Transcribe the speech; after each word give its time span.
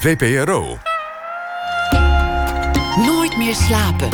VPRO. 0.00 0.78
Nooit 2.96 3.36
meer 3.36 3.54
slapen. 3.54 4.08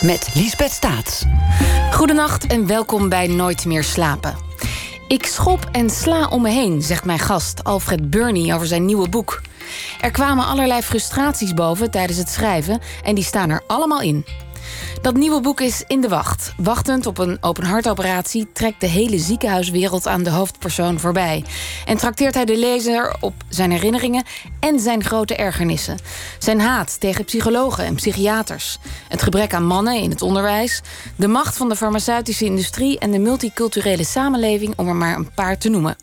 Met 0.00 0.30
Liesbeth 0.34 0.70
Staats. 0.70 1.24
Goedenacht 1.92 2.46
en 2.46 2.66
welkom 2.66 3.08
bij 3.08 3.26
Nooit 3.26 3.64
meer 3.64 3.84
slapen. 3.84 4.36
Ik 5.08 5.26
schop 5.26 5.68
en 5.72 5.90
sla 5.90 6.28
om 6.28 6.42
me 6.42 6.50
heen, 6.50 6.82
zegt 6.82 7.04
mijn 7.04 7.18
gast 7.18 7.64
Alfred 7.64 8.10
Burney 8.10 8.54
over 8.54 8.66
zijn 8.66 8.84
nieuwe 8.84 9.08
boek. 9.08 9.40
Er 10.00 10.10
kwamen 10.10 10.46
allerlei 10.46 10.82
frustraties 10.82 11.54
boven 11.54 11.90
tijdens 11.90 12.18
het 12.18 12.28
schrijven 12.28 12.80
en 13.02 13.14
die 13.14 13.24
staan 13.24 13.50
er 13.50 13.62
allemaal 13.66 14.00
in. 14.00 14.24
Dat 15.02 15.14
nieuwe 15.14 15.40
boek 15.40 15.60
is 15.60 15.84
in 15.86 16.00
de 16.00 16.08
wacht. 16.08 16.52
Wachtend 16.56 17.06
op 17.06 17.18
een 17.18 17.38
openhartoperatie 17.40 18.48
trekt 18.52 18.80
de 18.80 18.86
hele 18.86 19.18
ziekenhuiswereld 19.18 20.06
aan 20.06 20.22
de 20.22 20.30
hoofdpersoon 20.30 21.00
voorbij. 21.00 21.44
En 21.84 21.96
trakteert 21.96 22.34
hij 22.34 22.44
de 22.44 22.58
lezer 22.58 23.16
op 23.20 23.34
zijn 23.48 23.70
herinneringen 23.70 24.24
en 24.60 24.80
zijn 24.80 25.04
grote 25.04 25.36
ergernissen. 25.36 25.98
Zijn 26.38 26.60
haat 26.60 27.00
tegen 27.00 27.24
psychologen 27.24 27.84
en 27.84 27.94
psychiaters. 27.94 28.78
Het 29.08 29.22
gebrek 29.22 29.54
aan 29.54 29.66
mannen 29.66 29.94
in 29.94 30.10
het 30.10 30.22
onderwijs. 30.22 30.80
De 31.16 31.28
macht 31.28 31.56
van 31.56 31.68
de 31.68 31.76
farmaceutische 31.76 32.44
industrie 32.44 32.98
en 32.98 33.10
de 33.10 33.18
multiculturele 33.18 34.04
samenleving, 34.04 34.72
om 34.76 34.88
er 34.88 34.96
maar 34.96 35.16
een 35.16 35.34
paar 35.34 35.58
te 35.58 35.68
noemen. 35.68 35.96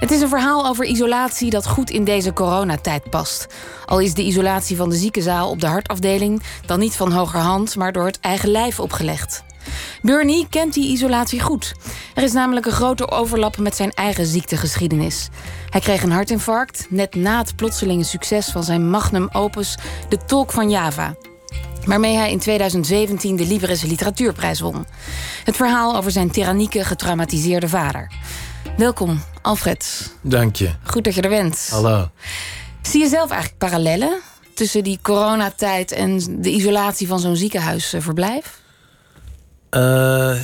Het 0.00 0.10
is 0.10 0.20
een 0.20 0.28
verhaal 0.28 0.66
over 0.66 0.84
isolatie 0.84 1.50
dat 1.50 1.66
goed 1.66 1.90
in 1.90 2.04
deze 2.04 2.32
coronatijd 2.32 3.10
past. 3.10 3.46
Al 3.84 3.98
is 3.98 4.14
de 4.14 4.22
isolatie 4.22 4.76
van 4.76 4.88
de 4.88 4.96
ziekenzaal 4.96 5.50
op 5.50 5.60
de 5.60 5.66
hartafdeling 5.66 6.42
dan 6.66 6.78
niet 6.78 6.96
van 6.96 7.12
hogerhand, 7.12 7.76
maar 7.76 7.92
door 7.92 8.06
het 8.06 8.20
eigen 8.20 8.48
lijf 8.48 8.80
opgelegd. 8.80 9.42
Bernie 10.02 10.46
kent 10.50 10.74
die 10.74 10.92
isolatie 10.92 11.40
goed. 11.40 11.74
Er 12.14 12.22
is 12.22 12.32
namelijk 12.32 12.66
een 12.66 12.72
grote 12.72 13.10
overlap 13.10 13.58
met 13.58 13.76
zijn 13.76 13.90
eigen 13.90 14.26
ziektegeschiedenis. 14.26 15.28
Hij 15.70 15.80
kreeg 15.80 16.02
een 16.02 16.12
hartinfarct 16.12 16.86
net 16.88 17.14
na 17.14 17.38
het 17.38 17.56
plotselinge 17.56 18.04
succes 18.04 18.46
van 18.46 18.64
zijn 18.64 18.90
magnum 18.90 19.28
opus 19.32 19.76
De 20.08 20.18
Tolk 20.26 20.52
van 20.52 20.70
Java 20.70 21.14
waarmee 21.84 22.16
hij 22.16 22.30
in 22.30 22.38
2017 22.38 23.36
de 23.36 23.46
Libris 23.46 23.82
Literatuurprijs 23.82 24.60
won. 24.60 24.86
Het 25.44 25.56
verhaal 25.56 25.96
over 25.96 26.10
zijn 26.10 26.30
tyrannieke, 26.30 26.84
getraumatiseerde 26.84 27.68
vader. 27.68 28.10
Welkom, 28.76 29.22
Alfred. 29.42 30.12
Dank 30.22 30.56
je. 30.56 30.70
Goed 30.84 31.04
dat 31.04 31.14
je 31.14 31.20
er 31.20 31.28
bent. 31.28 31.68
Hallo. 31.70 32.10
Zie 32.82 33.00
je 33.00 33.08
zelf 33.08 33.30
eigenlijk 33.30 33.58
parallellen 33.58 34.20
tussen 34.54 34.84
die 34.84 34.98
coronatijd 35.02 35.92
en 35.92 36.42
de 36.42 36.50
isolatie 36.50 37.06
van 37.06 37.20
zo'n 37.20 37.36
ziekenhuisverblijf? 37.36 38.60
Uh, 39.70 40.40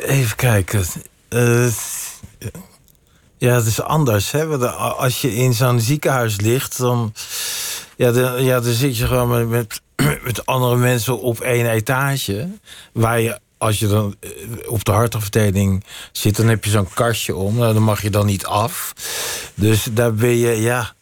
even 0.00 0.36
kijken. 0.36 0.84
Uh, 1.28 1.72
ja, 3.36 3.54
het 3.54 3.66
is 3.66 3.80
anders. 3.80 4.30
Hè? 4.30 4.58
Als 4.76 5.20
je 5.20 5.34
in 5.34 5.54
zo'n 5.54 5.80
ziekenhuis 5.80 6.40
ligt, 6.40 6.78
dan, 6.78 7.14
ja, 7.96 8.12
dan, 8.12 8.44
ja, 8.44 8.60
dan 8.60 8.72
zit 8.72 8.96
je 8.96 9.06
gewoon 9.06 9.48
met, 9.48 9.80
met 10.24 10.46
andere 10.46 10.76
mensen 10.76 11.20
op 11.20 11.40
één 11.40 11.70
etage. 11.70 12.48
Waar 12.92 13.20
je 13.20 13.38
als 13.62 13.78
je 13.78 13.86
dan 13.86 14.16
eh, 14.20 14.30
op 14.66 14.84
de 14.84 14.92
hartafdeling 14.92 15.84
zit, 16.12 16.36
dan 16.36 16.48
heb 16.48 16.64
je 16.64 16.70
zo'n 16.70 16.88
kastje 16.94 17.36
om. 17.36 17.56
Nou, 17.56 17.74
dan 17.74 17.82
mag 17.82 18.02
je 18.02 18.10
dan 18.10 18.26
niet 18.26 18.46
af. 18.46 18.92
Dus 19.54 19.86
daar 19.92 20.14
ben 20.14 20.36
je, 20.36 20.60
ja. 20.60 20.92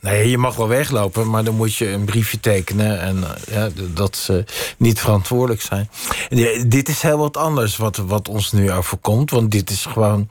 Nee, 0.00 0.30
je 0.30 0.38
mag 0.38 0.56
wel 0.56 0.68
weglopen, 0.68 1.30
maar 1.30 1.44
dan 1.44 1.54
moet 1.54 1.74
je 1.74 1.88
een 1.88 2.04
briefje 2.04 2.40
tekenen. 2.40 3.00
En 3.00 3.24
eh, 3.24 3.54
ja, 3.54 3.68
dat 3.94 4.16
ze 4.16 4.44
niet 4.76 5.00
verantwoordelijk 5.00 5.62
zijn. 5.62 5.90
En 6.28 6.68
dit 6.68 6.88
is 6.88 7.02
heel 7.02 7.18
wat 7.18 7.36
anders 7.36 7.76
wat, 7.76 7.96
wat 7.96 8.28
ons 8.28 8.52
nu 8.52 8.72
overkomt. 8.72 9.30
Want 9.30 9.50
dit 9.50 9.70
is 9.70 9.84
gewoon 9.84 10.28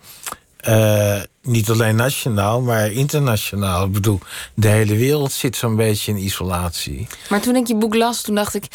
niet 1.41 1.69
alleen 1.69 1.95
nationaal, 1.95 2.61
maar 2.61 2.91
internationaal. 2.91 3.85
Ik 3.85 3.91
bedoel, 3.91 4.19
de 4.53 4.67
hele 4.67 4.95
wereld 4.95 5.31
zit 5.31 5.55
zo'n 5.55 5.75
beetje 5.75 6.11
in 6.11 6.17
isolatie. 6.17 7.07
Maar 7.29 7.41
toen 7.41 7.55
ik 7.55 7.67
je 7.67 7.75
boek 7.75 7.95
las, 7.95 8.22
toen 8.22 8.35
dacht 8.35 8.53
ik... 8.53 8.67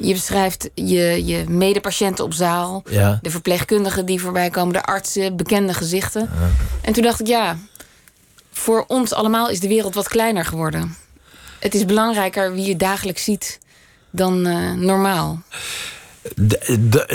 Je 0.00 0.12
beschrijft 0.12 0.70
je, 0.74 1.26
je 1.26 1.44
medepatiënten 1.48 2.24
op 2.24 2.32
zaal, 2.32 2.82
ja. 2.90 3.18
de 3.22 3.30
verpleegkundigen 3.30 4.06
die 4.06 4.20
voorbij 4.20 4.50
komen, 4.50 4.72
de 4.72 4.82
artsen, 4.82 5.36
bekende 5.36 5.74
gezichten. 5.74 6.20
Ja. 6.20 6.50
En 6.80 6.92
toen 6.92 7.02
dacht 7.02 7.20
ik, 7.20 7.26
ja, 7.26 7.56
voor 8.52 8.84
ons 8.86 9.12
allemaal 9.12 9.48
is 9.48 9.60
de 9.60 9.68
wereld 9.68 9.94
wat 9.94 10.08
kleiner 10.08 10.44
geworden. 10.44 10.96
Het 11.58 11.74
is 11.74 11.84
belangrijker 11.84 12.52
wie 12.52 12.64
je 12.64 12.76
dagelijks 12.76 13.24
ziet 13.24 13.58
dan 14.10 14.46
uh, 14.46 14.72
normaal. 14.72 15.42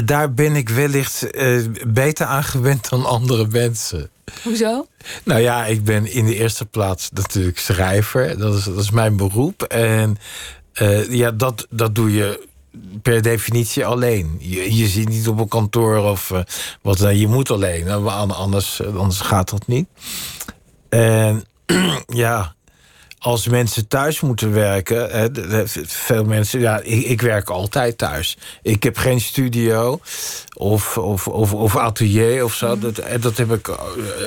daar 0.06 0.34
ben 0.34 0.56
ik 0.56 0.70
wellicht 0.70 1.36
uh, 1.36 1.66
beter 1.88 2.26
aan 2.26 2.44
gewend 2.44 2.90
dan 2.90 3.06
andere 3.06 3.48
mensen. 3.48 4.10
Hoezo? 4.44 4.88
Nou 5.24 5.42
ja, 5.42 5.66
ik 5.66 5.84
ben 5.84 6.12
in 6.12 6.26
de 6.26 6.36
eerste 6.36 6.66
plaats 6.66 7.10
natuurlijk 7.14 7.60
schrijver. 7.60 8.38
Dat 8.38 8.56
is, 8.56 8.64
dat 8.64 8.78
is 8.78 8.92
mijn 8.92 9.18
beroep. 9.18 9.64
En 9.64 10.18
uh, 10.82 11.10
ja, 11.12 11.32
dat, 11.32 11.68
dat 11.70 11.96
doe 11.96 12.14
je 12.14 12.48
per 13.02 13.22
definitie 13.22 13.86
alleen. 13.86 14.36
Je, 14.40 14.76
je 14.76 14.88
zit 14.88 15.10
niet 15.10 15.28
op 15.28 15.40
een 15.40 15.48
kantoor 15.48 15.98
of 15.98 16.30
uh, 16.30 16.40
wat 16.82 16.98
dan. 16.98 17.18
Je 17.18 17.28
moet 17.28 17.52
alleen. 17.52 17.90
Anders, 17.90 18.86
anders 18.86 19.20
gaat 19.20 19.50
dat 19.50 19.68
niet. 19.68 19.88
En 20.90 21.44
ja, 22.08 22.56
als 23.26 23.48
mensen 23.48 23.88
thuis 23.88 24.20
moeten 24.20 24.54
werken, 24.54 25.10
hè, 25.10 25.28
veel 25.86 26.24
mensen, 26.24 26.60
ja, 26.60 26.80
ik, 26.80 27.06
ik, 27.06 27.22
werk 27.22 27.50
altijd 27.50 27.98
thuis. 27.98 28.38
Ik 28.62 28.84
heb 28.84 28.98
geen 28.98 29.22
studio 29.22 30.00
of, 30.54 30.98
of, 30.98 31.28
of, 31.28 31.54
of 31.54 31.78
atelier 31.78 32.44
of 32.44 32.54
zo. 32.54 32.80
Dat, 32.80 33.02
dat 33.20 33.38
heb 33.38 33.52
ik 33.52 33.78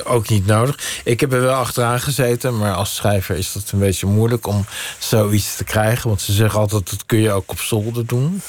ook 0.03 0.29
niet 0.29 0.45
nodig. 0.45 1.01
Ik 1.03 1.19
heb 1.19 1.33
er 1.33 1.41
wel 1.41 1.53
achteraan 1.53 1.99
gezeten, 1.99 2.57
maar 2.57 2.73
als 2.73 2.95
schrijver 2.95 3.37
is 3.37 3.51
dat 3.51 3.71
een 3.71 3.79
beetje 3.79 4.07
moeilijk 4.07 4.47
om 4.47 4.65
zoiets 4.97 5.55
te 5.55 5.63
krijgen. 5.63 6.07
Want 6.07 6.21
ze 6.21 6.33
zeggen 6.33 6.59
altijd, 6.59 6.89
dat 6.89 7.05
kun 7.05 7.19
je 7.19 7.31
ook 7.31 7.51
op 7.51 7.59
zolder 7.59 8.05
doen. 8.05 8.41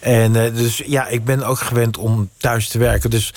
En 0.00 0.34
uh, 0.34 0.54
dus 0.54 0.82
ja, 0.86 1.06
ik 1.06 1.24
ben 1.24 1.42
ook 1.42 1.58
gewend 1.58 1.96
om 1.96 2.30
thuis 2.36 2.68
te 2.68 2.78
werken. 2.78 3.10
Dus 3.10 3.32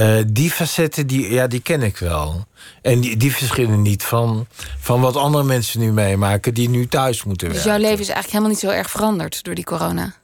uh, 0.00 0.14
die 0.26 0.50
facetten, 0.50 1.06
die, 1.06 1.32
ja, 1.32 1.46
die 1.46 1.60
ken 1.60 1.82
ik 1.82 1.96
wel. 1.96 2.46
En 2.82 3.00
die, 3.00 3.16
die 3.16 3.32
verschillen 3.32 3.82
niet 3.82 4.04
van, 4.04 4.46
van 4.78 5.00
wat 5.00 5.16
andere 5.16 5.44
mensen 5.44 5.80
nu 5.80 5.92
meemaken... 5.92 6.54
die 6.54 6.68
nu 6.68 6.88
thuis 6.88 7.24
moeten 7.24 7.48
dus 7.48 7.56
werken. 7.56 7.72
Dus 7.72 7.80
jouw 7.80 7.90
leven 7.90 8.08
is 8.08 8.14
eigenlijk 8.14 8.32
helemaal 8.32 8.50
niet 8.50 8.58
zo 8.58 8.78
erg 8.78 8.90
veranderd 8.90 9.44
door 9.44 9.54
die 9.54 9.64
corona? 9.64 10.14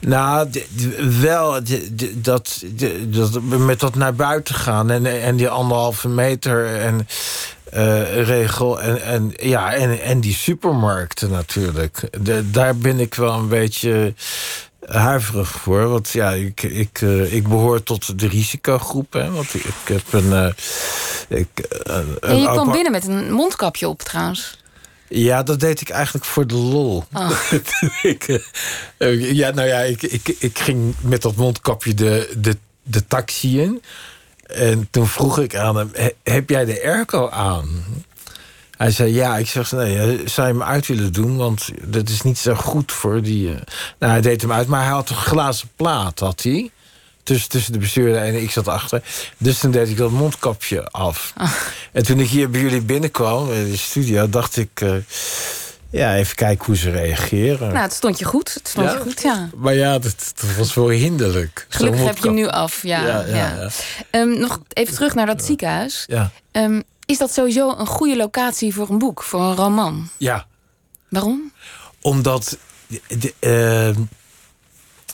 Nou, 0.00 0.48
wel 1.20 1.60
dat, 2.12 2.12
dat, 2.14 2.62
met 3.40 3.80
dat 3.80 3.94
naar 3.94 4.14
buiten 4.14 4.54
gaan... 4.54 4.90
en, 4.90 5.22
en 5.22 5.36
die 5.36 5.48
anderhalve 5.48 6.08
meter 6.08 6.80
en... 6.80 7.08
Uh, 7.74 8.22
regel 8.24 8.80
en, 8.80 9.02
en, 9.02 9.32
ja, 9.36 9.74
en, 9.74 10.00
en 10.00 10.20
die 10.20 10.34
supermarkten 10.34 11.30
natuurlijk. 11.30 12.08
De, 12.20 12.50
daar 12.50 12.76
ben 12.76 13.00
ik 13.00 13.14
wel 13.14 13.32
een 13.32 13.48
beetje 13.48 14.14
huiverig 14.86 15.50
voor. 15.50 15.88
Want 15.88 16.10
ja, 16.10 16.32
ik, 16.32 16.62
ik, 16.62 17.00
uh, 17.00 17.32
ik 17.32 17.48
behoor 17.48 17.82
tot 17.82 18.18
de 18.18 18.28
risicogroep. 18.28 19.12
Hè, 19.12 19.30
want 19.30 19.54
ik, 19.54 19.64
ik 19.64 19.74
heb 19.84 20.12
een. 20.12 20.26
Uh, 20.26 20.48
ik, 21.28 21.48
uh, 21.86 21.96
en 22.20 22.40
je 22.40 22.48
kwam 22.48 22.72
binnen 22.72 22.92
met 22.92 23.06
een 23.06 23.32
mondkapje 23.32 23.88
op 23.88 24.02
trouwens. 24.02 24.58
Ja, 25.08 25.42
dat 25.42 25.60
deed 25.60 25.80
ik 25.80 25.88
eigenlijk 25.88 26.24
voor 26.24 26.46
de 26.46 26.54
lol. 26.54 27.04
Oh. 27.12 27.30
ik, 28.02 28.42
ja, 29.18 29.50
nou 29.50 29.68
ja, 29.68 29.80
ik, 29.80 30.02
ik, 30.02 30.28
ik 30.38 30.58
ging 30.58 30.94
met 31.00 31.22
dat 31.22 31.36
mondkapje 31.36 31.94
de, 31.94 32.34
de, 32.38 32.56
de 32.82 33.06
taxi 33.06 33.60
in. 33.60 33.82
En 34.46 34.88
toen 34.90 35.06
vroeg 35.06 35.38
ik 35.38 35.56
aan 35.56 35.76
hem: 35.76 35.90
Heb 36.22 36.50
jij 36.50 36.64
de 36.64 36.82
airco 36.82 37.28
aan? 37.28 37.84
Hij 38.76 38.90
zei 38.90 39.14
ja. 39.14 39.36
Ik 39.36 39.48
zeg 39.48 39.72
nee, 39.72 40.20
zou 40.24 40.46
je 40.46 40.52
hem 40.52 40.62
uit 40.62 40.86
willen 40.86 41.12
doen? 41.12 41.36
Want 41.36 41.68
dat 41.82 42.08
is 42.08 42.22
niet 42.22 42.38
zo 42.38 42.54
goed 42.54 42.92
voor 42.92 43.22
die. 43.22 43.48
Uh... 43.48 43.56
Nou, 43.98 44.12
hij 44.12 44.20
deed 44.20 44.40
hem 44.40 44.52
uit, 44.52 44.66
maar 44.66 44.82
hij 44.82 44.92
had 44.92 45.10
een 45.10 45.16
glazen 45.16 45.68
plaat, 45.76 46.18
had 46.18 46.42
hij. 46.42 46.70
Tussen, 47.22 47.48
tussen 47.48 47.72
de 47.72 47.78
bestuurder 47.78 48.22
en 48.22 48.42
ik 48.42 48.50
zat 48.50 48.68
achter. 48.68 49.02
Dus 49.38 49.58
toen 49.58 49.70
deed 49.70 49.88
ik 49.88 49.96
dat 49.96 50.10
mondkapje 50.10 50.90
af. 50.90 51.32
Oh. 51.40 51.52
En 51.92 52.04
toen 52.04 52.20
ik 52.20 52.28
hier 52.28 52.50
bij 52.50 52.60
jullie 52.60 52.82
binnenkwam 52.82 53.52
in 53.52 53.70
de 53.70 53.76
studio, 53.76 54.28
dacht 54.28 54.56
ik. 54.56 54.80
Uh, 54.80 54.94
ja, 55.90 56.14
even 56.14 56.34
kijken 56.34 56.66
hoe 56.66 56.76
ze 56.76 56.90
reageren. 56.90 57.68
Nou, 57.68 57.78
het 57.78 57.92
stond 57.92 58.18
je 58.18 58.24
goed. 58.24 58.54
Het 58.54 58.68
stond 58.68 58.86
ja? 58.86 58.92
je 58.92 59.00
goed, 59.00 59.22
ja. 59.22 59.48
Maar 59.56 59.74
ja, 59.74 59.98
dat, 59.98 60.32
dat 60.40 60.56
was 60.56 60.74
wel 60.74 60.88
hinderlijk. 60.88 61.66
Gelukkig 61.68 62.04
heb 62.04 62.16
je 62.16 62.22
hem 62.22 62.34
nu 62.34 62.48
af, 62.48 62.82
ja. 62.82 63.06
ja, 63.06 63.24
ja, 63.26 63.34
ja. 63.36 63.70
Um, 64.20 64.38
nog 64.38 64.60
even 64.72 64.94
terug 64.94 65.14
naar 65.14 65.26
dat 65.26 65.44
ziekenhuis. 65.44 66.04
Ja. 66.06 66.30
Um, 66.52 66.82
is 67.06 67.18
dat 67.18 67.32
sowieso 67.32 67.74
een 67.76 67.86
goede 67.86 68.16
locatie 68.16 68.74
voor 68.74 68.90
een 68.90 68.98
boek, 68.98 69.22
voor 69.22 69.40
een 69.40 69.54
roman? 69.54 70.08
Ja. 70.16 70.46
Waarom? 71.08 71.52
Omdat 72.00 72.58
de, 73.08 73.34
uh, 73.40 74.04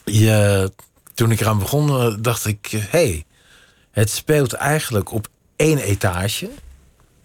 je, 0.05 0.71
toen 1.13 1.31
ik 1.31 1.39
eraan 1.39 1.59
begon, 1.59 2.17
dacht 2.21 2.45
ik: 2.45 2.67
hé, 2.71 2.79
hey, 2.89 3.25
het 3.91 4.09
speelt 4.09 4.53
eigenlijk 4.53 5.11
op 5.11 5.27
één 5.55 5.77
etage 5.77 6.49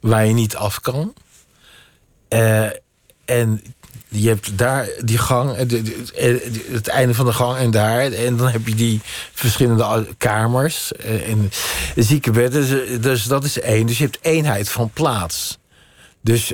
waar 0.01 0.27
je 0.27 0.33
niet 0.33 0.57
af 0.57 0.81
kan. 0.81 1.15
Uh, 2.29 2.71
en 3.25 3.63
je 4.09 4.29
hebt 4.29 4.59
daar 4.59 4.89
die 5.05 5.19
gang, 5.19 5.57
het 6.71 6.89
einde 6.89 7.15
van 7.15 7.27
de 7.27 7.33
gang 7.33 7.57
en 7.57 7.71
daar. 7.71 8.13
En 8.13 8.37
dan 8.37 8.49
heb 8.49 8.67
je 8.67 8.75
die 8.75 9.01
verschillende 9.33 10.07
kamers 10.19 10.93
en 10.97 11.51
ziekenbedden. 11.97 12.69
Dus, 12.69 13.01
dus 13.01 13.25
dat 13.25 13.45
is 13.45 13.61
één. 13.61 13.87
Dus 13.87 13.99
je 13.99 14.05
hebt 14.05 14.19
eenheid 14.23 14.69
van 14.69 14.91
plaats. 14.91 15.59
Dus 16.21 16.53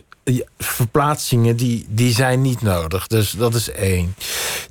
verplaatsingen 0.59 1.57
die, 1.57 1.87
die 1.89 2.15
zijn 2.15 2.43
niet 2.43 2.63
nodig. 2.63 3.07
Dus 3.07 3.31
dat 3.31 3.55
is 3.55 3.71
één. 3.71 4.15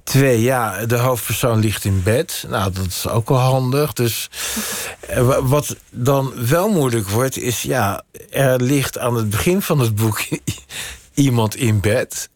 Twee, 0.04 0.42
ja, 0.42 0.86
de 0.86 0.98
hoofdpersoon 0.98 1.60
ligt 1.60 1.86
in 1.86 2.04
bed. 2.04 2.46
Nou, 2.48 2.72
dat 2.72 2.86
is 2.86 3.08
ook 3.08 3.30
wel 3.30 3.38
handig. 3.38 3.94
Dus 3.94 4.30
eh, 5.00 5.40
wat 5.42 5.76
dan 5.90 6.34
wel 6.48 6.70
moeilijk 6.70 7.10
wordt, 7.10 7.38
is 7.38 7.62
ja, 7.62 8.04
er 8.30 8.62
ligt 8.62 8.98
aan 8.98 9.16
het 9.16 9.30
begin 9.30 9.62
van 9.62 9.80
het 9.80 9.96
boek 9.96 10.22
iemand 11.14 11.56
in 11.56 11.80
bed. 11.80 12.30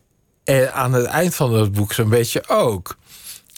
En 0.48 0.74
aan 0.74 0.94
het 0.94 1.06
eind 1.06 1.36
van 1.36 1.54
het 1.54 1.72
boek 1.72 1.94
zo'n 1.94 2.10
beetje 2.10 2.48
ook. 2.48 2.98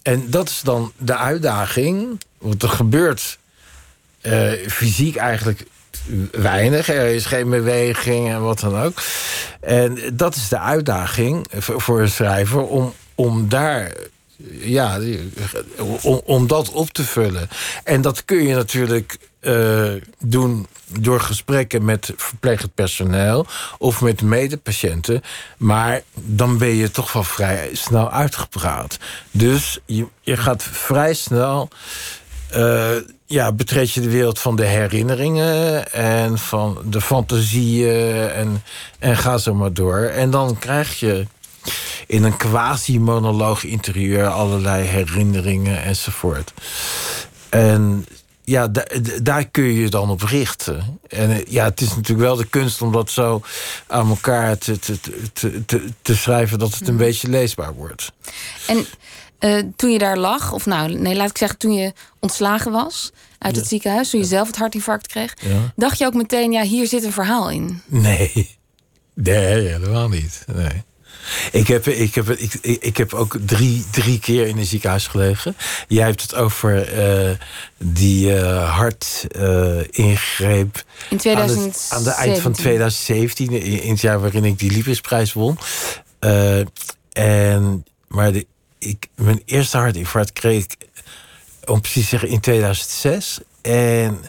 En 0.01 0.30
dat 0.30 0.50
is 0.50 0.62
dan 0.62 0.91
de 0.97 1.18
uitdaging. 1.18 2.21
Want 2.38 2.63
er 2.63 2.69
gebeurt 2.69 3.38
uh, 4.21 4.51
fysiek 4.68 5.15
eigenlijk 5.15 5.65
weinig. 6.31 6.89
Er 6.89 7.06
is 7.06 7.25
geen 7.25 7.50
beweging 7.50 8.30
en 8.30 8.41
wat 8.41 8.59
dan 8.59 8.81
ook. 8.81 9.01
En 9.62 10.00
dat 10.13 10.36
is 10.36 10.47
de 10.47 10.59
uitdaging 10.59 11.47
voor 11.57 12.01
een 12.01 12.09
schrijver 12.09 12.68
om, 12.68 12.94
om 13.15 13.50
daar 13.50 13.92
ja, 14.59 15.00
om, 16.01 16.21
om 16.25 16.47
dat 16.47 16.71
op 16.71 16.89
te 16.89 17.03
vullen. 17.03 17.50
En 17.83 18.01
dat 18.01 18.25
kun 18.25 18.47
je 18.47 18.56
natuurlijk 18.56 19.18
uh, 19.41 19.94
doen 20.19 20.68
door 20.86 21.19
gesprekken 21.19 21.86
met 21.86 22.13
verpleegend 22.15 22.74
personeel 22.74 23.45
of 23.77 24.01
met 24.01 24.21
medepatiënten. 24.21 25.21
Maar 25.57 26.01
dan 26.13 26.57
ben 26.57 26.75
je 26.75 26.91
toch 26.91 27.13
wel 27.13 27.24
vrij 27.24 27.69
snel 27.74 28.12
uitgepraat. 28.12 28.97
Dus 29.31 29.80
je, 29.86 30.07
je 30.21 30.38
gaat 30.38 30.63
vrij 30.63 31.13
snel. 31.13 31.69
Uh, 32.56 32.89
ja, 33.25 33.51
betreed 33.51 33.91
je 33.91 34.01
de 34.01 34.09
wereld 34.09 34.39
van 34.39 34.56
de 34.56 34.65
herinneringen 34.65 35.92
en 35.92 36.38
van 36.38 36.81
de 36.85 37.01
fantasieën 37.01 38.30
en, 38.30 38.63
en 39.00 39.18
ga 39.18 39.38
zo 39.38 39.53
maar 39.53 39.74
door. 39.74 40.00
En 40.00 40.30
dan 40.30 40.59
krijg 40.59 41.00
je 41.00 41.25
in 42.07 42.24
een 42.24 42.38
quasi-monoloog 42.38 43.63
interieur 43.63 44.27
allerlei 44.27 44.83
herinneringen 44.83 45.83
enzovoort. 45.83 46.53
En 47.50 48.06
ja, 48.50 48.72
daar 49.22 49.50
kun 49.50 49.63
je 49.63 49.81
je 49.81 49.90
dan 49.90 50.10
op 50.10 50.22
richten. 50.22 51.00
En 51.07 51.30
eh, 51.30 51.46
ja, 51.46 51.66
het 51.66 51.81
is 51.81 51.88
natuurlijk 51.88 52.19
wel 52.19 52.36
de 52.36 52.46
kunst 52.46 52.81
om 52.81 52.92
dat 52.92 53.10
zo 53.10 53.42
aan 53.88 54.10
elkaar 54.10 54.57
te, 54.57 54.80
te, 54.80 55.00
te, 55.34 55.66
te, 55.66 55.90
te 56.01 56.16
schrijven 56.16 56.60
dat 56.60 56.74
het 56.74 56.88
een 56.88 56.94
mhm. 56.94 57.04
beetje 57.04 57.30
leesbaar 57.30 57.74
wordt. 57.74 58.12
En 58.68 58.86
uh, 59.40 59.63
toen 59.75 59.92
je 59.92 59.98
daar 59.98 60.18
lag, 60.18 60.51
of 60.51 60.66
nou, 60.66 60.94
nee, 60.94 61.16
laat 61.16 61.30
ik 61.30 61.38
zeggen, 61.38 61.57
toen 61.57 61.74
je 61.74 61.94
ontslagen 62.19 62.72
was 62.72 63.12
uit 63.38 63.56
het 63.56 63.68
ziekenhuis, 63.68 64.10
toen 64.10 64.19
je 64.19 64.25
zelf 64.25 64.48
het 64.48 64.57
hartinfarct 64.57 65.07
kreeg, 65.07 65.34
dacht 65.75 65.98
je 65.98 66.06
ook 66.06 66.13
meteen, 66.13 66.52
ja, 66.52 66.62
hier 66.62 66.88
zit 66.88 67.04
een 67.04 67.12
verhaal 67.12 67.50
in? 67.50 67.81
Nee, 67.86 68.57
nee, 69.13 69.68
helemaal 69.68 70.10
niet. 70.10 70.45
Nee. 70.54 70.84
Ik 71.51 71.68
heb, 71.68 71.88
ik, 71.88 72.16
heb, 72.16 72.30
ik, 72.30 72.54
ik 72.62 72.98
heb 72.98 73.13
ook 73.13 73.38
drie, 73.45 73.86
drie 73.92 74.19
keer 74.19 74.48
in 74.48 74.57
een 74.57 74.66
ziekenhuis 74.66 75.07
gelegen. 75.07 75.56
Jij 75.88 76.06
hebt 76.06 76.21
het 76.21 76.36
over 76.36 76.98
uh, 77.27 77.36
die 77.77 78.27
uh, 78.36 78.75
hartingreep. 78.77 80.75
Uh, 80.75 81.10
in 81.10 81.18
2017. 81.18 81.81
Aan, 81.89 81.98
aan 81.98 82.04
de 82.04 82.12
eind 82.12 82.39
van 82.39 82.51
2017, 82.51 83.51
in, 83.51 83.89
het 83.89 84.01
jaar 84.01 84.19
waarin 84.19 84.45
ik 84.45 84.60
die 84.60 84.71
Liefdesprijs 84.71 85.33
won. 85.33 85.57
en, 87.12 87.86
maar 88.07 88.31
de, 88.31 88.45
ik, 88.80 89.07
mijn 89.16 89.42
eerste 89.45 89.77
hartinfarct 89.77 90.33
kreeg 90.33 90.63
ik, 90.63 90.75
om 91.66 91.81
precies 91.81 92.04
te 92.04 92.10
zeggen, 92.10 92.30
in 92.30 92.39
2006. 92.39 93.39
En 93.62 94.19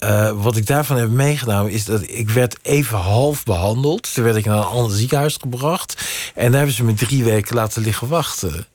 uh, 0.00 0.42
wat 0.42 0.56
ik 0.56 0.66
daarvan 0.66 0.96
heb 0.96 1.10
meegenomen 1.10 1.72
is 1.72 1.84
dat 1.84 2.02
ik 2.08 2.30
werd 2.30 2.56
even 2.62 2.98
half 2.98 3.44
behandeld. 3.44 4.14
Toen 4.14 4.24
werd 4.24 4.36
ik 4.36 4.44
naar 4.44 4.56
een 4.56 4.64
ander 4.64 4.96
ziekenhuis 4.96 5.36
gebracht. 5.40 6.06
En 6.34 6.50
daar 6.50 6.56
hebben 6.56 6.76
ze 6.76 6.84
me 6.84 6.94
drie 6.94 7.24
weken 7.24 7.54
laten 7.54 7.82
liggen 7.82 8.08
wachten. 8.08 8.66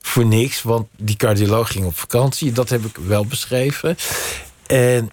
Voor 0.00 0.26
niks, 0.26 0.62
want 0.62 0.88
die 0.96 1.16
cardioloog 1.16 1.72
ging 1.72 1.84
op 1.84 1.98
vakantie. 1.98 2.52
Dat 2.52 2.68
heb 2.68 2.84
ik 2.84 2.96
wel 3.06 3.26
beschreven. 3.26 3.96
En 4.66 5.10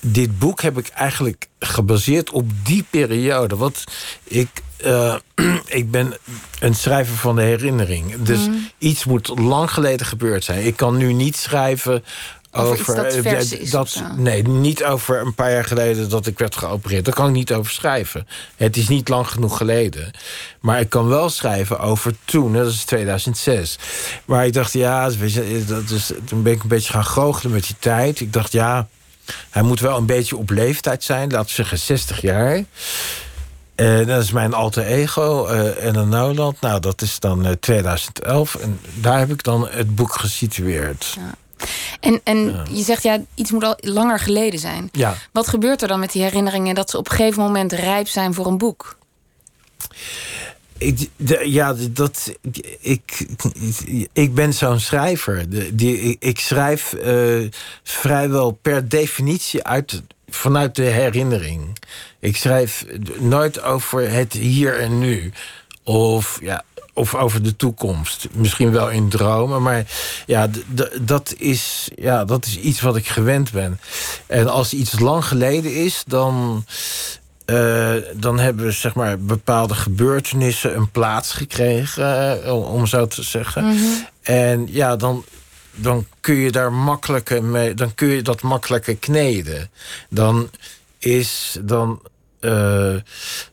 dit 0.00 0.38
boek 0.38 0.62
heb 0.62 0.78
ik 0.78 0.88
eigenlijk 0.88 1.48
gebaseerd 1.58 2.30
op 2.30 2.50
die 2.62 2.84
periode. 2.90 3.56
Want 3.56 3.84
ik, 4.24 4.48
uh, 4.84 5.14
ik 5.66 5.90
ben 5.90 6.14
een 6.60 6.74
schrijver 6.74 7.16
van 7.16 7.36
de 7.36 7.42
herinnering. 7.42 8.22
Dus 8.22 8.46
mm. 8.46 8.70
iets 8.78 9.04
moet 9.04 9.28
lang 9.38 9.70
geleden 9.70 10.06
gebeurd 10.06 10.44
zijn. 10.44 10.66
Ik 10.66 10.76
kan 10.76 10.96
nu 10.96 11.12
niet 11.12 11.36
schrijven 11.36 12.04
over, 12.54 12.94
dat, 12.94 13.14
eh, 13.14 13.70
dat 13.70 14.02
Nee, 14.16 14.42
niet 14.42 14.84
over 14.84 15.20
een 15.20 15.34
paar 15.34 15.52
jaar 15.52 15.64
geleden 15.64 16.08
dat 16.08 16.26
ik 16.26 16.38
werd 16.38 16.56
geopereerd. 16.56 17.04
Daar 17.04 17.14
kan 17.14 17.26
ik 17.26 17.32
niet 17.32 17.52
over 17.52 17.72
schrijven. 17.72 18.26
Het 18.56 18.76
is 18.76 18.88
niet 18.88 19.08
lang 19.08 19.28
genoeg 19.28 19.56
geleden. 19.56 20.10
Maar 20.60 20.80
ik 20.80 20.88
kan 20.88 21.08
wel 21.08 21.28
schrijven 21.28 21.78
over 21.78 22.14
toen, 22.24 22.52
dat 22.52 22.66
is 22.66 22.84
2006. 22.84 23.78
Maar 24.24 24.46
ik 24.46 24.52
dacht, 24.52 24.72
ja, 24.72 25.10
dat 25.66 25.90
is, 25.90 26.12
toen 26.24 26.42
ben 26.42 26.52
ik 26.52 26.62
een 26.62 26.68
beetje 26.68 26.92
gaan 26.92 27.04
goochelen 27.04 27.52
met 27.52 27.66
die 27.66 27.76
tijd. 27.78 28.20
Ik 28.20 28.32
dacht, 28.32 28.52
ja, 28.52 28.88
hij 29.50 29.62
moet 29.62 29.80
wel 29.80 29.96
een 29.96 30.06
beetje 30.06 30.36
op 30.36 30.50
leeftijd 30.50 31.04
zijn. 31.04 31.30
Laten 31.30 31.46
we 31.46 31.52
zeggen 31.52 31.78
60 31.78 32.20
jaar. 32.20 32.64
En 33.74 34.06
dat 34.06 34.22
is 34.22 34.30
mijn 34.30 34.54
alter 34.54 34.84
ego, 34.84 35.48
uh, 35.48 35.84
en 35.84 35.94
een 35.94 36.08
Noland. 36.08 36.60
Nou, 36.60 36.80
dat 36.80 37.02
is 37.02 37.18
dan 37.18 37.56
2011. 37.60 38.54
En 38.54 38.80
daar 38.94 39.18
heb 39.18 39.30
ik 39.30 39.42
dan 39.42 39.68
het 39.70 39.94
boek 39.94 40.14
gesitueerd. 40.14 41.16
Ja. 41.16 41.34
En, 42.00 42.20
en 42.24 42.66
je 42.70 42.82
zegt, 42.82 43.02
ja, 43.02 43.20
iets 43.34 43.50
moet 43.50 43.64
al 43.64 43.76
langer 43.80 44.18
geleden 44.18 44.58
zijn. 44.58 44.88
Ja. 44.92 45.16
Wat 45.32 45.48
gebeurt 45.48 45.82
er 45.82 45.88
dan 45.88 46.00
met 46.00 46.12
die 46.12 46.22
herinneringen... 46.22 46.74
dat 46.74 46.90
ze 46.90 46.98
op 46.98 47.10
een 47.10 47.16
gegeven 47.16 47.42
moment 47.42 47.72
rijp 47.72 48.08
zijn 48.08 48.34
voor 48.34 48.46
een 48.46 48.58
boek? 48.58 48.96
Ik, 50.78 51.10
ja, 51.44 51.74
dat, 51.90 52.34
ik, 52.80 53.26
ik 54.12 54.34
ben 54.34 54.54
zo'n 54.54 54.80
schrijver. 54.80 55.44
die, 55.76 56.16
ik, 56.18 56.38
schrijf 56.38 56.92
uh, 56.92 57.50
vrijwel 57.82 58.50
per 58.50 58.88
definitie 58.88 59.62
uit, 59.62 60.02
vanuit 60.28 60.74
de 60.74 60.82
herinnering. 60.82 61.78
Ik 62.18 62.36
schrijf 62.36 62.86
nooit 63.18 63.62
over 63.62 64.10
het 64.10 64.32
hier 64.32 64.80
en 64.80 64.98
nu. 64.98 65.32
Of 65.82 66.38
ja, 66.42 66.64
of 66.94 67.14
over 67.14 67.42
de 67.42 67.56
toekomst. 67.56 68.28
Misschien 68.32 68.70
wel 68.70 68.90
in 68.90 69.08
dromen, 69.08 69.62
maar 69.62 69.86
ja, 70.26 70.48
dat 71.00 71.34
is, 71.38 71.88
ja, 71.96 72.24
dat 72.24 72.46
is 72.46 72.58
iets 72.58 72.80
wat 72.80 72.96
ik 72.96 73.06
gewend 73.06 73.52
ben. 73.52 73.80
En 74.26 74.48
als 74.48 74.72
iets 74.72 74.98
lang 74.98 75.24
geleden 75.24 75.74
is, 75.74 76.02
dan, 76.06 76.64
uh, 77.46 77.94
dan 78.14 78.38
hebben 78.38 78.72
zeg 78.72 78.94
maar, 78.94 79.18
bepaalde 79.18 79.74
gebeurtenissen 79.74 80.76
een 80.76 80.90
plaats 80.90 81.32
gekregen, 81.32 82.40
uh, 82.46 82.72
om 82.72 82.86
zo 82.86 83.06
te 83.06 83.22
zeggen. 83.22 83.64
Mhm. 83.64 83.76
En 84.22 84.66
ja, 84.70 84.96
dan, 84.96 85.24
dan 85.74 86.06
kun 86.20 86.34
je 86.34 86.50
daar 86.50 86.72
makkelijker 86.72 87.44
mee, 87.44 87.74
dan 87.74 87.94
kun 87.94 88.08
je 88.08 88.22
dat 88.22 88.42
makkelijker 88.42 88.96
kneden. 88.96 89.70
Dan 90.08 90.50
is 90.98 91.56
dan 91.60 92.00
uh, 92.44 92.94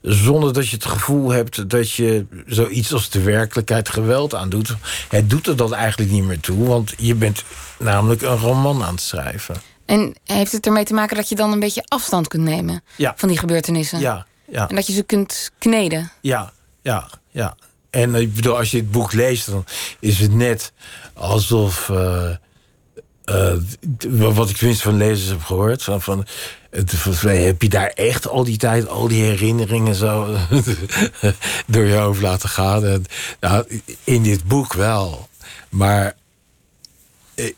zonder 0.02 0.54
dat 0.54 0.68
je 0.68 0.76
het 0.76 0.86
gevoel 0.86 1.32
hebt 1.32 1.70
dat 1.70 1.92
je 1.92 2.26
zoiets 2.46 2.94
als 2.94 3.10
de 3.10 3.22
werkelijkheid 3.22 3.90
geweld 3.90 4.36
aandoet. 4.36 4.76
Het 5.10 5.30
doet 5.30 5.48
er 5.48 5.56
dan 5.56 5.74
eigenlijk 5.74 6.12
niet 6.12 6.24
meer 6.24 6.40
toe, 6.40 6.68
want 6.68 6.94
je 6.98 7.16
bent 7.16 7.44
namelijk 7.80 8.22
een 8.22 8.38
roman 8.38 8.84
aan 8.84 8.94
het 8.94 9.02
schrijven. 9.02 9.56
En 9.86 10.16
heeft 10.26 10.52
het 10.52 10.66
ermee 10.66 10.84
te 10.84 10.94
maken 10.94 11.16
dat 11.16 11.30
je 11.30 11.36
dan 11.36 11.52
een 11.52 11.60
beetje 11.60 11.86
afstand 11.88 12.28
kunt 12.28 12.44
nemen 12.44 12.84
ja. 12.96 13.14
van 13.18 13.30
die 13.30 13.38
gebeurtenissen? 13.38 14.00
Ja, 14.00 14.26
ja. 14.48 14.70
En 14.70 14.76
dat 14.76 14.88
je 14.88 14.94
ze 14.94 15.04
kunt 15.04 15.52
kneden? 15.60 16.12
Ja, 16.22 16.52
ja, 16.82 17.10
ja. 17.30 17.56
En 17.90 18.16
ik 18.16 18.34
bedoel, 18.34 18.58
als 18.58 18.72
je 18.72 18.78
het 18.78 18.92
boek 18.92 19.14
leest, 19.14 19.52
dan 19.52 19.66
is 20.00 20.20
het 20.20 20.34
net 20.34 20.72
alsof. 21.14 21.90
Uh, 21.90 22.30
uh, 23.26 23.54
wat 24.36 24.50
ik 24.50 24.56
tenminste 24.56 24.84
van 24.84 24.98
lezers 24.98 25.30
heb 25.30 25.44
gehoord. 25.44 25.84
Van, 25.84 26.02
van 26.02 26.26
mij 27.24 27.38
heb 27.38 27.62
je 27.62 27.70
daar 27.70 27.88
echt 27.88 28.28
al 28.28 28.44
die 28.44 28.58
tijd, 28.58 28.88
al 28.88 29.08
die 29.08 29.24
herinneringen 29.24 29.96
zo 29.96 30.38
door 31.68 31.86
je 31.86 31.96
hoofd 31.96 32.22
laten 32.22 32.50
gaan. 32.50 32.86
En, 32.86 33.06
nou, 33.40 33.82
in 34.04 34.24
dit 34.24 34.44
boek 34.44 34.74
wel. 34.74 35.30
Maar 35.70 36.16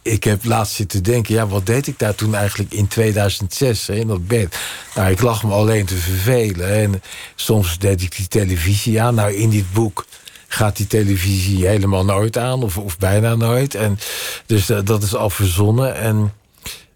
ik 0.01 0.23
heb 0.23 0.43
laatst 0.43 0.75
zitten 0.75 1.03
denken, 1.03 1.33
ja, 1.33 1.47
wat 1.47 1.65
deed 1.65 1.87
ik 1.87 1.99
daar 1.99 2.15
toen 2.15 2.35
eigenlijk 2.35 2.73
in 2.73 2.87
2006 2.87 3.87
hè, 3.87 3.93
in 3.93 4.07
dat 4.07 4.27
bed? 4.27 4.57
Nou, 4.95 5.11
ik 5.11 5.21
lag 5.21 5.43
me 5.43 5.53
alleen 5.53 5.85
te 5.85 5.95
vervelen. 5.95 6.69
En 6.69 7.01
soms 7.35 7.79
deed 7.79 8.01
ik 8.01 8.15
die 8.15 8.27
televisie 8.27 9.01
aan. 9.01 9.15
Nou, 9.15 9.33
in 9.33 9.49
dit 9.49 9.73
boek 9.73 10.05
gaat 10.53 10.77
die 10.77 10.87
televisie 10.87 11.67
helemaal 11.67 12.05
nooit 12.05 12.37
aan, 12.37 12.63
of, 12.63 12.77
of 12.77 12.97
bijna 12.97 13.35
nooit. 13.35 13.75
En 13.75 13.99
dus 14.45 14.65
dat, 14.65 14.87
dat 14.87 15.03
is 15.03 15.15
al 15.15 15.29
verzonnen. 15.29 15.95
En, 15.95 16.33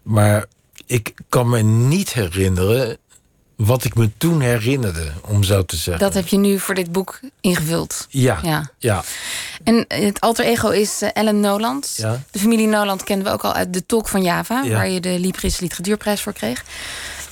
maar 0.01 0.45
ik 0.85 1.13
kan 1.29 1.49
me 1.49 1.61
niet 1.61 2.13
herinneren 2.13 2.97
wat 3.55 3.83
ik 3.83 3.95
me 3.95 4.11
toen 4.17 4.41
herinnerde, 4.41 5.11
om 5.21 5.43
zo 5.43 5.65
te 5.65 5.75
zeggen. 5.75 6.03
Dat 6.03 6.13
heb 6.13 6.27
je 6.27 6.37
nu 6.37 6.59
voor 6.59 6.75
dit 6.75 6.91
boek 6.91 7.19
ingevuld. 7.41 8.07
Ja. 8.09 8.39
ja. 8.43 8.71
ja. 8.77 9.03
En 9.63 9.85
het 9.87 10.21
alter 10.21 10.45
ego 10.45 10.69
is 10.69 11.01
uh, 11.01 11.09
Ellen 11.13 11.39
Noland. 11.39 11.93
Ja. 11.97 12.21
De 12.31 12.39
familie 12.39 12.67
Noland 12.67 13.03
kennen 13.03 13.25
we 13.25 13.31
ook 13.31 13.43
al 13.43 13.53
uit 13.53 13.73
de 13.73 13.85
Talk 13.85 14.07
van 14.07 14.23
Java, 14.23 14.69
waar 14.69 14.89
je 14.89 14.99
de 14.99 15.19
Libris 15.19 15.59
Literatuurprijs 15.59 16.21
voor 16.21 16.33
kreeg. 16.33 16.63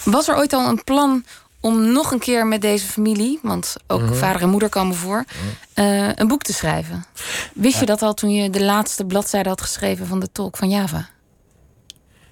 Was 0.03 0.27
er 0.27 0.35
ooit 0.35 0.53
al 0.53 0.67
een 0.67 0.83
plan 0.83 1.23
om 1.65 1.91
nog 1.91 2.11
een 2.11 2.19
keer 2.19 2.47
met 2.47 2.61
deze 2.61 2.85
familie, 2.85 3.39
want 3.41 3.75
ook 3.87 4.01
mhm. 4.01 4.13
vader 4.13 4.41
en 4.41 4.49
moeder 4.49 4.69
komen 4.69 4.95
voor, 4.95 5.25
mhm. 5.25 5.87
uh, 5.87 6.09
een 6.15 6.27
boek 6.27 6.41
te 6.41 6.53
schrijven? 6.53 7.05
Wist 7.53 7.79
je 7.79 7.85
dat 7.85 8.01
al 8.01 8.13
toen 8.13 8.33
je 8.33 8.49
de 8.49 8.63
laatste 8.63 9.05
bladzijde 9.05 9.49
had 9.49 9.61
geschreven 9.61 10.07
van 10.07 10.19
de 10.19 10.31
Talk 10.31 10.57
van 10.57 10.69
Java? 10.69 11.09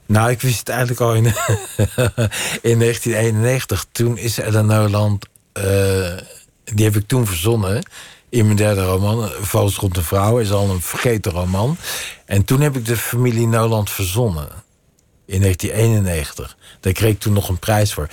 Nou, 0.06 0.30
ik 0.30 0.42
wist 0.42 0.60
het 0.60 0.70
eigenlijk 0.70 1.00
al 1.00 1.14
in, 1.14 1.24
in 2.72 2.80
1991. 2.80 3.86
Toen 3.92 4.18
is 4.18 4.40
Ellen 4.40 4.66
Noland, 4.66 5.26
uh, 5.54 5.64
die 6.64 6.86
heb 6.86 6.96
ik 6.96 7.08
toen 7.08 7.26
verzonnen 7.26 7.84
in 8.30 8.46
mijn 8.46 8.58
derde 8.58 8.84
roman. 8.84 9.30
Vals 9.42 9.76
rond 9.76 9.96
de 9.96 10.04
vrouw 10.04 10.40
is 10.40 10.52
al 10.52 10.70
een 10.70 10.82
vergeten 10.82 11.32
roman. 11.32 11.78
En 12.26 12.46
toen 12.46 12.62
heb 12.62 12.76
ik 12.76 12.86
de 12.86 12.98
familie 12.98 13.48
Noland 13.48 13.90
verzonnen. 13.90 14.63
In 15.26 15.42
1991. 15.42 16.58
Daar 16.80 16.94
kreeg 16.94 17.12
ik 17.12 17.20
toen 17.20 17.34
nog 17.34 17.50
een 17.50 17.60
prijs 17.60 17.94
voor. 17.94 18.08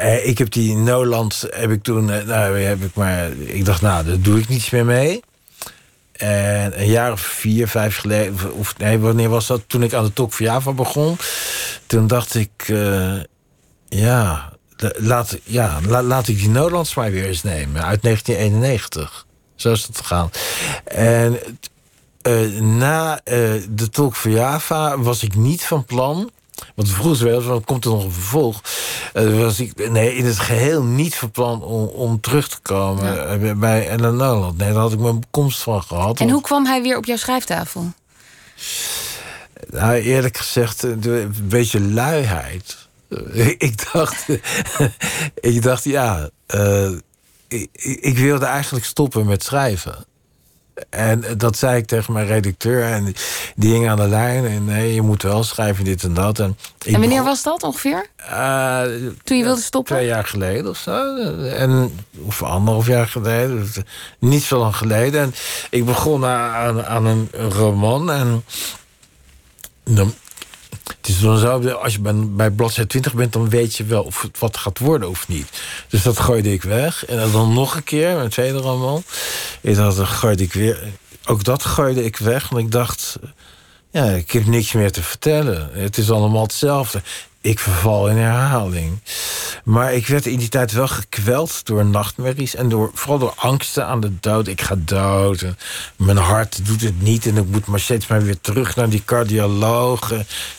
Uh, 0.00 0.26
ik 0.26 0.38
heb 0.38 0.50
die 0.50 0.76
Noland, 0.76 1.44
heb 1.50 1.70
ik 1.70 1.82
toen, 1.82 2.08
uh, 2.08 2.24
nou, 2.24 2.58
heb 2.58 2.82
ik 2.82 2.94
maar, 2.94 3.30
ik 3.32 3.64
dacht, 3.64 3.80
nou, 3.82 4.04
daar 4.04 4.20
doe 4.20 4.38
ik 4.38 4.48
niets 4.48 4.70
meer 4.70 4.84
mee. 4.84 5.22
En 6.12 6.80
een 6.80 6.88
jaar 6.88 7.12
of 7.12 7.20
vier, 7.20 7.68
vijf 7.68 7.96
geleden, 7.96 8.54
of 8.54 8.78
nee, 8.78 8.98
wanneer 8.98 9.28
was 9.28 9.46
dat? 9.46 9.62
Toen 9.66 9.82
ik 9.82 9.92
aan 9.92 10.04
de 10.04 10.12
Tok 10.12 10.32
voor 10.32 10.46
Java 10.46 10.72
begon, 10.72 11.16
toen 11.86 12.06
dacht 12.06 12.34
ik, 12.34 12.68
uh, 12.68 13.14
ja, 13.88 14.52
laat, 14.96 15.38
ja, 15.44 15.80
laat 15.86 16.28
ik 16.28 16.38
die 16.38 16.48
Noordlands 16.48 16.94
maar 16.94 17.10
weer 17.10 17.26
eens 17.26 17.42
nemen 17.42 17.84
uit 17.84 18.02
1991. 18.02 19.26
Zo 19.54 19.72
is 19.72 19.86
het 19.86 19.96
gegaan. 19.98 20.30
En 20.84 21.38
na 22.78 23.20
de 23.70 23.88
Talk 23.90 24.16
voor 24.16 24.30
Java 24.30 24.98
was 24.98 25.22
ik 25.22 25.34
niet 25.34 25.64
van 25.64 25.84
plan 25.84 26.30
want 26.74 26.90
vroeger 26.90 27.24
wel 27.24 27.54
eens, 27.54 27.64
komt 27.64 27.84
er 27.84 27.90
nog 27.90 28.04
een 28.04 28.12
vervolg. 28.12 28.60
Uh, 29.14 29.40
was 29.40 29.60
ik 29.60 29.90
nee, 29.90 30.14
in 30.14 30.24
het 30.24 30.38
geheel 30.38 30.82
niet 30.82 31.14
van 31.14 31.30
plan 31.30 31.62
om, 31.62 31.86
om 31.86 32.20
terug 32.20 32.48
te 32.48 32.58
komen 32.62 33.40
ja. 33.44 33.54
bij 33.54 33.88
Ellen 33.88 34.16
Noland. 34.16 34.58
Nee, 34.58 34.72
daar 34.72 34.80
had 34.80 34.92
ik 34.92 34.98
mijn 34.98 35.22
komst 35.30 35.62
van 35.62 35.82
gehad. 35.82 36.20
En 36.20 36.30
hoe 36.30 36.42
kwam 36.42 36.66
hij 36.66 36.82
weer 36.82 36.96
op 36.96 37.04
jouw 37.04 37.16
schrijftafel? 37.16 37.92
Nou, 39.70 39.94
eerlijk 39.94 40.36
gezegd, 40.36 40.82
een 40.82 41.34
beetje 41.42 41.80
luiheid. 41.80 42.88
ik 43.68 43.92
dacht, 43.92 44.26
ik 45.40 45.62
dacht 45.62 45.84
ja, 45.84 46.30
uh, 46.54 46.90
ik, 47.48 47.68
ik 48.00 48.18
wilde 48.18 48.46
eigenlijk 48.46 48.84
stoppen 48.84 49.26
met 49.26 49.44
schrijven. 49.44 50.06
En 50.90 51.24
dat 51.36 51.56
zei 51.56 51.76
ik 51.76 51.86
tegen 51.86 52.12
mijn 52.12 52.26
redacteur. 52.26 52.82
En 52.82 53.14
die 53.56 53.72
hing 53.72 53.88
aan 53.88 53.96
de 53.96 54.08
lijn. 54.08 54.46
En 54.46 54.64
nee, 54.64 54.94
je 54.94 55.02
moet 55.02 55.22
wel 55.22 55.44
schrijven 55.44 55.84
dit 55.84 56.02
en 56.02 56.14
dat. 56.14 56.38
En, 56.38 56.56
en 56.86 57.00
wanneer 57.00 57.24
was 57.24 57.42
dat 57.42 57.62
ongeveer? 57.62 58.06
Uh, 58.30 58.82
Toen 59.24 59.36
je 59.36 59.44
wilde 59.44 59.60
stoppen? 59.60 59.94
Twee 59.96 60.06
jaar 60.06 60.24
geleden 60.24 60.70
of 60.70 60.76
zo. 60.76 61.16
En, 61.46 61.98
of 62.24 62.42
anderhalf 62.42 62.86
jaar 62.86 63.06
geleden. 63.06 63.60
Dus 63.60 63.84
niet 64.18 64.42
zo 64.42 64.58
lang 64.58 64.76
geleden. 64.76 65.20
En 65.20 65.34
ik 65.70 65.84
begon 65.84 66.24
aan, 66.24 66.84
aan 66.84 67.06
een 67.06 67.28
roman. 67.32 68.10
En 68.10 68.44
dan, 69.84 70.14
het 70.96 71.08
is 71.08 71.20
dan 71.20 71.38
zo, 71.38 71.68
als 71.68 71.92
je 71.94 72.00
bij 72.26 72.50
bladzijde 72.50 72.88
20 72.88 73.14
bent, 73.14 73.32
dan 73.32 73.48
weet 73.48 73.76
je 73.76 73.84
wel 73.84 74.02
of 74.02 74.22
het 74.22 74.38
wat 74.38 74.56
gaat 74.56 74.78
worden 74.78 75.08
of 75.08 75.28
niet. 75.28 75.48
Dus 75.88 76.02
dat 76.02 76.20
gooide 76.20 76.52
ik 76.52 76.62
weg. 76.62 77.06
En 77.06 77.30
dan 77.32 77.52
nog 77.52 77.74
een 77.74 77.84
keer, 77.84 78.16
mijn 78.16 78.28
tweede 78.28 78.58
roman. 78.58 79.02
Dacht, 79.60 79.96
dan 79.96 80.06
gooide 80.06 80.42
ik 80.42 80.52
weer. 80.52 80.82
Ook 81.24 81.44
dat 81.44 81.64
gooide 81.64 82.04
ik 82.04 82.16
weg. 82.16 82.48
Want 82.48 82.64
ik 82.64 82.72
dacht, 82.72 83.18
ja, 83.90 84.04
ik 84.04 84.30
heb 84.30 84.46
niks 84.46 84.72
meer 84.72 84.92
te 84.92 85.02
vertellen. 85.02 85.70
Het 85.72 85.98
is 85.98 86.10
allemaal 86.10 86.42
hetzelfde 86.42 87.02
ik 87.48 87.58
verval 87.58 88.08
in 88.08 88.16
herhaling. 88.16 88.98
Maar 89.64 89.94
ik 89.94 90.06
werd 90.06 90.26
in 90.26 90.38
die 90.38 90.48
tijd 90.48 90.72
wel 90.72 90.88
gekweld 90.88 91.66
door 91.66 91.84
nachtmerries 91.84 92.54
en 92.54 92.68
door, 92.68 92.90
vooral 92.94 93.18
door 93.18 93.34
angsten 93.36 93.86
aan 93.86 94.00
de 94.00 94.12
dood. 94.20 94.46
Ik 94.46 94.60
ga 94.60 94.74
dood. 94.78 95.42
En 95.42 95.56
mijn 95.96 96.16
hart 96.16 96.66
doet 96.66 96.80
het 96.80 97.02
niet. 97.02 97.26
En 97.26 97.36
ik 97.36 97.48
moet 97.50 97.66
maar 97.66 97.80
steeds 97.80 98.06
maar 98.06 98.22
weer 98.22 98.40
terug 98.40 98.76
naar 98.76 98.88
die 98.88 99.02
cardioloog 99.04 100.12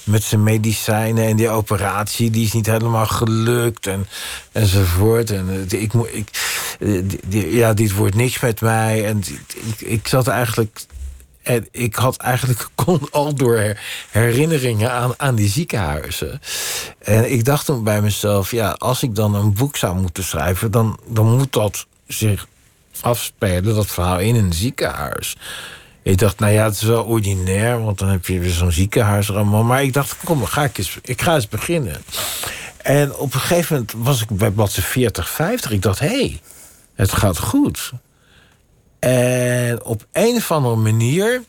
met 0.04 0.24
zijn 0.24 0.44
medicijnen. 0.44 1.28
En 1.28 1.36
die 1.36 1.50
operatie 1.50 2.30
die 2.30 2.46
is 2.46 2.54
niet 2.54 2.66
helemaal 2.66 3.08
gelukt. 3.08 3.88
En, 3.88 4.08
enzovoort. 4.52 5.32
En 5.32 5.68
eh, 5.70 5.82
ik, 5.82 5.94
ik, 5.94 6.30
eh, 6.80 7.54
ja, 7.54 7.74
dit 7.74 7.94
wordt 7.94 8.16
niks 8.16 8.40
met 8.40 8.62
mij. 8.62 9.06
En 9.06 9.24
ik, 9.78 9.82
ik 9.82 10.08
zat 10.08 10.28
eigenlijk 10.28 10.86
en 11.50 11.68
ik 11.72 11.96
had 11.96 12.18
eigenlijk 12.18 12.70
al 13.12 13.36
door 13.36 13.76
herinneringen 14.10 14.92
aan, 14.92 15.14
aan 15.18 15.36
die 15.36 15.50
ziekenhuizen. 15.50 16.42
En 17.00 17.32
ik 17.32 17.46
dacht 17.46 17.66
toen 17.66 17.84
bij 17.84 18.02
mezelf, 18.02 18.52
ja, 18.52 18.70
als 18.70 19.04
ik 19.04 19.16
dan 19.16 19.36
een 19.36 19.54
boek 19.54 19.78
zou 19.78 19.96
moeten 19.96 20.24
schrijven, 20.24 20.72
dan, 20.72 21.00
dan 21.08 21.38
moet 21.38 21.54
dat 21.54 21.86
zich 22.08 22.48
afspelen, 23.02 23.76
dat 23.76 23.86
verhaal 23.86 24.20
in 24.20 24.36
een 24.36 24.54
ziekenhuis. 24.54 25.36
Ik 26.04 26.18
dacht, 26.18 26.40
nou 26.40 26.54
ja, 26.54 26.64
het 26.64 26.74
is 26.74 26.82
wel 26.82 27.04
ordinair, 27.04 27.84
want 27.84 27.98
dan 27.98 28.10
heb 28.10 28.26
je 28.26 28.40
weer 28.40 28.50
zo'n 28.50 28.72
ziekenhuisroman. 28.72 29.66
Maar 29.66 29.84
ik 29.84 29.94
dacht, 29.94 30.18
kom, 30.24 30.46
ga 30.46 30.64
ik, 30.64 30.78
eens, 30.78 30.98
ik 31.02 31.22
ga 31.22 31.36
eens 31.36 31.48
beginnen. 31.48 32.02
En 32.78 33.16
op 33.16 33.34
een 33.34 33.40
gegeven 33.40 33.76
moment 33.76 33.94
was 33.98 34.22
ik 34.22 34.30
bij 34.30 34.52
bladzijde 34.52 34.90
40, 34.90 35.30
50. 35.30 35.72
Ik 35.72 35.82
dacht, 35.82 36.00
hé, 36.00 36.08
hey, 36.08 36.42
het 36.96 37.12
gaat 37.12 37.38
goed. 37.38 37.92
En 39.00 39.84
op 39.84 40.06
een 40.12 40.36
of 40.36 40.52
andere 40.52 40.76
manier 40.76 41.44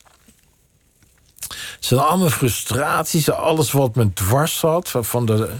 zijn 1.78 2.00
allemaal 2.00 2.30
frustraties, 2.30 3.30
alles 3.30 3.72
wat 3.72 3.94
me 3.94 4.12
dwars 4.12 4.58
zat 4.58 4.90
van 5.00 5.26
de 5.26 5.50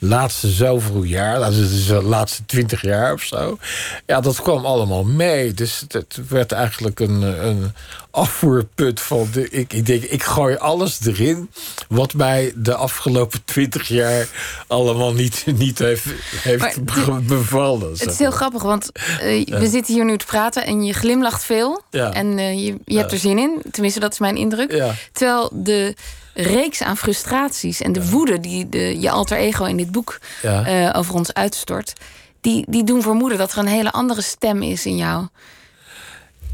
laatste 0.00 0.48
zoveel 0.48 1.02
jaar, 1.02 1.50
dus 1.50 1.86
de 1.86 2.02
laatste 2.02 2.42
twintig 2.46 2.82
jaar 2.82 3.12
of 3.12 3.22
zo. 3.22 3.58
Ja, 4.06 4.20
dat 4.20 4.42
kwam 4.42 4.64
allemaal 4.64 5.04
mee. 5.04 5.54
Dus 5.54 5.84
het 5.88 6.20
werd 6.28 6.52
eigenlijk 6.52 7.00
een, 7.00 7.22
een 7.22 7.72
afvoerput 8.10 9.00
van. 9.00 9.28
De, 9.32 9.48
ik, 9.50 9.72
ik 9.72 9.86
denk, 9.86 10.02
ik 10.02 10.22
gooi 10.22 10.56
alles 10.56 11.06
erin. 11.06 11.50
wat 11.88 12.14
mij 12.14 12.52
de 12.56 12.74
afgelopen 12.74 13.44
twintig 13.44 13.88
jaar 13.88 14.28
allemaal 14.66 15.12
niet, 15.12 15.44
niet 15.56 15.78
heeft, 15.78 16.04
heeft 16.42 16.84
bevallen. 17.26 17.90
Het 17.90 18.10
is 18.10 18.18
heel 18.18 18.30
grappig, 18.30 18.62
want 18.62 18.90
uh, 18.94 19.44
we 19.58 19.68
zitten 19.68 19.94
hier 19.94 20.04
nu 20.04 20.18
te 20.18 20.26
praten 20.26 20.64
en 20.64 20.82
je 20.84 20.92
glimlacht 20.92 21.44
veel. 21.44 21.82
Ja. 21.90 22.12
En 22.12 22.38
uh, 22.38 22.64
je, 22.66 22.76
je 22.84 22.98
hebt 22.98 23.12
er 23.12 23.18
zin 23.18 23.38
in. 23.38 23.62
Tenminste, 23.70 24.00
dat 24.00 24.12
is 24.12 24.18
mijn 24.18 24.36
indruk. 24.36 24.82
Terwijl 25.12 25.50
de 25.52 25.94
reeks 26.42 26.82
aan 26.82 26.96
frustraties 26.96 27.80
en 27.80 27.92
de 27.92 28.10
woede 28.10 28.40
die 28.40 28.68
de, 28.68 29.00
je 29.00 29.10
alter 29.10 29.36
ego 29.36 29.64
in 29.64 29.76
dit 29.76 29.92
boek 29.92 30.18
uh, 30.44 30.90
over 30.92 31.14
ons 31.14 31.34
uitstort, 31.34 31.92
die, 32.40 32.64
die 32.68 32.84
doen 32.84 33.02
vermoeden 33.02 33.38
dat 33.38 33.52
er 33.52 33.58
een 33.58 33.66
hele 33.66 33.90
andere 33.90 34.22
stem 34.22 34.62
is 34.62 34.86
in 34.86 34.96
jou. 34.96 35.26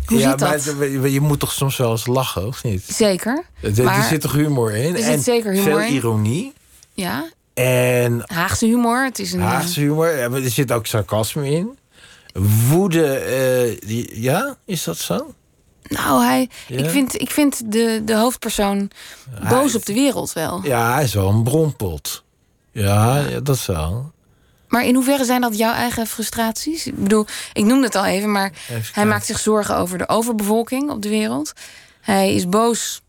Hoe 0.07 0.19
ja, 0.19 0.29
zit 0.29 0.39
dat? 0.39 0.75
Maar 0.75 1.09
je 1.09 1.21
moet 1.21 1.41
toch 1.41 1.53
soms 1.53 1.77
wel 1.77 1.91
eens 1.91 2.07
lachen, 2.07 2.47
of 2.47 2.65
niet? 2.65 2.83
Zeker. 2.83 3.45
Er, 3.61 4.05
zit 4.09 4.21
toch 4.21 4.33
humor 4.33 4.77
in? 4.77 4.93
Er 4.97 5.03
zit 5.03 5.13
en 5.13 5.23
zeker 5.23 5.53
humor 5.53 5.65
veel 5.65 5.81
in. 5.81 5.93
ironie. 5.93 6.53
Ja. 6.95 7.31
En 7.55 8.23
Haagse 8.27 8.67
humor. 8.67 9.05
Het 9.05 9.19
is 9.19 9.33
een 9.33 9.41
Haagse 9.41 9.81
humor. 9.81 10.07
Er 10.09 10.51
zit 10.51 10.73
ook 10.73 10.87
sarcasme 10.87 11.51
in. 11.51 11.79
Woede, 12.69 13.23
uh, 13.81 13.89
die, 13.89 14.21
ja, 14.21 14.57
is 14.65 14.85
dat 14.85 14.99
zo? 14.99 15.35
Nou, 15.89 16.25
hij, 16.25 16.49
ik 16.69 16.91
vind, 16.91 17.21
ik 17.21 17.31
vind 17.31 17.73
de, 17.73 18.03
de 18.05 18.15
hoofdpersoon 18.15 18.91
boos 19.49 19.75
op 19.75 19.87
de 19.87 19.93
wereld 19.93 20.33
wel. 20.33 20.61
Ja, 20.63 20.95
hij 20.95 21.05
is 21.05 21.15
wel 21.15 21.29
een 21.29 21.43
bronpot. 21.43 22.25
Ja, 22.73 23.19
ja, 23.19 23.41
dat 23.41 23.57
is 23.57 23.67
wel. 23.67 24.13
Maar 24.69 24.85
in 24.85 24.95
hoeverre 24.95 25.25
zijn 25.25 25.41
dat 25.41 25.59
jouw 25.59 25.73
eigen 25.73 26.07
frustraties? 26.07 26.87
Ik 26.87 27.03
bedoel, 27.03 27.27
ik 27.53 27.65
noemde 27.65 27.87
het 27.87 27.95
al 27.95 28.05
even, 28.05 28.33
maar 28.33 28.53
hij 28.93 29.07
maakt 29.07 29.27
zich 29.27 29.39
zorgen 29.39 29.77
over 29.77 29.99
de 29.99 30.09
overbevolking 30.09 30.91
op 30.91 31.03
de 31.03 31.09
wereld. 31.09 31.53
Hij 32.01 32.35
is 32.35 32.49
boos 32.49 33.03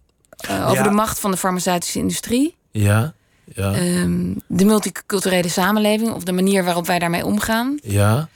uh, 0.50 0.69
over 0.69 0.84
de 0.84 0.89
macht 0.89 1.19
van 1.19 1.31
de 1.31 1.38
farmaceutische 1.38 2.00
industrie. 2.00 2.55
Ja. 2.72 3.13
ja. 3.53 3.75
Um, 3.75 4.41
de 4.48 4.65
multiculturele 4.65 5.50
samenleving 5.50 6.12
of 6.12 6.24
de 6.24 6.31
manier 6.31 6.63
waarop 6.63 6.88
wij 6.88 7.00
daarmee 7.00 7.25
omgaan. 7.25 7.77
Ja. 7.84 8.29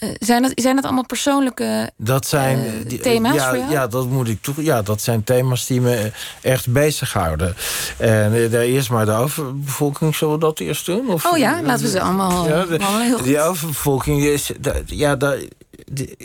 Uh, 0.00 0.10
zijn, 0.18 0.42
dat, 0.42 0.52
zijn 0.54 0.74
dat 0.74 0.84
allemaal 0.84 1.06
persoonlijke 1.06 1.90
dat 1.96 2.26
zijn, 2.26 2.58
uh, 2.58 2.70
die, 2.86 2.98
thema's 2.98 3.34
ja, 3.34 3.48
voor 3.48 3.58
jou? 3.58 3.70
Ja, 3.70 3.86
dat 3.86 4.06
moet 4.06 4.28
ik 4.28 4.42
toe. 4.42 4.54
Ja, 4.56 4.82
dat 4.82 5.00
zijn 5.00 5.24
thema's 5.24 5.66
die 5.66 5.80
me 5.80 6.12
echt 6.40 6.72
bezighouden. 6.72 7.54
En 7.96 8.32
uh, 8.32 8.52
eerst 8.52 8.90
maar 8.90 9.06
de 9.06 9.12
overbevolking, 9.12 10.16
zullen 10.16 10.34
we 10.34 10.40
dat 10.40 10.58
eerst 10.58 10.86
doen? 10.86 11.10
Of, 11.10 11.26
oh 11.26 11.38
ja, 11.38 11.62
laten 11.62 11.84
we 11.84 11.90
ze 11.90 12.00
allemaal. 12.00 12.48
Ja, 12.48 12.64
de, 12.64 12.78
allemaal 12.78 13.00
heel 13.00 13.22
die 13.22 13.40
overbevolking 13.40 14.22
is. 14.22 14.52
ja, 14.86 15.16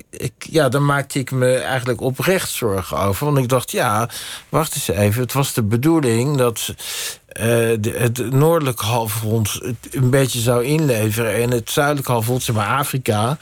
ik, 0.10 0.34
ja, 0.38 0.70
daar 0.70 0.82
maakte 0.82 1.20
ik 1.20 1.32
me 1.32 1.55
eigenlijk 1.55 2.01
oprecht 2.01 2.50
zorgen 2.50 2.98
over. 2.98 3.25
Want 3.25 3.38
ik 3.38 3.50
dacht, 3.50 3.72
ja, 3.72 4.10
wacht 4.50 4.75
eens 4.75 4.88
even. 4.88 5.22
Het 5.22 5.34
was 5.34 5.53
de 5.53 5.63
bedoeling 5.63 6.38
dat 6.38 6.74
uh, 7.41 7.70
het 7.93 8.32
noordelijke 8.32 8.86
halfrond 8.86 9.60
een 9.91 10.10
beetje 10.10 10.39
zou 10.39 10.63
inleveren. 10.63 11.34
En 11.34 11.51
het 11.51 11.70
zuidelijke 11.70 12.12
halfrond, 12.12 12.43
zeg 12.43 12.55
maar 12.55 12.77
Afrika, 12.77 13.38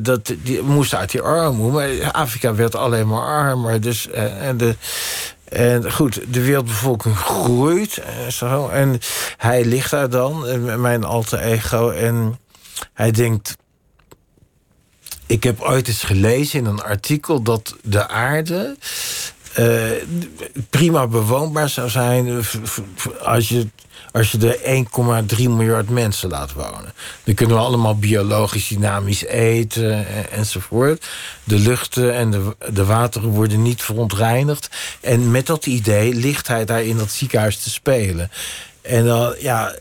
dat, 0.00 0.34
die 0.42 0.62
moest 0.62 0.94
uit 0.94 1.10
die 1.10 1.20
armoede. 1.20 1.72
Maar 1.72 2.12
Afrika 2.12 2.54
werd 2.54 2.74
alleen 2.74 3.08
maar 3.08 3.22
armer. 3.22 3.80
Dus, 3.80 4.08
uh, 4.08 4.46
en 4.48 4.56
de, 4.56 4.76
en 5.48 5.92
goed, 5.92 6.20
de 6.28 6.42
wereldbevolking 6.42 7.16
groeit 7.16 7.98
en 7.98 8.32
zo. 8.32 8.68
En 8.68 9.00
hij 9.36 9.64
ligt 9.64 9.90
daar 9.90 10.10
dan, 10.10 10.80
mijn 10.80 11.04
alter 11.04 11.38
ego. 11.38 11.90
En 11.90 12.38
hij 12.92 13.10
denkt. 13.10 13.56
Ik 15.30 15.42
heb 15.42 15.60
ooit 15.60 15.88
eens 15.88 16.02
gelezen 16.02 16.58
in 16.58 16.66
een 16.66 16.82
artikel 16.82 17.42
dat 17.42 17.76
de 17.82 18.08
aarde. 18.08 18.76
Uh, 19.58 19.90
prima 20.70 21.06
bewoonbaar 21.06 21.68
zou 21.68 21.88
zijn 21.88 22.44
als 23.22 23.48
je 23.48 23.68
als 24.12 24.30
je 24.30 24.56
er 24.56 24.84
1,3 25.36 25.42
miljard 25.42 25.88
mensen 25.88 26.30
laat 26.30 26.52
wonen. 26.52 26.92
Dan 27.24 27.34
kunnen 27.34 27.56
we 27.56 27.62
allemaal 27.62 27.98
biologisch 27.98 28.68
dynamisch 28.68 29.24
eten 29.24 30.06
enzovoort. 30.30 31.06
De 31.44 31.58
luchten 31.58 32.14
en 32.14 32.30
de, 32.30 32.56
de 32.72 32.84
wateren 32.84 33.28
worden 33.28 33.62
niet 33.62 33.82
verontreinigd. 33.82 34.70
En 35.00 35.30
met 35.30 35.46
dat 35.46 35.66
idee 35.66 36.14
ligt 36.14 36.46
hij 36.46 36.64
daar 36.64 36.82
in 36.82 36.96
dat 36.96 37.10
ziekenhuis 37.10 37.58
te 37.58 37.70
spelen. 37.70 38.30
En 38.90 39.04
dan, 39.04 39.34
ja, 39.38 39.74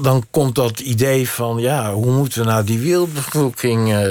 dan 0.00 0.26
komt 0.30 0.54
dat 0.54 0.80
idee 0.80 1.28
van, 1.28 1.58
ja, 1.58 1.92
hoe 1.92 2.12
moeten 2.12 2.40
we 2.40 2.46
nou 2.46 2.64
die 2.64 2.78
wereldbevolking 2.78 3.92
uh, 3.92 4.08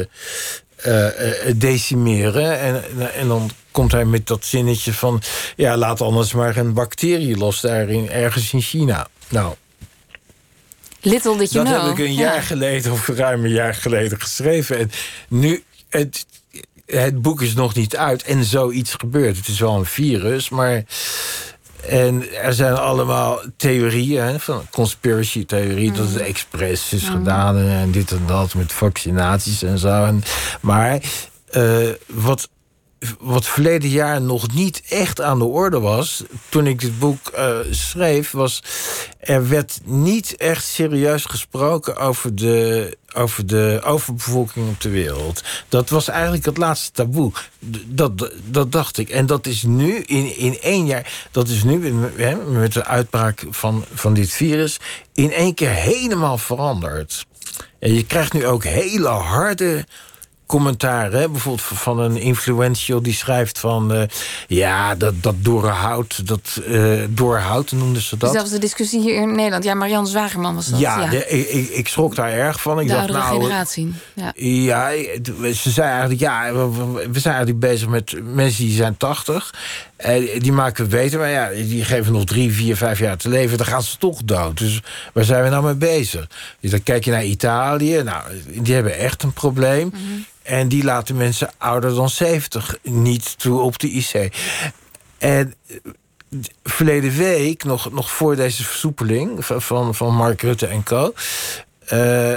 uh, 0.86 1.54
decimeren? 1.56 2.60
En, 2.60 2.84
en 3.14 3.28
dan 3.28 3.50
komt 3.72 3.92
hij 3.92 4.06
met 4.06 4.28
dat 4.28 4.46
zinnetje 4.46 4.94
van... 4.94 5.22
ja, 5.56 5.78
laat 5.78 6.02
anders 6.02 6.34
maar 6.34 6.58
een 6.58 6.74
bacterie 6.74 7.38
los 7.38 7.62
daarin, 7.62 8.10
ergens 8.10 8.54
in 8.54 8.62
China. 8.62 9.08
Nou, 9.30 9.56
Little 11.02 11.38
did 11.38 11.52
you 11.52 11.66
dat 11.66 11.74
know. 11.74 11.88
heb 11.88 11.98
ik 11.98 12.06
een 12.06 12.14
jaar 12.14 12.42
geleden, 12.42 12.92
of 12.92 13.08
ruim 13.08 13.44
een 13.44 13.52
jaar 13.52 13.76
geleden 13.76 14.22
geschreven. 14.22 14.78
En 14.78 14.92
nu, 15.28 15.64
het, 15.90 16.26
het 16.86 17.22
boek 17.22 17.42
is 17.42 17.54
nog 17.54 17.76
niet 17.76 17.98
uit 17.98 18.24
en 18.24 18.44
zoiets 18.44 18.94
gebeurt. 18.94 19.38
Het 19.38 19.48
is 19.48 19.60
wel 19.60 19.76
een 19.76 19.86
virus, 19.86 20.50
maar... 20.50 20.84
En 21.90 22.34
er 22.34 22.54
zijn 22.54 22.74
allemaal 22.74 23.40
theorieën, 23.58 24.24
hè, 24.24 24.40
van 24.40 24.66
conspiracy-theorie... 24.72 25.92
dat 25.92 26.08
het 26.08 26.18
expres 26.18 26.94
is 26.94 27.10
gedaan 27.10 27.58
en 27.58 27.92
dit 27.92 28.12
en 28.12 28.24
dat 28.26 28.54
met 28.54 28.74
vaccinaties 28.74 29.64
en 29.64 29.78
zo. 29.78 30.06
En, 30.06 30.24
maar 30.62 31.02
uh, 31.52 31.90
wat 32.08 32.50
wat 33.20 33.46
verleden 33.46 33.90
jaar 33.90 34.22
nog 34.22 34.54
niet 34.54 34.82
echt 34.90 35.22
aan 35.22 35.40
de 35.40 35.46
orde 35.46 35.80
was... 35.80 36.24
toen 36.50 36.68
ik 36.68 36.80
dit 36.80 37.00
boek 37.00 37.32
uh, 37.36 37.58
schreef, 37.70 38.32
was... 38.32 38.64
er 39.20 39.50
werd 39.50 39.80
niet 39.84 40.36
echt 40.36 40.66
serieus 40.66 41.26
gesproken 41.26 41.98
over 41.98 42.36
de, 42.36 42.98
over 43.14 43.48
de 43.48 43.82
overbevolking 43.84 44.70
op 44.70 44.82
de 44.82 44.90
wereld. 44.90 45.44
Dat 45.70 45.90
was 45.90 46.08
eigenlijk 46.08 46.46
het 46.46 46.58
laatste 46.58 46.92
taboe. 46.92 47.32
Dat, 47.86 48.32
dat 48.46 48.72
dacht 48.72 48.98
ik. 48.98 49.10
En 49.10 49.26
dat 49.26 49.46
is 49.46 49.64
nu, 49.64 49.96
in, 49.96 50.38
in 50.38 50.62
één 50.62 50.86
jaar... 50.86 51.28
dat 51.32 51.48
is 51.48 51.64
nu, 51.64 51.94
met 52.48 52.74
de 52.74 52.86
uitbraak 52.86 53.46
van, 53.50 53.86
van 53.94 54.14
dit 54.14 54.30
virus... 54.30 54.80
in 55.14 55.32
één 55.32 55.54
keer 55.54 55.70
helemaal 55.70 56.38
veranderd. 56.38 57.26
En 57.80 57.94
je 57.94 58.06
krijgt 58.06 58.34
nu 58.34 58.46
ook 58.46 58.64
hele 58.64 59.08
harde 59.08 59.86
commentaar, 60.46 61.12
hè? 61.12 61.30
bijvoorbeeld 61.30 61.68
van 61.68 62.00
een 62.00 62.18
influential 62.18 63.02
die 63.02 63.14
schrijft 63.14 63.60
van... 63.60 63.96
Uh, 63.96 64.04
ja, 64.48 64.96
dat, 64.96 65.14
dat 65.24 65.36
doorhout, 65.38 66.28
dat 66.28 66.62
uh, 66.68 67.04
doorhout 67.10 67.72
noemden 67.72 68.02
ze 68.02 68.18
dat. 68.18 68.32
Zelfs 68.32 68.50
de 68.50 68.60
discussie 68.60 69.02
hier 69.02 69.16
in 69.16 69.36
Nederland. 69.36 69.64
Ja, 69.64 69.74
Marianne 69.74 70.10
Zwagerman 70.10 70.56
was 70.56 70.68
dat. 70.68 70.80
Ja, 70.80 71.00
ja. 71.00 71.10
De, 71.10 71.28
ik, 71.28 71.70
ik 71.70 71.88
schrok 71.88 72.16
daar 72.16 72.32
erg 72.32 72.62
van. 72.62 72.80
Ik 72.80 72.88
de 72.88 72.94
dacht, 72.94 73.10
nou, 73.10 73.42
generatie. 73.42 73.94
Ja. 74.14 74.32
ja, 74.36 74.90
ze 75.54 75.70
zei 75.70 75.90
eigenlijk, 75.90 76.20
ja, 76.20 76.54
we, 76.54 76.70
we 77.12 77.20
zijn 77.20 77.36
eigenlijk 77.36 77.60
bezig 77.60 77.88
met 77.88 78.16
mensen 78.24 78.64
die 78.64 78.76
zijn 78.76 78.98
80. 78.98 79.54
Uh, 80.06 80.40
die 80.40 80.52
maken 80.52 80.84
het 80.84 80.92
beter, 80.92 81.20
maar 81.20 81.30
ja, 81.30 81.50
die 81.50 81.86
geven 81.86 82.14
nog 82.14 82.26
drie, 82.26 82.54
vier, 82.54 82.76
vijf 82.76 83.00
jaar 83.00 83.18
te 83.18 83.30
leven. 83.30 83.58
Dan 83.58 83.66
gaan 83.66 83.84
ze 83.84 83.98
toch 83.98 84.24
dood. 84.24 84.58
Dus 84.58 84.82
waar 85.14 85.24
zijn 85.24 85.44
we 85.44 85.50
nou 85.50 85.64
mee 85.64 85.76
bezig? 85.76 86.28
Dus 86.60 86.72
dan 86.72 86.84
kijk 86.84 87.06
je 87.06 87.12
naar 87.12 87.26
Italië. 87.26 88.04
Nou, 88.04 88.24
die 88.48 88.74
hebben 88.74 88.98
echt 88.98 89.24
een 89.24 89.34
probleem. 89.34 89.86
Mm 89.86 89.94
-hmm. 89.94 90.26
En 90.42 90.68
die 90.68 90.84
laten 90.84 91.18
mensen 91.18 91.52
ouder 91.58 91.96
dan 91.96 92.10
70 92.10 92.78
niet 92.82 93.40
toe 93.40 93.60
op 93.60 93.80
de 93.80 93.90
IC. 93.90 94.34
En 95.18 95.54
verleden 96.64 97.16
week, 97.18 97.64
nog, 97.64 97.92
nog 97.92 98.12
voor 98.12 98.36
deze 98.36 98.64
versoepeling 98.64 99.46
van, 99.46 99.96
van 99.96 100.16
Mark 100.16 100.42
Rutte 100.42 100.68
en 100.68 100.84
co... 100.84 101.14
Uh, 101.94 102.34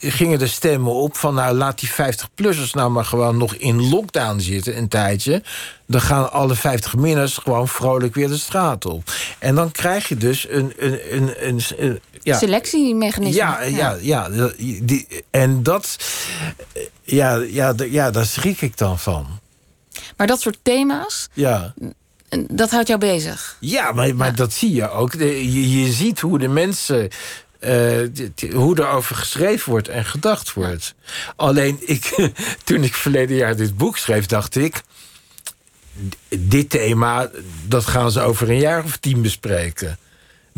gingen 0.00 0.38
de 0.38 0.46
stemmen 0.46 0.92
op 0.92 1.16
van... 1.16 1.34
nou, 1.34 1.56
laat 1.56 1.78
die 1.78 1.90
50-plussers 1.90 2.70
nou 2.72 2.90
maar 2.90 3.04
gewoon 3.04 3.36
nog 3.36 3.54
in 3.54 3.88
lockdown 3.88 4.38
zitten 4.38 4.76
een 4.76 4.88
tijdje. 4.88 5.42
Dan 5.86 6.00
gaan 6.00 6.32
alle 6.32 6.56
50-minners 6.56 7.34
gewoon 7.34 7.68
vrolijk 7.68 8.14
weer 8.14 8.28
de 8.28 8.36
straat 8.36 8.86
op. 8.86 9.12
En 9.38 9.54
dan 9.54 9.70
krijg 9.70 10.08
je 10.08 10.16
dus 10.16 10.48
een... 10.48 10.72
een, 10.76 11.16
een, 11.16 11.46
een, 11.48 11.60
een 11.78 12.00
ja, 12.22 12.38
Selectiemechanisme. 12.38 13.36
Ja, 13.36 13.62
ja, 13.62 13.96
ja. 14.00 14.28
ja 14.32 14.50
die, 14.58 15.06
en 15.30 15.62
dat... 15.62 15.96
Ja, 17.02 17.34
ja, 17.34 17.74
ja, 17.90 18.10
daar 18.10 18.26
schrik 18.26 18.60
ik 18.60 18.76
dan 18.76 18.98
van. 18.98 19.26
Maar 20.16 20.26
dat 20.26 20.40
soort 20.40 20.58
thema's... 20.62 21.28
Ja. 21.32 21.74
Dat 22.50 22.70
houdt 22.70 22.88
jou 22.88 23.00
bezig? 23.00 23.56
Ja, 23.60 23.92
maar, 23.92 24.14
maar 24.14 24.28
ja. 24.28 24.34
dat 24.34 24.52
zie 24.52 24.74
je 24.74 24.90
ook. 24.90 25.12
Je, 25.12 25.78
je 25.78 25.92
ziet 25.92 26.20
hoe 26.20 26.38
de 26.38 26.48
mensen 26.48 27.08
uh, 27.60 28.52
hoe 28.52 28.76
er 28.76 28.88
over 28.88 29.16
geschreven 29.16 29.70
wordt 29.70 29.88
en 29.88 30.04
gedacht 30.04 30.52
wordt. 30.52 30.94
Alleen, 31.36 31.78
ik, 31.80 32.30
toen 32.64 32.84
ik 32.84 32.94
verleden 32.94 33.36
jaar 33.36 33.56
dit 33.56 33.76
boek 33.76 33.96
schreef, 33.96 34.26
dacht 34.26 34.56
ik... 34.56 34.82
dit 36.28 36.70
thema, 36.70 37.30
dat 37.66 37.86
gaan 37.86 38.10
ze 38.10 38.20
over 38.20 38.50
een 38.50 38.60
jaar 38.60 38.84
of 38.84 38.96
tien 38.96 39.22
bespreken. 39.22 39.98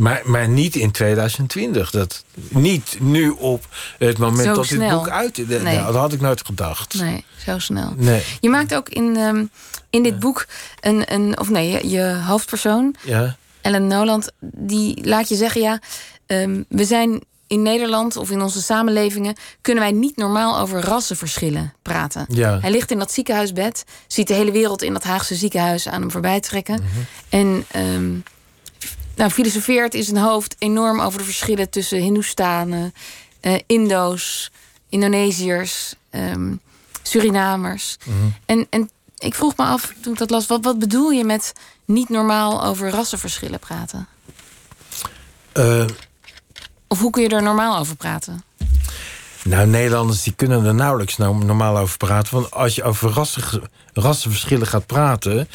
Maar, 0.00 0.22
maar 0.24 0.48
niet 0.48 0.76
in 0.76 0.90
2020. 0.90 1.90
Dat, 1.90 2.24
niet 2.48 2.96
nu 3.00 3.30
op 3.30 3.66
het 3.98 4.18
moment 4.18 4.48
zo 4.48 4.54
dat 4.54 4.66
snel. 4.66 4.80
dit 4.80 4.90
boek 4.90 5.08
uit 5.08 5.38
is. 5.38 5.46
Nee. 5.46 5.60
Nou, 5.60 5.86
dat 5.86 5.94
had 5.94 6.12
ik 6.12 6.20
nooit 6.20 6.46
gedacht. 6.46 6.94
Nee, 6.94 7.24
zo 7.44 7.58
snel. 7.58 7.94
Nee. 7.96 8.22
Je 8.40 8.48
maakt 8.48 8.74
ook 8.74 8.88
in, 8.88 9.16
um, 9.16 9.50
in 9.90 10.02
dit 10.02 10.18
boek 10.18 10.46
een, 10.80 11.12
een... 11.12 11.38
Of 11.38 11.50
nee, 11.50 11.70
je, 11.70 11.88
je 11.88 12.22
hoofdpersoon, 12.26 12.94
Ja. 13.02 13.36
Ellen 13.60 13.86
Noland... 13.86 14.30
die 14.40 15.04
laat 15.04 15.28
je 15.28 15.36
zeggen, 15.36 15.60
ja... 15.60 15.80
Um, 16.32 16.64
we 16.68 16.84
zijn 16.84 17.22
in 17.46 17.62
Nederland 17.62 18.16
of 18.16 18.30
in 18.30 18.40
onze 18.40 18.62
samenlevingen 18.62 19.36
kunnen 19.60 19.82
wij 19.82 19.92
niet 19.92 20.16
normaal 20.16 20.58
over 20.58 20.80
rassenverschillen 20.80 21.74
praten. 21.82 22.26
Ja. 22.28 22.60
Hij 22.60 22.70
ligt 22.70 22.90
in 22.90 22.98
dat 22.98 23.12
ziekenhuisbed, 23.12 23.84
ziet 24.06 24.28
de 24.28 24.34
hele 24.34 24.50
wereld 24.50 24.82
in 24.82 24.92
dat 24.92 25.04
Haagse 25.04 25.34
ziekenhuis 25.34 25.88
aan 25.88 26.00
hem 26.00 26.10
voorbij 26.10 26.40
trekken. 26.40 26.82
Mhm. 26.82 27.00
En 27.28 27.66
um, 27.76 28.22
nou, 29.16 29.30
filosofeert 29.30 29.94
in 29.94 30.04
zijn 30.04 30.16
hoofd 30.16 30.56
enorm 30.58 31.00
over 31.00 31.18
de 31.18 31.24
verschillen 31.24 31.70
tussen 31.70 31.98
Hindoestanen, 31.98 32.94
uh, 33.42 33.58
Indo's, 33.66 34.50
Indonesiërs, 34.88 35.94
um, 36.10 36.60
Surinamers. 37.02 37.96
Mhm. 38.04 38.16
En, 38.46 38.66
en 38.70 38.90
ik 39.18 39.34
vroeg 39.34 39.56
me 39.56 39.64
af 39.64 39.94
toen 40.00 40.12
ik 40.12 40.18
dat 40.18 40.30
las, 40.30 40.46
wat, 40.46 40.64
wat 40.64 40.78
bedoel 40.78 41.10
je 41.10 41.24
met 41.24 41.52
niet 41.84 42.08
normaal 42.08 42.64
over 42.64 42.90
rassenverschillen 42.90 43.58
praten? 43.58 44.06
Uh, 45.54 45.84
of 46.92 47.00
hoe 47.00 47.10
kun 47.10 47.22
je 47.22 47.28
er 47.28 47.42
normaal 47.42 47.78
over 47.78 47.96
praten? 47.96 48.44
Nou, 49.44 49.66
Nederlanders 49.66 50.22
die 50.22 50.32
kunnen 50.32 50.64
er 50.64 50.74
nauwelijks 50.74 51.16
normaal 51.16 51.78
over 51.78 51.96
praten. 51.96 52.34
Want 52.34 52.50
als 52.50 52.74
je 52.74 52.82
over 52.82 53.10
rassen, 53.10 53.62
rassenverschillen 53.92 54.66
gaat 54.66 54.86
praten... 54.86 55.48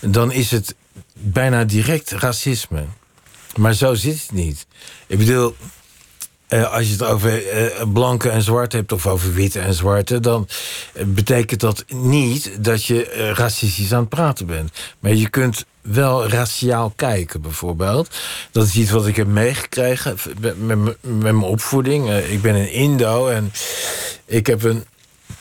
dan 0.00 0.32
is 0.32 0.50
het 0.50 0.74
bijna 1.12 1.64
direct 1.64 2.10
racisme. 2.10 2.84
Maar 3.56 3.74
zo 3.74 3.94
zit 3.94 4.20
het 4.22 4.32
niet. 4.32 4.66
Ik 5.06 5.18
bedoel, 5.18 5.56
uh, 6.48 6.72
als 6.72 6.86
je 6.86 6.92
het 6.92 7.02
over 7.02 7.62
uh, 7.62 7.92
blanke 7.92 8.28
en 8.28 8.42
zwarte 8.42 8.76
hebt... 8.76 8.92
of 8.92 9.06
over 9.06 9.34
witte 9.34 9.60
en 9.60 9.74
zwarte... 9.74 10.20
dan 10.20 10.48
betekent 11.06 11.60
dat 11.60 11.84
niet 11.88 12.64
dat 12.64 12.84
je 12.84 13.32
racistisch 13.36 13.92
aan 13.92 14.00
het 14.00 14.08
praten 14.08 14.46
bent. 14.46 14.70
Maar 14.98 15.14
je 15.14 15.28
kunt 15.28 15.64
wel 15.82 16.28
raciaal 16.28 16.92
kijken, 16.96 17.40
bijvoorbeeld. 17.40 18.16
Dat 18.50 18.66
is 18.66 18.74
iets 18.74 18.90
wat 18.90 19.06
ik 19.06 19.16
heb 19.16 19.26
meegekregen 19.26 20.16
met, 20.56 20.96
mijn 21.00 21.42
opvoeding. 21.42 22.08
Uh, 22.08 22.32
ik 22.32 22.42
ben 22.42 22.54
een 22.54 22.72
Indo 22.72 23.28
en 23.28 23.52
ik 24.24 24.46
heb 24.46 24.62
een 24.62 24.84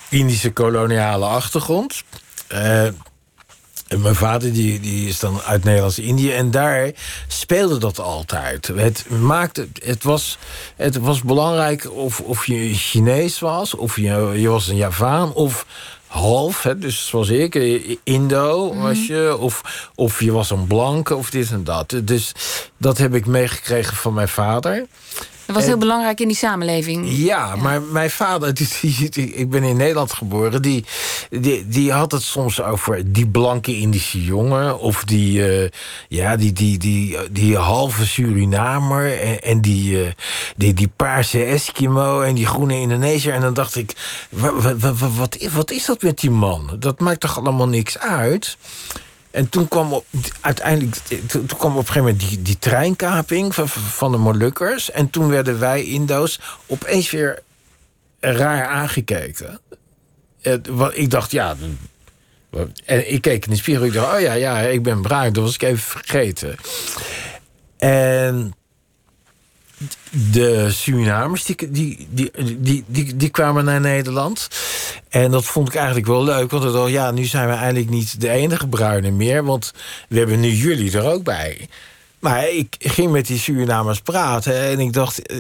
Indische 0.09 0.51
koloniale 0.51 1.25
achtergrond. 1.25 2.03
Uh, 2.51 2.87
En 3.91 4.01
mijn 4.01 4.15
vader 4.15 4.53
die, 4.53 4.79
die 4.79 5.07
is 5.07 5.19
dan 5.19 5.41
uit 5.41 5.63
Nederlands-Indië. 5.63 6.31
En 6.31 6.51
daar 6.51 6.91
speelde 7.27 7.77
dat 7.77 7.99
altijd. 7.99 8.67
Het, 8.67 9.09
maakte, 9.09 9.67
het, 9.83 10.03
was, 10.03 10.37
het 10.75 10.97
was 10.97 11.21
belangrijk 11.21 11.91
of, 11.91 12.19
of 12.19 12.45
je 12.45 12.73
Chinees 12.73 13.39
was... 13.39 13.75
of 13.75 13.95
je, 13.95 14.31
je 14.35 14.49
was 14.49 14.67
een 14.67 14.75
Javaan 14.75 15.33
of 15.33 15.65
half. 16.11 16.63
Hè, 16.63 16.77
dus 16.77 17.07
zoals 17.07 17.29
ik, 17.29 17.55
Indo 18.03 18.75
was 18.75 19.07
je. 19.07 19.37
Of, 19.37 19.89
of 19.95 20.21
je 20.21 20.31
was 20.31 20.49
een 20.49 20.67
blanke 20.67 21.15
of 21.15 21.29
dit 21.29 21.51
en 21.51 21.63
dat. 21.63 21.95
Dus 22.03 22.31
dat 22.77 22.97
heb 22.97 23.15
ik 23.15 23.25
meegekregen 23.25 23.95
van 23.95 24.13
mijn 24.13 24.27
vader. 24.27 24.85
Dat 25.51 25.59
was 25.59 25.69
heel 25.69 25.79
belangrijk 25.79 26.19
in 26.19 26.27
die 26.27 26.37
samenleving. 26.37 27.05
Ja, 27.09 27.55
maar 27.55 27.81
mijn 27.81 28.09
vader, 28.09 28.53
die, 28.53 29.09
ik 29.33 29.49
ben 29.49 29.63
in 29.63 29.77
Nederland 29.77 30.13
geboren, 30.13 30.61
die, 30.61 30.85
die, 31.29 31.67
die 31.67 31.91
had 31.91 32.11
het 32.11 32.21
soms 32.21 32.61
over 32.61 33.11
die 33.11 33.27
blanke 33.27 33.75
Indische 33.75 34.23
jongen. 34.23 34.79
Of 34.79 35.03
die, 35.03 35.61
uh, 35.63 35.69
ja, 36.07 36.35
die, 36.35 36.53
die, 36.53 36.77
die, 36.77 37.17
die 37.31 37.57
halve 37.57 38.05
Surinamer. 38.05 39.19
En, 39.19 39.41
en 39.41 39.61
die, 39.61 39.91
uh, 39.91 40.11
die, 40.55 40.73
die 40.73 40.91
paarse 40.95 41.43
Eskimo 41.43 42.21
en 42.21 42.35
die 42.35 42.45
groene 42.45 42.79
Indonesiër. 42.79 43.33
En 43.33 43.41
dan 43.41 43.53
dacht 43.53 43.75
ik, 43.75 43.93
wat, 44.29 44.79
wat, 44.79 44.99
wat, 44.99 45.37
wat 45.53 45.71
is 45.71 45.85
dat 45.85 46.01
met 46.01 46.19
die 46.19 46.31
man? 46.31 46.75
Dat 46.79 46.99
maakt 46.99 47.19
toch 47.19 47.37
allemaal 47.37 47.67
niks 47.67 47.99
uit? 47.99 48.57
En 49.31 49.49
toen 49.49 49.67
kwam 49.67 49.93
op, 49.93 50.05
uiteindelijk 50.39 50.95
toen 51.27 51.45
kwam 51.45 51.71
op 51.71 51.77
een 51.77 51.85
gegeven 51.85 52.01
moment 52.01 52.19
die, 52.19 52.41
die 52.41 52.59
treinkaping 52.59 53.55
van, 53.55 53.67
van 53.69 54.11
de 54.11 54.17
Molukkers. 54.17 54.91
En 54.91 55.09
toen 55.09 55.29
werden 55.29 55.59
wij 55.59 55.83
Indo's 55.83 56.39
opeens 56.65 57.11
weer 57.11 57.41
raar 58.19 58.65
aangekeken. 58.65 59.59
wat, 60.69 60.97
ik 60.97 61.09
dacht, 61.09 61.31
ja. 61.31 61.55
En 62.85 63.11
ik 63.11 63.21
keek 63.21 63.45
in 63.45 63.51
de 63.51 63.57
spiegel. 63.57 63.85
Ik 63.85 63.93
dacht, 63.93 64.15
oh 64.15 64.21
ja, 64.21 64.33
ja, 64.33 64.59
ik 64.59 64.83
ben 64.83 65.01
bruin. 65.01 65.33
Dat 65.33 65.43
was 65.43 65.53
ik 65.53 65.61
even 65.61 65.79
vergeten. 65.79 66.55
En 67.77 68.53
de 70.31 70.71
Surinamers 70.71 71.43
die, 71.43 71.71
die, 71.71 72.07
die, 72.09 72.83
die, 72.87 73.15
die, 73.15 73.29
kwamen 73.29 73.65
naar 73.65 73.81
Nederland. 73.81 74.47
En 75.09 75.31
dat 75.31 75.45
vond 75.45 75.67
ik 75.67 75.75
eigenlijk 75.75 76.07
wel 76.07 76.23
leuk. 76.23 76.51
Want 76.51 76.63
dacht, 76.63 76.89
ja, 76.89 77.11
nu 77.11 77.23
zijn 77.23 77.47
we 77.47 77.53
eigenlijk 77.53 77.89
niet 77.89 78.21
de 78.21 78.29
enige 78.29 78.67
bruine 78.67 79.11
meer. 79.11 79.43
Want 79.43 79.73
we 80.07 80.17
hebben 80.17 80.39
nu 80.39 80.49
jullie 80.49 80.97
er 80.97 81.11
ook 81.11 81.23
bij. 81.23 81.67
Maar 82.19 82.49
ik 82.49 82.75
ging 82.79 83.11
met 83.11 83.27
die 83.27 83.39
Surinamers 83.39 83.99
praten 83.99 84.61
en 84.61 84.79
ik 84.79 84.93
dacht. 84.93 85.21
Eh, 85.21 85.37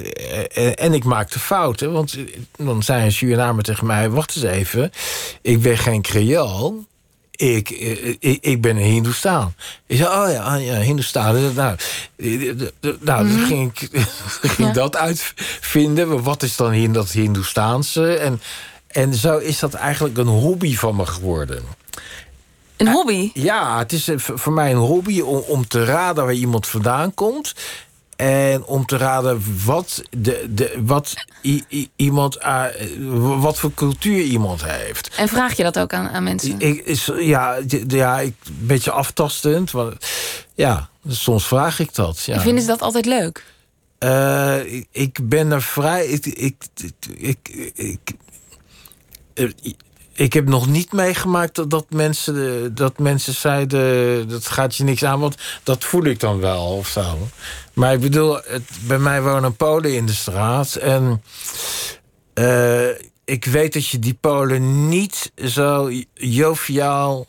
eh, 0.67 0.73
en 0.75 0.93
ik 0.93 1.03
maakte 1.03 1.39
fouten. 1.39 1.91
Want 1.91 2.17
dan 2.57 2.83
zei 2.83 3.05
een 3.05 3.11
Surinamer 3.11 3.63
tegen 3.63 3.85
mij: 3.85 4.09
Wacht 4.09 4.35
eens 4.35 4.45
even, 4.45 4.91
ik 5.41 5.61
ben 5.61 5.77
geen 5.77 6.01
Creool 6.01 6.85
ik, 7.41 7.69
ik, 8.19 8.37
ik 8.41 8.61
ben 8.61 8.75
een 8.75 8.83
Hindoestaan. 8.83 9.55
Ik 9.87 9.97
zei, 9.97 10.09
oh 10.09 10.31
ja, 10.31 10.55
ja 10.55 10.79
Hindoestaan. 10.79 11.53
Nou, 11.53 11.75
nou 12.99 13.25
mm 13.25 13.45
ging 13.45 13.79
ik 13.79 14.07
ging 14.55 14.71
dat 14.71 14.95
uitvinden. 14.95 16.23
Wat 16.23 16.43
is 16.43 16.55
dan 16.55 16.73
in 16.73 16.93
dat 16.93 17.11
Hindoestaanse? 17.11 18.13
En, 18.13 18.41
en 18.87 19.13
zo 19.13 19.37
is 19.37 19.59
dat 19.59 19.73
eigenlijk 19.73 20.17
een 20.17 20.27
hobby 20.27 20.75
van 20.75 20.95
me 20.95 21.05
geworden. 21.05 21.63
Een 22.77 22.87
hobby? 22.87 23.31
Ja, 23.33 23.77
het 23.77 23.93
is 23.93 24.09
voor 24.15 24.53
mij 24.53 24.71
een 24.71 24.77
hobby 24.77 25.19
om, 25.19 25.43
om 25.47 25.67
te 25.67 25.85
raden 25.85 26.23
waar 26.23 26.33
iemand 26.33 26.67
vandaan 26.67 27.13
komt. 27.13 27.55
En 28.21 28.63
om 28.63 28.85
te 28.85 28.97
raden 28.97 29.43
wat, 29.65 30.03
de, 30.09 30.45
de, 30.49 30.79
wat 30.83 31.13
iemand, 31.95 32.37
uh, 32.37 32.65
wat 33.39 33.59
voor 33.59 33.73
cultuur 33.73 34.21
iemand 34.21 34.65
heeft. 34.65 35.15
En 35.15 35.27
vraag 35.27 35.53
je 35.53 35.63
dat 35.63 35.79
ook 35.79 35.93
aan, 35.93 36.09
aan 36.09 36.23
mensen? 36.23 36.59
Ik, 36.59 36.85
is, 36.85 37.09
ja, 37.19 37.57
ja, 37.87 38.19
ik, 38.19 38.35
een 38.45 38.67
beetje 38.67 38.91
aftastend. 38.91 39.71
Ja, 40.55 40.89
soms 41.07 41.47
vraag 41.47 41.79
ik 41.79 41.95
dat. 41.95 42.23
Ja. 42.23 42.39
Vinden 42.39 42.61
ze 42.61 42.67
dat 42.67 42.81
altijd 42.81 43.05
leuk? 43.05 43.45
Uh, 43.99 44.73
ik, 44.73 44.87
ik, 44.91 45.29
ben 45.29 45.51
er 45.51 45.61
vrij. 45.61 46.05
Ik, 46.05 46.25
ik, 46.25 46.55
ik, 47.17 47.71
ik, 47.73 48.13
ik 49.61 49.75
heb 50.13 50.47
nog 50.47 50.67
niet 50.67 50.91
meegemaakt 50.91 51.69
dat, 51.69 51.85
mensen, 51.89 52.75
dat 52.75 52.99
mensen 52.99 53.33
zeiden... 53.33 54.27
dat 54.29 54.47
gaat 54.47 54.75
je 54.75 54.83
niks 54.83 55.03
aan, 55.03 55.19
want 55.19 55.35
dat 55.63 55.83
voel 55.83 56.03
ik 56.03 56.19
dan 56.19 56.39
wel 56.39 56.65
of 56.65 56.87
zo. 56.87 57.27
Maar 57.73 57.93
ik 57.93 57.99
bedoel, 57.99 58.35
het, 58.35 58.63
bij 58.87 58.99
mij 58.99 59.21
wonen 59.21 59.55
Polen 59.55 59.95
in 59.95 60.05
de 60.05 60.13
straat. 60.13 60.75
En 60.75 61.21
uh, 62.33 62.89
ik 63.25 63.45
weet 63.45 63.73
dat 63.73 63.87
je 63.87 63.99
die 63.99 64.17
Polen 64.21 64.89
niet 64.89 65.31
zo 65.35 65.91
joviaal 66.13 67.27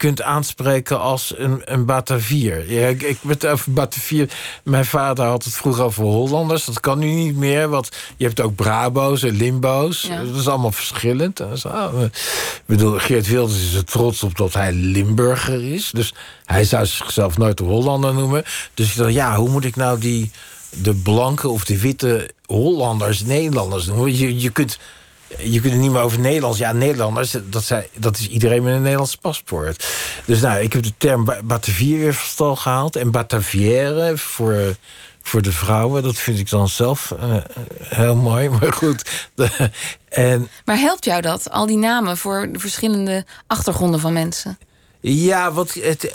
kunt 0.00 0.22
aanspreken 0.22 1.00
als 1.00 1.34
een, 1.36 1.62
een 1.64 1.84
Batavier. 1.84 2.72
Ja, 2.72 2.86
ik, 2.86 3.02
ik 3.02 3.18
het 3.26 3.46
over 3.46 3.72
Batavier. 3.72 4.30
Mijn 4.64 4.84
vader 4.84 5.24
had 5.24 5.44
het 5.44 5.54
vroeger 5.54 5.84
over 5.84 6.04
Hollanders. 6.04 6.64
Dat 6.64 6.80
kan 6.80 6.98
nu 6.98 7.10
niet 7.10 7.36
meer, 7.36 7.68
want 7.68 7.88
je 8.16 8.24
hebt 8.24 8.40
ook 8.40 8.54
Brabo's 8.54 9.22
en 9.22 9.36
Limbo's. 9.36 10.08
Dat 10.26 10.36
is 10.36 10.48
allemaal 10.48 10.72
verschillend. 10.72 11.40
Oh, 11.40 12.02
ik 12.02 12.62
bedoel, 12.66 12.98
Geert 12.98 13.26
Wilders 13.26 13.60
is 13.60 13.74
er 13.74 13.84
trots 13.84 14.22
op 14.22 14.36
dat 14.36 14.54
hij 14.54 14.72
Limburger 14.72 15.72
is. 15.72 15.90
Dus 15.90 16.14
hij 16.44 16.64
zou 16.64 16.86
zichzelf 16.86 17.38
nooit 17.38 17.60
een 17.60 17.66
Hollander 17.66 18.14
noemen. 18.14 18.44
Dus 18.74 18.90
ik 18.90 18.96
dacht, 18.96 19.12
ja, 19.12 19.36
hoe 19.36 19.48
moet 19.48 19.64
ik 19.64 19.76
nou 19.76 19.98
die 19.98 20.30
de 20.70 20.94
blanke 20.94 21.48
of 21.48 21.64
de 21.64 21.80
witte 21.80 22.30
Hollanders, 22.46 23.24
Nederlanders 23.24 23.86
noemen? 23.86 24.16
Je, 24.16 24.40
je 24.40 24.50
kunt 24.50 24.78
je 25.38 25.60
kunt 25.60 25.72
het 25.72 25.82
niet 25.82 25.90
meer 25.90 26.00
over 26.00 26.18
Nederlands. 26.18 26.58
Ja, 26.58 26.72
Nederlanders, 26.72 27.36
dat, 27.44 27.64
zijn, 27.64 27.84
dat 27.96 28.18
is 28.18 28.28
iedereen 28.28 28.62
met 28.62 28.74
een 28.74 28.82
Nederlands 28.82 29.16
paspoort. 29.16 29.86
Dus 30.24 30.40
nou, 30.40 30.60
ik 30.60 30.72
heb 30.72 30.82
de 30.82 30.92
term 30.96 31.28
Batavier 31.44 31.98
weer 31.98 32.14
van 32.14 32.28
stal 32.28 32.56
gehaald. 32.56 32.96
En 32.96 33.10
Batavière 33.10 34.16
voor, 34.16 34.76
voor 35.22 35.42
de 35.42 35.52
vrouwen. 35.52 36.02
Dat 36.02 36.16
vind 36.16 36.38
ik 36.38 36.50
dan 36.50 36.68
zelf 36.68 37.14
uh, 37.22 37.36
heel 37.84 38.16
mooi. 38.16 38.48
Maar 38.60 38.72
goed. 38.72 39.28
en, 40.08 40.48
maar 40.64 40.78
helpt 40.78 41.04
jou 41.04 41.20
dat, 41.20 41.50
al 41.50 41.66
die 41.66 41.78
namen 41.78 42.16
voor 42.16 42.48
de 42.52 42.58
verschillende 42.58 43.24
achtergronden 43.46 44.00
van 44.00 44.12
mensen? 44.12 44.58
Ja, 45.02 45.52
wat, 45.52 45.74
het, 45.74 46.12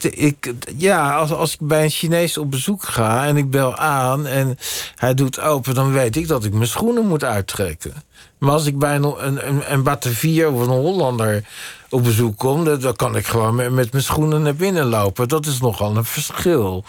ik, 0.00 0.54
ja 0.76 1.16
als, 1.16 1.32
als 1.32 1.52
ik 1.52 1.58
bij 1.60 1.84
een 1.84 1.90
Chinees 1.90 2.38
op 2.38 2.50
bezoek 2.50 2.84
ga 2.84 3.26
en 3.26 3.36
ik 3.36 3.50
bel 3.50 3.76
aan 3.76 4.26
en 4.26 4.58
hij 4.94 5.14
doet 5.14 5.40
open, 5.40 5.74
dan 5.74 5.92
weet 5.92 6.16
ik 6.16 6.28
dat 6.28 6.44
ik 6.44 6.52
mijn 6.52 6.68
schoenen 6.68 7.06
moet 7.06 7.24
uittrekken. 7.24 7.92
Maar 8.38 8.52
als 8.52 8.66
ik 8.66 8.78
bij 8.78 8.94
een, 8.94 9.26
een, 9.48 9.72
een 9.72 9.82
Batavier 9.82 10.50
of 10.52 10.60
een 10.60 10.68
Hollander 10.68 11.44
op 11.88 12.04
bezoek 12.04 12.36
kom, 12.36 12.64
dan, 12.80 12.96
kan 12.96 13.16
ik 13.16 13.26
gewoon 13.26 13.54
met, 13.54 13.70
met, 13.70 13.92
mijn 13.92 14.04
schoenen 14.04 14.42
naar 14.42 14.54
binnen 14.54 14.86
lopen. 14.86 15.28
Dat 15.28 15.46
is 15.46 15.60
nogal 15.60 15.96
een 15.96 16.04
verschil. 16.04 16.84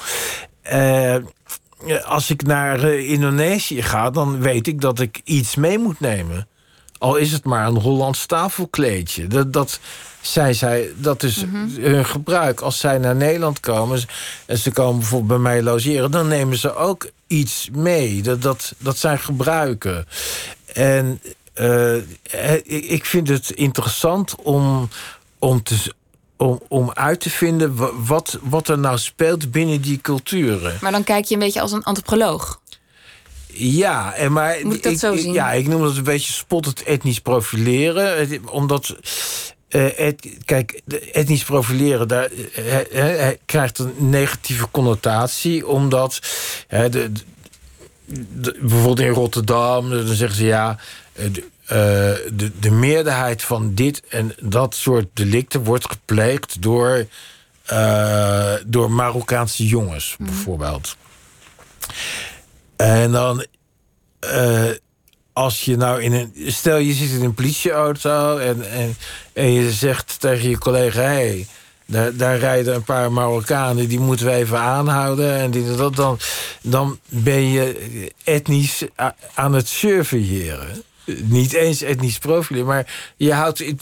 Uh, 0.74 1.16
als 2.06 2.30
ik 2.30 2.44
naar 2.44 2.84
uh, 2.84 3.10
Indonesië 3.10 3.82
ga, 3.82 4.10
dan 4.10 4.40
weet 4.40 4.68
ik 4.68 4.82
dat 4.82 5.00
ik 5.00 5.22
iets 5.24 5.56
mee 5.56 5.78
moet 5.78 6.00
nemen. 6.00 6.48
Al 6.98 7.16
is 7.16 7.32
het 7.32 7.44
maar 7.44 7.68
een 7.68 7.78
Hollands 7.78 8.26
tafelkleedje. 8.26 9.28
Dat, 9.28 9.54
dat, 9.54 9.80
zij, 10.22 10.54
zij, 10.54 10.90
dat 10.96 11.24
is 11.24 11.46
mhm. 11.46 11.82
hun 11.82 12.06
gebruik. 12.06 12.62
Als 12.62 12.80
zij 12.80 12.98
naar 12.98 13.16
Nederland 13.16 13.60
komen 13.60 14.00
en 14.46 14.58
ze 14.58 14.72
komen 14.72 15.00
bijvoorbeeld 15.00 15.42
bij 15.42 15.52
mij 15.52 15.64
logeren... 15.64 16.12
dan 16.12 16.28
nemen 16.28 16.58
ze 16.58 16.76
ook 16.76 17.10
iets 17.28 17.70
mee. 17.72 18.22
Dat, 18.22 18.42
dat, 18.42 18.74
dat 18.78 18.98
zijn 18.98 19.20
gebruiken. 19.20 20.08
En 20.74 21.22
uh, 21.56 21.96
ik 22.66 23.06
vind 23.06 23.28
het 23.28 23.50
interessant 23.50 24.36
om, 24.36 24.90
om, 25.40 25.64
te, 25.64 25.94
om, 26.38 26.62
om 26.68 26.92
uit 26.94 27.20
te 27.20 27.30
vinden 27.30 28.06
wat, 28.06 28.40
wat 28.42 28.68
er 28.68 28.80
nou 28.80 28.98
speelt 28.98 29.52
binnen 29.52 29.82
die 29.82 30.02
culturen. 30.02 30.78
Maar 30.82 30.92
dan 30.92 31.04
kijk 31.04 31.26
je 31.26 31.34
een 31.34 31.40
beetje 31.40 31.62
als 31.62 31.72
een 31.72 31.84
antropoloog. 31.84 32.62
Ja, 33.54 34.14
en 34.14 34.32
maar 34.32 34.58
Moet 34.64 34.76
ik 34.76 34.84
dat 34.84 35.00
zo 35.00 35.16
zien? 35.16 35.34
ja, 35.34 35.52
ik 35.52 35.68
noem 35.68 35.82
dat 35.82 35.98
een 35.98 36.04
beetje 36.04 36.34
spot 36.34 36.66
het 36.66 36.84
etnisch 36.84 37.20
profileren. 37.20 38.40
Omdat 38.50 38.96
uh, 39.70 40.12
kijk, 40.46 40.82
etnisch 41.12 41.44
profileren 41.44 42.08
daar, 42.08 42.30
krijgt 43.46 43.80
een 43.80 43.94
negatieve 43.98 44.68
connotatie, 44.72 45.68
omdat 45.68 46.20
de, 46.68 47.12
bijvoorbeeld 48.60 49.00
in 49.00 49.10
Rotterdam, 49.10 49.90
dan 49.90 50.16
zeggen 50.16 50.38
ze 50.38 50.46
ja. 50.46 50.78
De, 51.14 51.44
de, 52.34 52.52
de, 52.60 52.72
meerderheid 52.72 53.42
van 53.42 53.74
dit 53.74 54.04
en 54.10 54.36
dat 54.42 54.76
soort 54.76 55.08
delicten 55.14 55.64
wordt 55.64 55.90
gepleegd 55.90 56.62
door, 56.62 57.06
door 58.66 58.92
Marokkaanse 58.92 59.68
jongens, 59.68 60.16
mhm. 60.18 60.30
bijvoorbeeld. 60.30 60.98
En 62.76 63.12
dan 63.12 63.46
als 65.40 65.66
je 65.66 65.78
nou 65.78 66.02
in 66.02 66.14
een. 66.14 66.34
Stel 66.48 66.78
je 66.78 66.94
zit 66.94 67.10
in 67.10 67.24
een 67.24 67.34
politieauto 67.34 68.38
en, 68.38 68.72
en, 68.72 68.96
en 69.34 69.52
je 69.52 69.72
zegt 69.72 70.20
tegen 70.20 70.50
je 70.50 70.58
collega: 70.58 71.02
hé. 71.02 71.08
Hey, 71.08 71.48
daar, 71.90 72.16
daar, 72.16 72.38
rijden 72.38 72.76
een 72.76 72.84
paar 72.84 73.12
Marokkanen, 73.12 73.88
die 73.88 74.00
moeten 74.00 74.26
we 74.26 74.32
even 74.32 74.60
aanhouden. 74.60 75.34
En 75.34 75.52
die, 75.52 75.76
dan, 75.76 76.20
dan 76.62 77.00
ben 77.08 77.52
je 77.52 78.12
etnisch 78.24 78.84
aan 79.34 79.54
het 79.54 79.68
surveilleren. 79.68 80.84
niet 81.24 81.54
eens 81.54 81.82
etnisch 81.82 82.18
profileren. 82.18 82.68
Maar 82.68 83.14
je 83.18 83.34
houdt, 83.34 83.60
ik, 83.60 83.82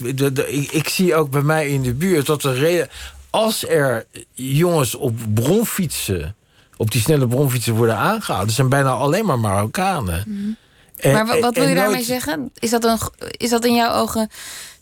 ik, 0.70 0.88
zie 0.88 1.14
ook 1.14 1.30
bij 1.30 1.42
mij 1.42 1.68
in 1.68 1.82
de 1.82 1.94
buurt 1.94 2.26
dat 2.26 2.42
er 2.42 2.88
als 3.30 3.68
er 3.68 4.06
jongens 4.34 4.94
op 4.94 5.14
bronfietsen, 5.34 6.36
op 6.76 6.90
die 6.90 7.00
snelle 7.00 7.28
bronfietsen 7.28 7.74
worden 7.74 7.96
aangehouden, 7.96 8.54
zijn 8.54 8.68
bijna 8.68 8.90
alleen 8.90 9.26
maar 9.26 9.38
Marokkanen. 9.38 10.24
Mhm. 10.26 11.12
maar 11.12 11.40
wat, 11.40 11.54
wil 11.54 11.68
je 11.68 11.74
daarmee 11.74 12.04
zeggen? 12.04 12.50
Is 12.58 12.70
dat, 12.70 12.84
een, 12.84 12.98
is 13.30 13.50
dat 13.50 13.64
in 13.64 13.74
jouw 13.74 13.92
ogen 13.92 14.30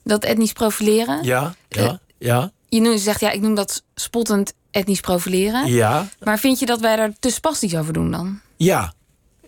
dat 0.04 0.24
etnisch 0.24 0.52
profileren? 0.52 1.24
Ja, 1.24 1.54
ja, 1.68 1.82
uh, 1.82 1.92
ja. 2.18 2.52
Je 2.76 2.82
noemt, 2.82 3.00
zegt 3.00 3.20
ja, 3.20 3.30
ik 3.30 3.40
noem 3.40 3.54
dat 3.54 3.82
spottend 3.94 4.52
etnisch 4.70 5.00
profileren. 5.00 5.66
Ja. 5.72 6.08
Maar 6.22 6.38
vind 6.38 6.58
je 6.58 6.66
dat 6.66 6.80
wij 6.80 6.96
daar 6.96 7.12
te 7.20 7.30
spastisch 7.30 7.76
over 7.76 7.92
doen 7.92 8.10
dan? 8.10 8.40
Ja, 8.56 8.92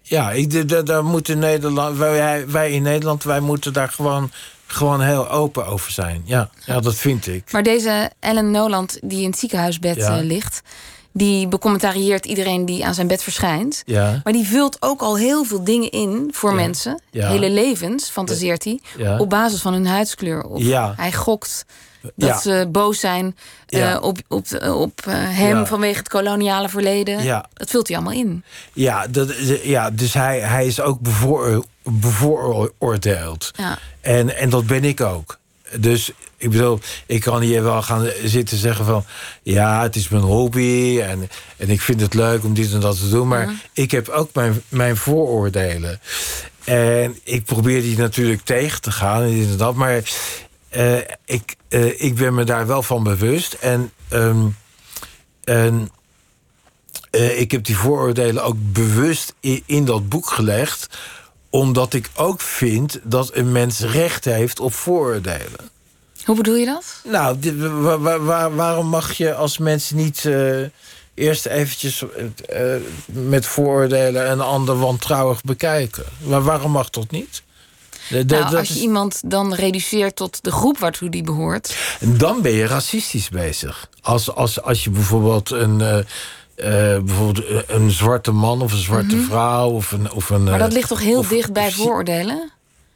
ja, 0.03 0.31
ik, 0.31 0.87
daar 0.87 1.05
moeten 1.05 1.39
Nederland, 1.39 1.97
wij, 1.97 2.49
wij 2.49 2.73
in 2.73 2.83
Nederland, 2.83 3.25
wij 3.25 3.41
moeten 3.41 3.73
daar 3.73 3.89
gewoon, 3.89 4.31
gewoon 4.67 5.01
heel 5.01 5.31
open 5.31 5.67
over 5.67 5.93
zijn. 5.93 6.23
Ja, 6.25 6.51
ja, 6.65 6.81
dat 6.81 6.95
vind 6.95 7.27
ik. 7.27 7.53
Maar 7.53 7.63
deze 7.63 8.11
Ellen 8.21 8.51
Noland, 8.51 8.99
die 9.03 9.23
in 9.23 9.31
het 9.31 9.39
ziekenhuisbed 9.39 9.97
eh, 9.97 10.19
ligt, 10.21 10.63
die 11.13 11.49
becommentarieert 11.49 12.27
iedereen 12.27 12.65
die 12.65 12.87
aan 12.87 12.95
zijn 12.95 13.07
bed 13.07 13.23
verschijnt. 13.23 13.83
Ja. 13.87 14.21
Maar 14.25 14.33
die 14.33 14.47
vult 14.47 14.77
ook 14.81 15.01
al 15.01 15.17
heel 15.17 15.45
veel 15.45 15.65
dingen 15.65 15.91
in 15.91 16.29
voor 16.33 16.55
mensen. 16.55 17.03
Hele 17.11 17.51
levens, 17.51 18.09
fantaseert 18.09 18.65
hij. 18.65 18.81
Op 19.19 19.31
basis 19.31 19.61
van 19.61 19.73
hun 19.73 19.87
huidskleur. 19.87 20.43
Of 20.43 20.63
hij 20.97 21.13
gokt 21.13 21.65
dat 22.15 22.43
ze 22.43 22.69
boos 22.73 23.01
zijn 23.01 23.37
uh, 23.69 23.99
op, 24.01 24.19
op, 24.29 24.47
op 24.63 25.01
uh, 25.09 25.15
hem 25.17 25.67
vanwege 25.67 25.99
het 25.99 26.09
koloniale 26.09 26.69
verleden. 26.69 27.45
Dat 27.55 27.71
vult 27.71 27.89
hij 27.89 27.97
allemaal 27.97 28.15
in. 28.15 28.45
Ja, 28.73 29.07
dat, 29.07 29.35
ja 29.63 29.91
dus 29.91 30.15
hij, 30.15 30.41
hij 30.41 30.67
is 30.67 30.81
ook 30.81 31.01
bevoor, 31.01 31.65
bevooroordeeld. 31.83 33.51
Ja. 33.57 33.79
En, 34.01 34.37
en 34.37 34.51
dat 34.51 34.67
ben 34.67 34.85
ik 34.85 35.01
ook. 35.01 35.39
Dus 35.77 36.13
ik 36.37 36.51
bedoel, 36.51 36.81
ik 37.07 37.21
kan 37.21 37.41
hier 37.41 37.63
wel 37.63 37.83
gaan 37.83 38.11
zitten 38.25 38.57
zeggen 38.57 38.85
van... 38.85 39.05
ja, 39.43 39.83
het 39.83 39.97
is 39.97 40.09
mijn 40.09 40.23
hobby 40.23 41.01
en, 41.01 41.29
en 41.57 41.71
ik 41.71 41.81
vind 41.81 42.01
het 42.01 42.15
leuk 42.15 42.45
om 42.45 42.55
dit 42.55 42.73
en 42.73 42.81
dat 42.81 42.99
te 42.99 43.09
doen... 43.09 43.29
maar 43.29 43.47
mhm. 43.47 43.55
ik 43.73 43.91
heb 43.91 44.09
ook 44.09 44.35
mijn, 44.35 44.63
mijn 44.69 44.97
vooroordelen. 44.97 46.01
En 46.65 47.19
ik 47.25 47.45
probeer 47.45 47.83
die 47.83 47.99
natuurlijk 47.99 48.43
tegen 48.45 48.81
te 48.81 48.91
gaan 48.91 49.23
en 49.23 49.39
dit 49.39 49.51
en 49.51 49.57
dat... 49.57 49.75
maar 49.75 50.03
uh, 50.77 50.99
ik, 51.25 51.57
uh, 51.69 52.03
ik 52.03 52.15
ben 52.15 52.35
me 52.35 52.45
daar 52.45 52.67
wel 52.67 52.83
van 52.83 53.03
bewust. 53.03 53.53
En, 53.53 53.93
um, 54.13 54.57
en 55.45 55.91
uh, 57.11 57.41
ik 57.41 57.51
heb 57.51 57.65
die 57.65 57.77
vooroordelen 57.77 58.45
ook 58.45 58.57
bewust 58.59 59.35
in, 59.41 59.63
in, 59.67 59.85
dat 59.85 60.09
boek 60.09 60.31
gelegd. 60.31 60.89
Omdat 61.51 61.93
ik 61.95 62.11
ook 62.15 62.41
vind 62.41 63.01
dat 63.03 63.35
een 63.35 63.53
mens 63.53 63.81
recht 63.81 64.25
heeft 64.25 64.61
op 64.61 64.75
vooroordelen. 64.75 65.71
Hoe 66.25 66.37
bedoel 66.37 66.55
je 66.55 66.67
dat? 66.67 67.01
Nou, 67.05 67.39
dit, 67.39 67.55
waar, 67.59 68.25
waar, 68.25 68.55
waarom 68.55 68.87
mag 68.87 69.13
je 69.13 69.35
als 69.35 69.59
mens 69.59 69.91
niet 69.91 70.31
eerst 71.15 71.47
eventjes 71.47 72.05
met 73.07 73.47
vooroordelen 73.47 74.31
een 74.31 74.41
ander 74.41 74.79
wantrouwig 74.79 75.43
bekijken? 75.43 76.05
Maar 76.19 76.43
waarom 76.43 76.71
mag 76.71 76.91
dat 76.91 77.11
niet? 77.11 77.43
Nou, 78.27 78.57
als 78.57 78.69
je 78.69 78.81
iemand 78.81 79.21
dan 79.25 79.55
reduceert 79.55 80.17
tot 80.17 80.45
de 80.45 80.51
groep 80.51 80.79
waartoe 80.79 81.09
die 81.11 81.23
behoort... 81.23 81.77
Dan 82.01 82.43
ben 82.43 82.53
je 82.53 82.67
racistisch 82.67 83.29
bezig. 83.29 83.89
Als, 84.01 84.35
als, 84.35 84.63
als 84.63 84.85
je 84.85 84.91
bijvoorbeeld 84.91 85.51
een... 85.51 85.81
Uh, 85.81 85.97
uh, 85.97 86.05
bijvoorbeeld 86.99 87.71
een 87.71 87.91
zwarte 87.91 88.33
man 88.33 88.63
of 88.63 88.73
een 88.73 88.79
zwarte 88.79 89.17
mhm. 89.17 89.25
vrouw 89.25 89.71
of 89.71 89.93
een, 89.93 90.13
of 90.13 90.31
een. 90.31 90.45
Maar 90.45 90.59
dat 90.59 90.73
ligt 90.73 90.89
toch 90.89 91.01
heel 91.01 91.29
dicht 91.29 91.53
bij 91.53 91.73
vooroordelen? 91.73 92.51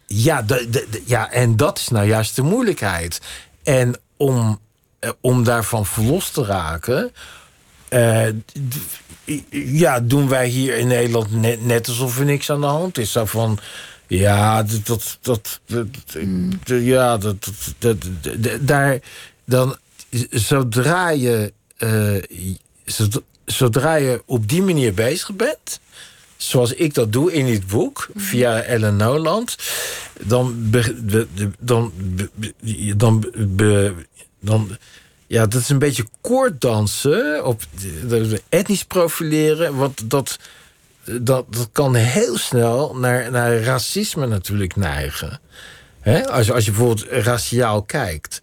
Ja, 0.06 0.42
de, 0.42 0.68
de, 0.70 1.02
ja, 1.06 1.30
en 1.30 1.56
dat 1.56 1.78
is 1.78 1.88
nou 1.88 2.06
juist 2.06 2.36
de 2.36 2.42
moeilijkheid. 2.42 3.20
En 3.62 3.96
om, 4.16 4.60
om 5.20 5.44
daarvan 5.44 5.86
verlost 5.86 6.34
te 6.34 6.44
raken. 6.44 7.12
ja, 9.50 10.00
doen 10.00 10.28
wij 10.28 10.46
hier 10.46 10.76
in 10.76 10.86
Nederland 10.86 11.32
net, 11.32 11.64
net 11.64 11.88
alsof 11.88 12.18
er 12.18 12.24
niks 12.24 12.50
aan 12.50 12.60
de 12.60 12.66
hand 12.66 12.98
is. 12.98 13.12
Zo 13.12 13.24
van. 13.24 13.58
Ja, 14.12 14.62
dat, 14.62 15.18
dat, 15.20 15.60
dat, 15.64 16.00
ja, 16.64 17.16
dat, 17.16 17.50
dat, 17.78 17.96
daar, 18.60 18.98
dan, 19.44 19.76
zodra 20.30 21.10
je, 21.10 21.52
uh, 21.78 22.22
zodra 23.44 23.94
je 23.94 24.22
op 24.26 24.48
die 24.48 24.62
manier 24.62 24.94
bezig 24.94 25.36
bent, 25.36 25.80
zoals 26.36 26.72
ik 26.72 26.94
dat 26.94 27.12
doe 27.12 27.32
in 27.32 27.46
dit 27.46 27.66
boek, 27.66 28.08
via 28.14 28.62
Ellen 28.62 28.96
Noland, 28.96 29.56
dan, 30.22 30.70
dan, 31.58 31.92
dan, 32.96 33.24
dan, 34.40 34.76
ja, 35.26 35.46
dat 35.46 35.60
is 35.60 35.68
een 35.68 35.78
beetje 35.78 36.06
koorddansen, 36.20 37.44
op 37.44 37.62
etnisch 38.48 38.84
profileren, 38.84 39.76
want 39.76 40.10
dat 40.10 40.38
dat, 41.04 41.46
dat 41.54 41.68
kan 41.72 41.94
heel 41.94 42.38
snel 42.38 42.96
naar, 42.96 43.30
naar 43.30 43.62
racisme 43.62 44.26
natuurlijk 44.26 44.76
neigen. 44.76 45.40
Als, 46.30 46.52
als 46.52 46.64
je 46.64 46.70
bijvoorbeeld 46.70 47.06
raciaal 47.10 47.82
kijkt. 47.82 48.42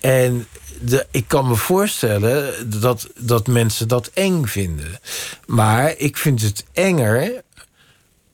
En 0.00 0.46
de, 0.80 1.06
ik 1.10 1.24
kan 1.26 1.48
me 1.48 1.54
voorstellen 1.54 2.54
dat, 2.80 3.08
dat 3.18 3.46
mensen 3.46 3.88
dat 3.88 4.10
eng 4.14 4.44
vinden. 4.44 5.00
Maar 5.46 5.94
ik 5.96 6.16
vind 6.16 6.42
het 6.42 6.64
enger 6.72 7.42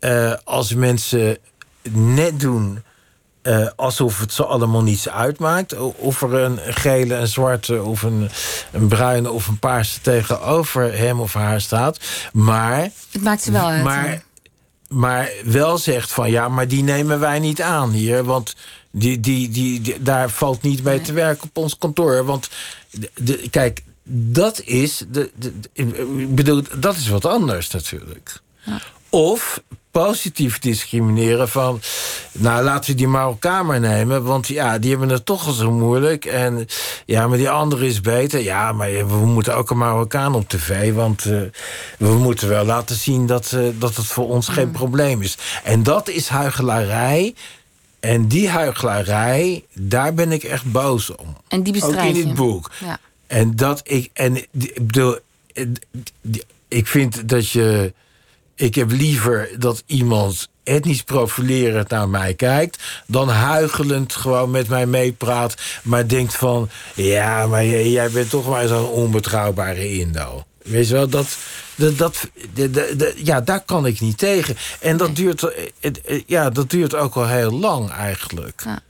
uh, 0.01 0.35
als 0.45 0.75
mensen 0.75 1.39
net 1.91 2.41
doen 2.41 2.83
uh, 3.45 3.69
alsof 3.77 4.21
het 4.21 4.33
zo 4.33 4.43
allemaal 4.43 4.83
niets 4.83 5.09
uitmaakt. 5.09 5.77
Of 5.97 6.23
er 6.23 6.35
een 6.35 6.59
gele, 6.59 7.15
een 7.15 7.29
zwarte 7.29 7.83
of 7.83 8.03
een, 8.03 8.31
een 8.73 8.89
bruine 8.89 9.31
of 9.31 9.47
een 9.47 9.59
paarse 9.59 10.01
tegenover 10.01 10.99
hem 10.99 11.21
of 11.21 11.35
haar 11.35 11.61
staat. 11.61 11.99
Maar. 12.33 12.91
Het 13.11 13.23
maakt 13.23 13.43
ze 13.43 13.53
wel 13.53 13.67
uit. 13.67 13.83
Maar, 13.83 14.23
maar 14.89 15.31
wel 15.45 15.79
zegt 15.79 16.13
van 16.13 16.31
ja, 16.31 16.49
maar 16.49 16.69
die 16.69 16.83
nemen 16.83 17.21
wij 17.21 17.39
niet 17.39 17.63
aan 17.63 17.91
hier. 17.91 18.25
Want 18.25 18.55
die, 18.91 19.21
die, 19.21 19.51
die, 19.51 20.03
daar 20.03 20.31
valt 20.31 20.63
niet 20.63 20.83
mee 20.83 21.01
te 21.01 21.13
werken 21.13 21.45
op 21.45 21.57
ons 21.57 21.79
kantoor. 21.79 22.25
Want 22.25 22.49
de, 23.15 23.49
kijk, 23.51 23.83
dat 24.05 24.61
is. 24.61 25.05
De, 25.09 25.31
de, 25.37 25.53
ik 25.73 26.35
bedoel, 26.35 26.63
dat 26.79 26.97
is 26.97 27.09
wat 27.09 27.25
anders 27.25 27.71
natuurlijk. 27.71 28.41
Ja. 28.65 28.81
Of 29.09 29.63
positief 30.03 30.59
discrimineren 30.59 31.49
van... 31.49 31.81
nou, 32.33 32.65
laten 32.65 32.91
we 32.91 32.97
die 32.97 33.09
Marokkaan 33.09 33.67
maar 33.67 33.81
nemen... 33.81 34.23
want 34.23 34.47
ja, 34.47 34.79
die 34.79 34.91
hebben 34.91 35.09
het 35.09 35.27
toch 35.27 35.47
al 35.47 35.53
zo 35.53 35.71
moeilijk. 35.71 36.25
En 36.25 36.67
ja, 37.07 37.29
maar 37.29 37.39
die 37.39 37.51
andere 37.51 37.87
is 37.87 38.01
beter. 38.01 38.41
Ja, 38.41 38.73
maar 38.73 38.91
we 38.91 39.27
moeten 39.27 39.57
ook 39.57 39.71
een 39.71 39.79
Marokkaan 39.79 40.35
op 40.35 40.49
tv... 40.49 40.93
want 40.93 41.25
uh, 41.25 41.41
we 41.99 42.09
moeten 42.09 42.49
wel 42.49 42.65
laten 42.65 42.97
zien 42.97 43.27
dat, 43.27 43.53
uh, 43.55 43.69
dat 43.79 43.97
het 43.97 44.07
voor 44.07 44.29
ons 44.29 44.49
geen 44.49 44.67
mm. 44.67 44.73
probleem 44.73 45.23
is. 45.23 45.37
En 45.65 45.83
dat 45.83 46.09
is 46.09 46.29
huigelarij... 46.29 47.35
En 48.01 48.29
die 48.29 48.49
huigelarij, 48.49 49.65
daar 49.73 50.15
ben 50.15 50.33
ik 50.33 50.43
echt 50.43 50.73
boos 50.73 51.15
om. 51.15 51.37
En 51.49 51.63
die 51.63 51.73
bestrijd 51.73 52.09
Ook 52.09 52.23
in 52.23 52.27
het 52.27 52.37
boek. 52.37 52.71
Ja. 52.81 52.99
En 53.27 53.57
dat 53.57 53.81
ik... 53.85 54.11
En 54.13 54.37
ik 54.37 54.87
bedoel... 54.87 55.19
Ik 56.69 56.87
vind 56.87 57.29
dat 57.29 57.51
je 57.51 57.93
ik 58.55 58.75
heb 58.75 58.91
liever 58.91 59.49
dat 59.59 59.83
iemand 59.87 60.49
etnisch 60.63 61.03
profilerend 61.03 61.89
naar 61.89 62.09
mij 62.09 62.35
kijkt... 62.35 62.83
dan 63.07 63.29
huigelend 63.29 64.15
gewoon 64.15 64.51
met 64.51 64.69
mij 64.69 64.87
meepraat... 64.87 65.55
maar 65.83 66.09
denkt 66.09 66.35
van, 66.35 66.69
ja, 66.95 67.47
maar 67.47 67.65
jij, 67.67 68.11
bent 68.11 68.31
toch 68.31 68.49
maar 68.49 68.67
zo'n 68.67 68.89
onbetrouwbare 68.89 69.99
Indo. 69.99 70.45
Weet 70.63 70.89
je 70.89 70.95
wel, 70.95 71.09
dat, 71.09 71.37
dat, 71.75 71.99
dat, 71.99 72.29
ja, 73.17 73.41
daar 73.41 73.61
kan 73.65 73.87
ik 73.87 74.01
niet 74.01 74.19
tegen. 74.19 74.57
En 74.81 74.97
dat 74.97 75.17
duurt, 75.17 75.55
ja, 76.27 76.51
dat 76.51 76.71
duurt 76.71 76.95
ook 76.95 77.15
al 77.15 77.27
heel 77.27 77.53
lang 77.53 77.91
eigenlijk. 77.91 78.63
Ja. 78.65 78.83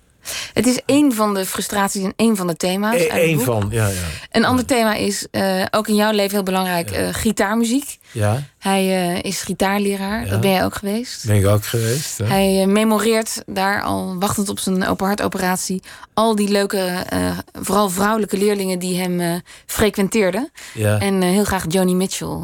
Het 0.52 0.66
is 0.66 0.80
één 0.86 1.12
van 1.12 1.34
de 1.34 1.46
frustraties 1.46 2.02
en 2.02 2.12
één 2.16 2.36
van 2.36 2.46
de 2.46 2.56
thema's. 2.56 3.02
Eén 3.08 3.40
van, 3.40 3.68
ja, 3.70 3.86
ja. 3.86 3.94
Een 4.30 4.44
ander 4.44 4.64
thema 4.64 4.94
is 4.94 5.26
uh, 5.30 5.64
ook 5.70 5.88
in 5.88 5.94
jouw 5.94 6.12
leven 6.12 6.30
heel 6.30 6.42
belangrijk: 6.42 6.96
uh, 6.96 7.08
gitaarmuziek. 7.12 7.98
Ja. 8.12 8.42
Hij 8.58 9.14
uh, 9.14 9.22
is 9.22 9.42
gitaarleraar. 9.42 10.28
Dat 10.28 10.40
ben 10.40 10.50
jij 10.50 10.64
ook 10.64 10.74
geweest. 10.74 11.26
Ben 11.26 11.36
ik 11.36 11.46
ook 11.46 11.64
geweest. 11.64 12.18
Hè? 12.18 12.24
Hij 12.24 12.66
memoreert 12.66 13.42
daar 13.46 13.82
al 13.82 14.16
wachtend 14.18 14.48
op 14.48 14.58
zijn 14.58 14.86
open 14.86 15.06
hartoperatie 15.06 15.82
al 16.14 16.34
die 16.34 16.48
leuke, 16.48 17.06
vooral 17.52 17.90
vrouwelijke 17.90 18.36
leerlingen 18.36 18.78
die 18.78 19.00
hem 19.00 19.42
frequenteerden. 19.66 20.50
Ja. 20.74 20.98
En 20.98 21.22
heel 21.22 21.44
graag 21.44 21.64
Joni 21.68 21.94
Mitchell 21.94 22.38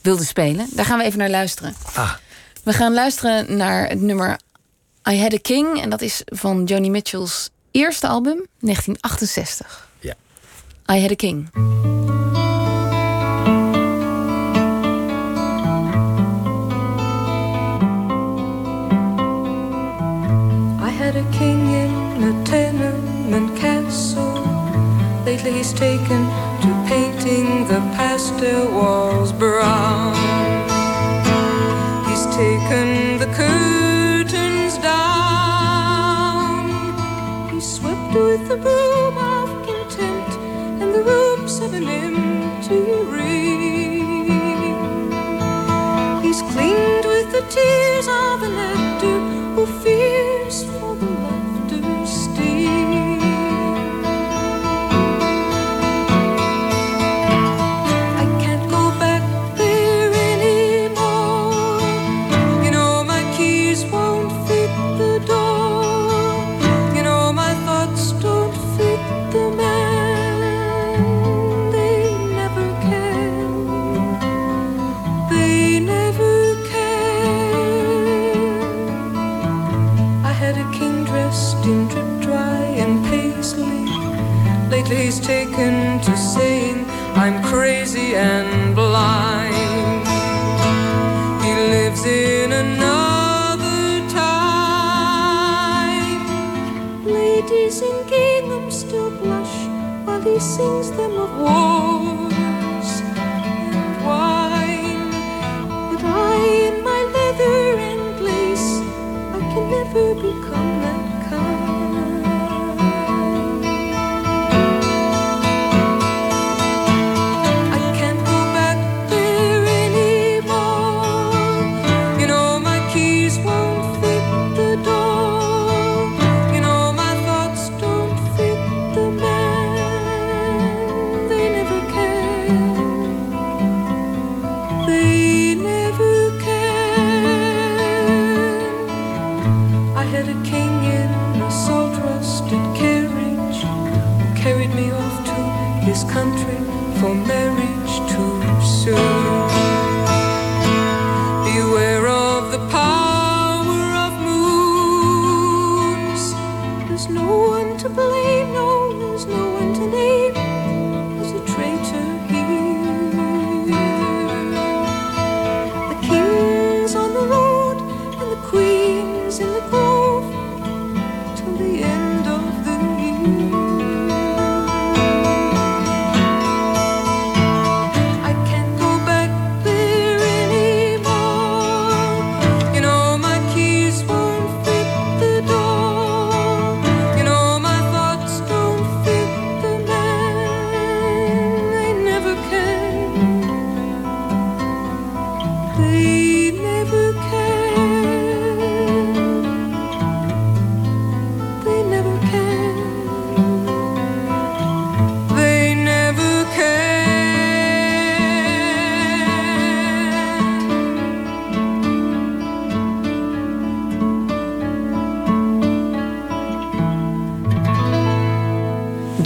wilde 0.00 0.24
spelen. 0.24 0.66
Daar 0.70 0.84
gaan 0.84 0.98
we 0.98 1.04
even 1.04 1.18
naar 1.18 1.30
luisteren. 1.30 1.74
Ah. 1.94 2.12
We 2.62 2.72
gaan 2.72 2.94
luisteren 2.94 3.56
naar 3.56 3.88
het 3.88 4.00
nummer 4.00 4.38
I 5.08 5.14
Had 5.14 5.32
a 5.32 5.38
King. 5.38 5.80
En 5.80 5.90
dat 5.90 6.00
is 6.00 6.22
van 6.24 6.64
Joni 6.64 6.90
Mitchell's 6.90 7.50
eerste 7.70 8.06
album, 8.06 8.46
1968. 8.60 9.88
Ja. 10.00 10.14
I 10.94 11.00
Had 11.00 11.10
a 11.10 11.14
King. 11.14 11.48
I 20.80 20.90
had 20.90 21.14
a 21.16 21.24
king 21.38 21.70
in 21.70 22.22
a 22.22 22.42
tenement 22.42 23.58
castle. 23.58 24.32
Lately 25.24 25.52
he's 25.52 25.72
taken 25.72 26.26
to 26.60 26.84
painting 26.88 27.66
the 27.68 27.80
pastel 27.96 28.72
walls 28.72 29.32
brown. 29.32 30.14
He's 32.08 32.26
taken 32.34 32.95
with 38.24 38.48
the 38.48 38.56
broom 38.56 39.18
of 39.18 39.48
content, 39.66 40.32
and 40.80 40.94
the 40.94 41.02
rooms 41.02 41.60
of 41.60 41.74
an 41.74 41.86
empty 41.86 42.80
ring. 43.10 43.15
Taken 85.26 86.00
to 86.02 86.16
saying 86.16 86.86
I'm 87.16 87.42
crazy 87.42 88.14
and 88.14 88.76
blind. 88.76 90.06
He 91.42 91.52
lives 91.74 92.04
in 92.06 92.52
another 92.52 94.08
time. 94.08 94.94
Ladies 97.04 97.82
in 97.82 98.06
gingham 98.06 98.70
still 98.70 99.10
blush 99.10 99.56
while 100.06 100.20
he 100.20 100.38
sings 100.38 100.92
them 100.92 101.05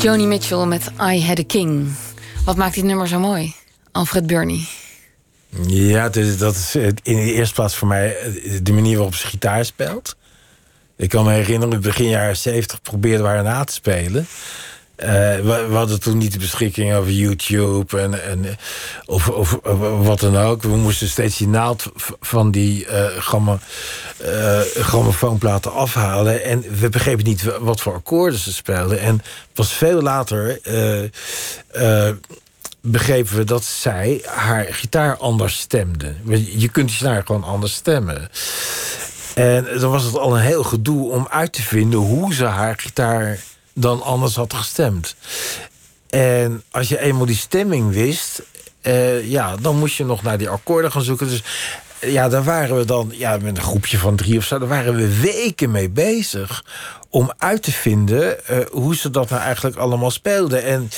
Joni 0.03 0.27
Mitchell 0.27 0.67
met 0.67 0.91
I 1.01 1.25
Had 1.25 1.39
a 1.39 1.43
King. 1.47 1.93
Wat 2.45 2.57
maakt 2.57 2.75
dit 2.75 2.85
nummer 2.85 3.09
zo 3.09 3.19
mooi? 3.19 3.55
Alfred 3.93 4.27
Burney. 4.27 4.67
Ja, 5.67 6.09
dat 6.39 6.55
is 6.55 6.75
eh, 6.75 6.87
in 6.87 7.17
de 7.17 7.33
eerste 7.33 7.55
plaats 7.55 7.77
voor 7.77 7.89
mij 7.89 8.17
eh, 8.17 8.59
de 8.63 8.73
manier 8.73 8.95
waarop 8.95 9.15
ze 9.15 9.27
gitaar 9.27 9.65
speelt. 9.65 10.17
Ik 10.97 11.09
kan 11.09 11.25
me 11.25 11.33
herinneren, 11.33 11.75
in 11.75 11.81
begin 11.81 12.09
jaren 12.09 12.37
70 12.37 12.83
probeerden 12.83 13.23
we 13.23 13.29
haar 13.29 13.43
na 13.43 13.65
te 13.65 13.73
spelen. 13.73 14.27
Eh, 15.01 15.09
we, 15.41 15.67
hadden 15.73 16.01
toen 16.01 16.19
niet 16.19 16.33
de 16.33 16.39
beschikking 16.39 16.95
over 16.95 17.11
YouTube 17.11 18.01
en, 18.01 18.25
en, 18.25 18.59
of, 19.07 19.29
of, 19.29 19.59
wat 20.03 20.21
dan 20.21 20.37
ook. 20.37 20.63
We 20.63 20.77
moesten 20.77 21.09
steeds 21.09 21.37
die 21.37 21.49
naald 21.49 21.91
van 22.21 22.51
die 22.51 22.87
eh 22.87 23.07
gamma, 23.19 23.59
eh, 24.17 24.61
grammofoonplaten 24.61 25.73
afhalen. 25.73 26.45
En 26.45 26.65
we 26.81 26.89
begrepen 26.89 27.25
niet 27.25 27.59
wat 27.61 27.81
voor 27.81 27.95
akkoorden 27.95 28.39
ze 28.39 28.53
speelden. 28.53 29.01
En 29.01 29.23
pas 29.53 29.73
veel 29.73 30.03
later 30.03 30.61
begrepen 32.81 33.37
we 33.37 33.45
dat 33.45 33.65
zij 33.65 34.23
haar 34.25 34.67
gitaar 34.71 35.17
anders 35.17 35.59
stemde. 35.59 36.15
Je 36.57 36.69
kunt 36.69 36.91
snaar 36.91 37.23
gewoon 37.27 37.45
anders 37.45 37.75
stemmen. 37.75 38.29
En 39.35 39.67
dan 39.81 39.91
was 39.91 40.05
het 40.05 40.19
al 40.19 40.37
een 40.37 40.43
heel 40.43 40.65
gedoe 40.65 41.11
om 41.11 41.27
uit 41.31 41.53
te 41.53 41.63
vinden 41.63 42.01
hoe 42.01 42.35
ze 42.35 42.45
haar 42.45 42.79
gitaar 42.79 43.39
dan 43.75 44.03
anders 44.03 44.35
had 44.35 44.55
gestemd. 44.55 45.15
En 46.11 46.63
als 46.71 46.89
je 46.89 47.01
eenmaal 47.01 47.27
die 47.27 47.37
stemming 47.37 47.93
wist, 47.93 48.43
eh, 48.81 49.31
ja, 49.31 49.57
dan 49.57 49.79
moest 49.79 49.97
je 49.97 50.05
nog 50.05 50.23
naar 50.23 50.39
die 50.39 50.49
akkoorden 50.49 50.93
gaan 50.93 51.03
zoeken. 51.03 51.29
Dus 51.29 51.43
eh, 51.99 52.13
ja, 52.13 52.29
daar 52.29 52.45
waren 52.45 52.77
we 52.77 52.85
dan 52.85 53.13
ja, 53.15 53.39
met 53.43 53.57
een 53.57 53.63
groepje 53.63 53.99
van 53.99 54.17
drie 54.17 54.39
of 54.39 54.45
zo, 54.45 54.59
daar 54.59 54.69
waren 54.69 54.95
we 54.95 55.21
weken 55.21 55.71
mee 55.71 55.89
bezig 55.89 56.65
om 57.09 57.33
uit 57.39 57.63
te 57.63 57.73
vinden 57.73 58.47
eh, 58.47 58.59
hoe 58.71 58.97
ze 58.97 59.11
dat 59.11 59.31
nou 59.31 59.43
eigenlijk 59.43 59.77
allemaal 59.77 60.11
speelden. 60.11 60.65
En 60.65 60.91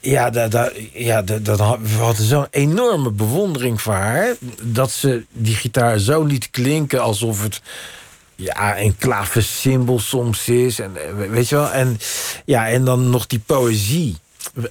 ja, 0.00 0.30
daar, 0.30 0.50
daar, 0.50 0.72
ja 0.92 1.22
daar, 1.22 1.82
we 1.82 1.98
hadden 1.98 2.26
zo'n 2.26 2.46
enorme 2.50 3.10
bewondering 3.10 3.82
voor 3.82 3.94
haar. 3.94 4.34
Dat 4.62 4.90
ze 4.90 5.24
die 5.32 5.54
gitaar 5.54 5.98
zo 5.98 6.24
liet 6.24 6.50
klinken 6.50 7.02
alsof 7.02 7.42
het 7.42 7.60
ja, 8.36 8.78
een 8.78 8.96
klaversymbol 8.96 9.98
soms 9.98 10.48
is. 10.48 10.78
En, 10.78 10.96
eh, 10.96 11.28
weet 11.30 11.48
je 11.48 11.54
wel? 11.54 11.70
En, 11.70 11.98
ja, 12.44 12.68
en 12.68 12.84
dan 12.84 13.10
nog 13.10 13.26
die 13.26 13.42
poëzie. 13.46 14.16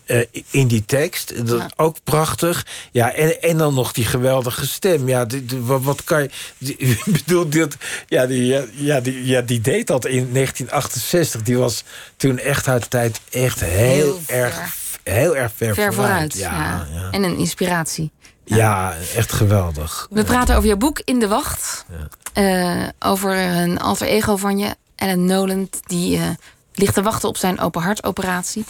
eh, 0.05 0.21
in 0.49 0.67
die 0.67 0.85
tekst, 0.85 1.47
dat 1.47 1.59
Ja. 1.59 1.69
ook 1.75 1.97
prachtig. 2.03 2.65
Ja, 2.91 3.13
en, 3.13 3.41
en 3.41 3.57
dan 3.57 3.73
nog 3.73 3.91
die 3.91 4.05
geweldige 4.05 4.67
stem. 4.67 5.07
Ja, 5.07 5.25
die- 5.25 5.45
die- 5.45 5.59
wat, 5.61 5.81
wat 5.83 6.03
kan 6.03 6.21
je. 6.21 6.29
Ik 6.77 7.03
bedoel, 7.05 7.49
dit, 7.49 7.77
ja, 8.07 8.25
die, 8.25 8.63
ja, 8.71 8.99
die, 8.99 9.25
ja, 9.25 9.41
die 9.41 9.61
deed 9.61 9.87
dat 9.87 10.05
in 10.05 10.29
1968. 10.33 11.41
Die 11.41 11.57
was 11.57 11.83
toen 12.17 12.39
echt 12.39 12.67
uit 12.67 12.81
de 12.83 12.87
tijd 12.89 13.19
echt 13.31 13.59
heel, 13.59 13.69
Heel 13.79 14.19
erg, 14.27 14.55
ver. 14.55 15.13
heel 15.13 15.35
erg 15.35 15.51
ver, 15.55 15.73
Ver 15.73 15.93
vooruit. 15.93 16.37
Ja, 16.37 16.51
Ja, 16.51 16.87
ja. 16.93 17.11
En 17.11 17.23
een 17.23 17.37
inspiratie. 17.37 18.11
Ja, 18.45 18.95
echt 19.15 19.31
geweldig. 19.31 20.07
We 20.09 20.23
praten 20.23 20.55
over 20.55 20.69
je 20.69 20.75
boek 20.77 20.99
In 21.03 21.19
de 21.19 21.27
Wacht. 21.27 21.85
Eh, 22.33 22.83
over 22.99 23.37
een 23.37 23.79
alter 23.79 24.07
ego 24.07 24.35
van 24.35 24.57
je, 24.57 24.75
Ellen 24.95 25.25
Noland, 25.25 25.79
die 25.85 26.17
eh, 26.17 26.29
ligt 26.73 26.93
te 26.93 27.01
wachten 27.01 27.29
op 27.29 27.37
zijn 27.37 27.59
open 27.59 27.81
hartoperatie. 27.81 28.65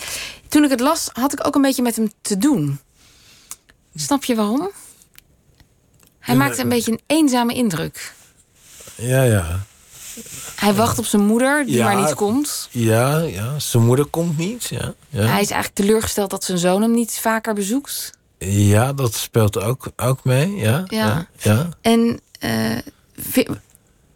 Toen 0.48 0.64
ik 0.64 0.70
het 0.70 0.80
las, 0.80 1.10
had 1.14 1.34
ik 1.34 1.48
ook 1.48 1.56
een 1.56 1.62
beetje 1.62 1.82
met 1.82 1.96
hem 1.96 2.12
te 2.22 2.38
doen. 2.38 2.80
Snap 3.96 4.24
je 4.24 4.36
waarom? 4.36 4.72
Hij 6.20 6.36
maakte 6.36 6.62
een 6.62 6.70
beetje 6.70 6.92
een 6.92 7.02
eenzame 7.08 7.54
indruk. 7.54 8.14
Ja, 8.96 9.24
ja. 9.24 9.60
Hij 10.56 10.74
wacht 10.74 11.00
op 11.00 11.06
zijn 11.06 11.26
moeder, 11.26 11.66
die 11.66 11.76
Ja. 11.76 11.84
maar 11.86 11.96
niet 12.04 12.14
komt. 12.14 12.68
Ja, 12.72 13.18
ja. 13.18 13.60
Zijn 13.60 13.86
moeder 13.86 14.06
komt 14.06 14.38
niet. 14.38 14.64
Ja, 14.66 14.94
ja. 15.10 15.20
Hij 15.22 15.42
is 15.42 15.50
eigenlijk 15.52 15.74
teleurgesteld 15.74 16.30
dat 16.30 16.44
zijn 16.44 16.58
zoon 16.58 16.82
hem 16.82 16.92
niet 16.94 17.20
vaker 17.22 17.54
bezoekt. 17.54 18.12
Ja 18.38 18.94
dat 18.94 19.14
speelt 19.14 19.60
ook, 19.62 19.92
ook 19.96 20.24
mee. 20.24 20.56
Ja, 20.56 20.84
Ja. 20.88 21.06
ja. 21.08 21.28
ja, 21.38 21.70
En 21.82 22.20
eh, 22.40 22.78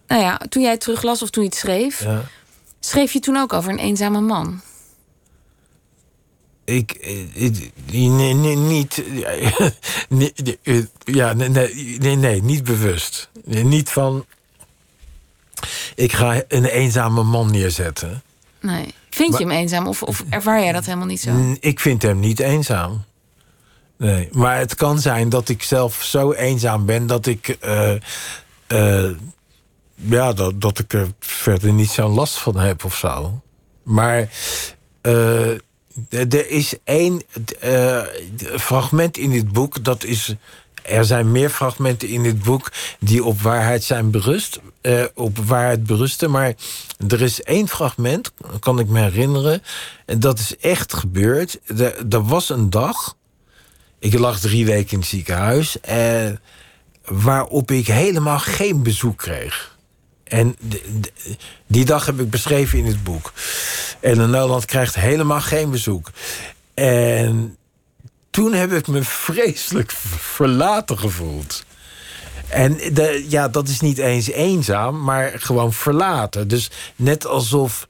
nou 0.08 0.22
ja, 0.22 0.38
toen 0.50 0.62
jij 0.62 0.72
het 0.72 0.80
teruglas 0.82 1.22
of 1.22 1.30
toen 1.30 1.44
je 1.44 1.50
het 1.50 1.58
schreef, 1.58 2.04
ja. 2.04 2.22
schreef 2.80 3.12
je 3.14 3.20
toen 3.20 3.38
ook 3.38 3.54
over 3.54 3.72
een 3.72 3.80
eenzame 3.80 4.22
man. 4.22 4.62
Ik, 6.66 6.92
eh, 6.92 7.36
ik- 7.44 7.72
nee, 7.92 8.34
nee, 8.34 8.56
niet. 8.56 9.04
nee, 10.10 10.34
Ja, 11.04 11.34
nee, 11.34 11.50
nee, 11.50 11.98
nee, 12.00 12.16
nee, 12.16 12.42
niet 12.44 12.64
bewust. 12.64 13.30
Niet 13.46 13.90
van. 13.90 14.26
Ik 15.96 16.14
ga 16.14 16.42
een 16.48 16.66
eenzame 16.66 17.24
man 17.24 17.52
neerzetten. 17.52 18.22
Nee. 18.62 18.94
Vind 19.10 19.38
je 19.38 19.44
hem 19.44 19.52
eenzaam 19.54 19.88
of, 19.88 20.04
of 20.04 20.24
ervaar 20.30 20.62
jij 20.64 20.72
dat 20.72 20.86
helemaal 20.86 21.06
niet 21.08 21.22
zo? 21.22 21.56
Ik 21.60 21.80
vind 21.80 22.02
hem 22.02 22.20
niet 22.20 22.40
eenzaam. 22.40 23.04
Nee, 24.00 24.30
maar 24.32 24.58
het 24.58 24.76
kan 24.76 25.00
zijn 25.00 25.30
dat 25.30 25.50
ik 25.50 25.64
zelf 25.64 26.04
zo 26.04 26.32
eenzaam 26.32 26.86
ben 26.86 27.08
dat 27.08 27.26
ik. 27.26 27.48
eh, 27.60 27.96
eh, 28.68 29.12
ja, 29.96 30.34
dat, 30.34 30.62
dat 30.62 30.80
ik 30.80 30.94
er 30.94 31.08
verder 31.20 31.74
niet 31.74 31.90
zo'n 31.90 32.12
last 32.14 32.38
van 32.38 32.58
heb 32.58 32.84
of 32.86 32.96
zo. 32.96 33.42
Maar. 33.84 34.30
eh, 35.02 35.52
er 36.10 36.50
is 36.50 36.74
één 36.84 37.22
fragment 38.58 39.18
in 39.18 39.32
dit 39.32 39.52
boek, 39.52 39.84
dat 39.84 40.04
is. 40.04 40.36
Er 40.84 41.06
zijn 41.06 41.32
meer 41.32 41.50
fragmenten 41.50 42.08
in 42.08 42.24
dit 42.24 42.44
boek 42.44 42.72
die 43.00 43.24
op 43.24 43.42
waarheid 43.42 43.84
zijn 43.84 44.12
berust. 44.12 44.60
op 45.14 45.38
waarheid 45.38 45.84
berusten. 45.84 46.32
Maar 46.32 46.54
er 47.08 47.22
is 47.22 47.42
één 47.44 47.68
fragment, 47.68 48.32
kan 48.60 48.80
ik 48.80 48.88
me 48.88 49.02
herinneren. 49.02 49.62
En 50.06 50.20
dat 50.20 50.40
is 50.40 50.58
echt 50.58 50.94
gebeurd. 50.94 51.60
Er, 51.78 51.96
er 52.10 52.24
was 52.26 52.50
een 52.50 52.70
dag. 52.70 53.16
Ik 54.00 54.20
lag 54.20 54.40
drie 54.40 54.66
weken 54.66 54.92
in 54.92 55.00
het 55.00 55.08
ziekenhuis. 55.08 55.80
Eh, 55.82 56.30
waarop 57.06 57.72
ik 57.72 57.88
helemaal 57.88 58.40
geen 58.40 58.84
bezoek 58.84 59.18
kreeg. 59.18 59.78
En 60.24 60.56
die 61.68 61.86
dag 61.86 62.06
heb 62.06 62.20
ik 62.20 62.30
beschreven 62.30 62.78
in 62.80 62.86
het 62.86 63.04
boek. 63.04 63.34
En 64.00 64.18
Nederland 64.18 64.66
krijgt 64.66 64.96
helemaal 64.96 65.42
geen 65.42 65.70
bezoek. 65.70 66.12
En 66.74 67.58
toen 68.30 68.54
heb 68.54 68.72
ik 68.72 68.88
me 68.88 69.04
vreselijk 69.04 69.92
verlaten 70.18 70.98
gevoeld. 71.00 71.64
En 72.48 72.78
de, 72.94 73.26
ja, 73.30 73.48
dat 73.48 73.68
is 73.68 73.80
niet 73.80 73.98
eens 73.98 74.28
eenzaam, 74.30 75.04
maar 75.04 75.32
gewoon 75.36 75.74
verlaten. 75.74 76.48
Dus 76.48 76.70
net 76.96 77.26
alsof 77.26 77.88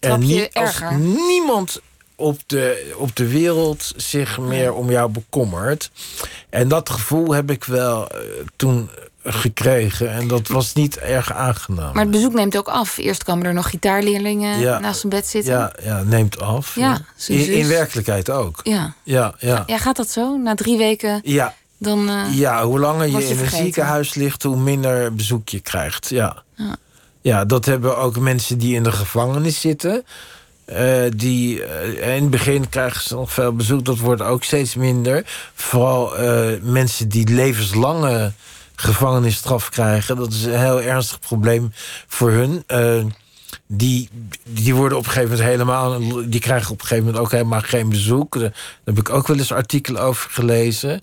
Trap 0.00 0.20
je 0.20 0.26
nie- 0.26 0.42
als 0.52 0.80
erger? 0.80 0.98
niemand 0.98 1.80
op 2.18 2.38
de, 2.46 2.94
op 2.96 3.16
de 3.16 3.28
wereld 3.28 3.92
zich 3.96 4.38
meer 4.38 4.72
om 4.74 4.90
jou 4.90 5.10
bekommert. 5.10 5.90
En 6.50 6.68
dat 6.68 6.90
gevoel 6.90 7.32
heb 7.34 7.50
ik 7.50 7.64
wel 7.64 8.08
eh, 8.08 8.18
toen 8.56 8.90
gekregen. 9.24 10.10
En 10.12 10.28
dat 10.28 10.48
was 10.48 10.72
niet 10.74 10.98
erg 10.98 11.32
aangenaam. 11.32 11.92
Maar 11.94 12.02
het 12.02 12.10
bezoek 12.12 12.32
neemt 12.34 12.56
ook 12.56 12.68
af. 12.68 12.96
Eerst 12.96 13.24
komen 13.24 13.46
er 13.46 13.54
nog 13.54 13.70
gitaarleerlingen 13.70 14.58
Ja. 14.58 14.78
naast 14.78 15.00
zijn 15.00 15.12
bed 15.12 15.26
zitten. 15.26 15.52
ja, 15.52 15.72
ja, 15.82 16.02
neemt 16.02 16.40
af. 16.40 16.74
Ja, 16.74 17.00
in, 17.26 17.52
in 17.52 17.68
werkelijkheid 17.68 18.30
ook. 18.30 18.60
Ja. 18.62 18.94
Ja, 19.02 19.34
ja. 19.38 19.62
ja, 19.66 19.78
gaat 19.78 19.96
dat 19.96 20.10
zo? 20.10 20.36
Na 20.36 20.54
drie 20.54 20.78
weken 20.78 21.20
Ja, 21.24 21.54
dan... 21.78 22.08
eh, 22.08 22.38
ja 22.38 22.64
hoe 22.64 22.78
langer 22.78 23.06
je 23.06 23.16
je 23.16 23.28
in 23.28 23.38
een 23.38 23.50
ziekenhuis 23.50 24.14
ligt, 24.14 24.42
hoe 24.42 24.56
minder 24.56 25.14
bezoek 25.14 25.48
je 25.48 25.60
krijgt. 25.60 26.08
Ja. 26.08 26.42
Ja. 26.54 26.76
ja, 27.20 27.44
dat 27.44 27.64
hebben 27.64 27.96
ook 27.98 28.18
mensen 28.18 28.58
die 28.58 28.74
in 28.74 28.82
de 28.82 28.92
gevangenis 28.92 29.60
zitten. 29.60 30.04
Eh, 30.68 31.02
die, 31.16 31.64
eh, 31.64 32.14
in 32.16 32.22
het 32.22 32.30
begin 32.30 32.68
krijgen 32.68 33.00
ze 33.02 33.14
nog 33.14 33.32
veel 33.32 33.52
bezoek, 33.52 33.84
dat 33.84 33.98
wordt 33.98 34.22
ook 34.22 34.44
steeds 34.44 34.74
minder. 34.74 35.22
Vooral 35.54 36.16
eh, 36.16 36.60
mensen 36.62 37.08
die 37.08 37.28
levenslange 37.28 38.32
gevangenisstraf 38.74 39.68
krijgen. 39.70 40.16
Dat 40.16 40.32
is 40.32 40.44
een 40.44 40.58
heel 40.58 40.82
ernstig 40.82 41.20
probleem 41.20 41.72
voor 42.06 42.30
hun. 42.30 42.64
Die, 43.66 44.08
die 44.44 44.74
worden 44.74 44.98
op 44.98 45.04
een 45.04 45.10
gegeven 45.10 45.30
moment 45.36 45.48
helemaal. 45.48 45.98
Die 46.30 46.40
krijgen 46.40 46.70
op 46.72 46.80
een 46.80 46.86
gegeven 46.86 47.04
moment 47.04 47.24
ook 47.24 47.30
helemaal 47.32 47.60
geen 47.60 47.88
bezoek. 47.88 48.38
Daar 48.40 48.52
heb 48.84 48.98
ik 48.98 49.10
ook 49.10 49.26
wel 49.26 49.36
eens 49.36 49.52
artikelen 49.52 50.02
over 50.02 50.30
gelezen. 50.30 51.00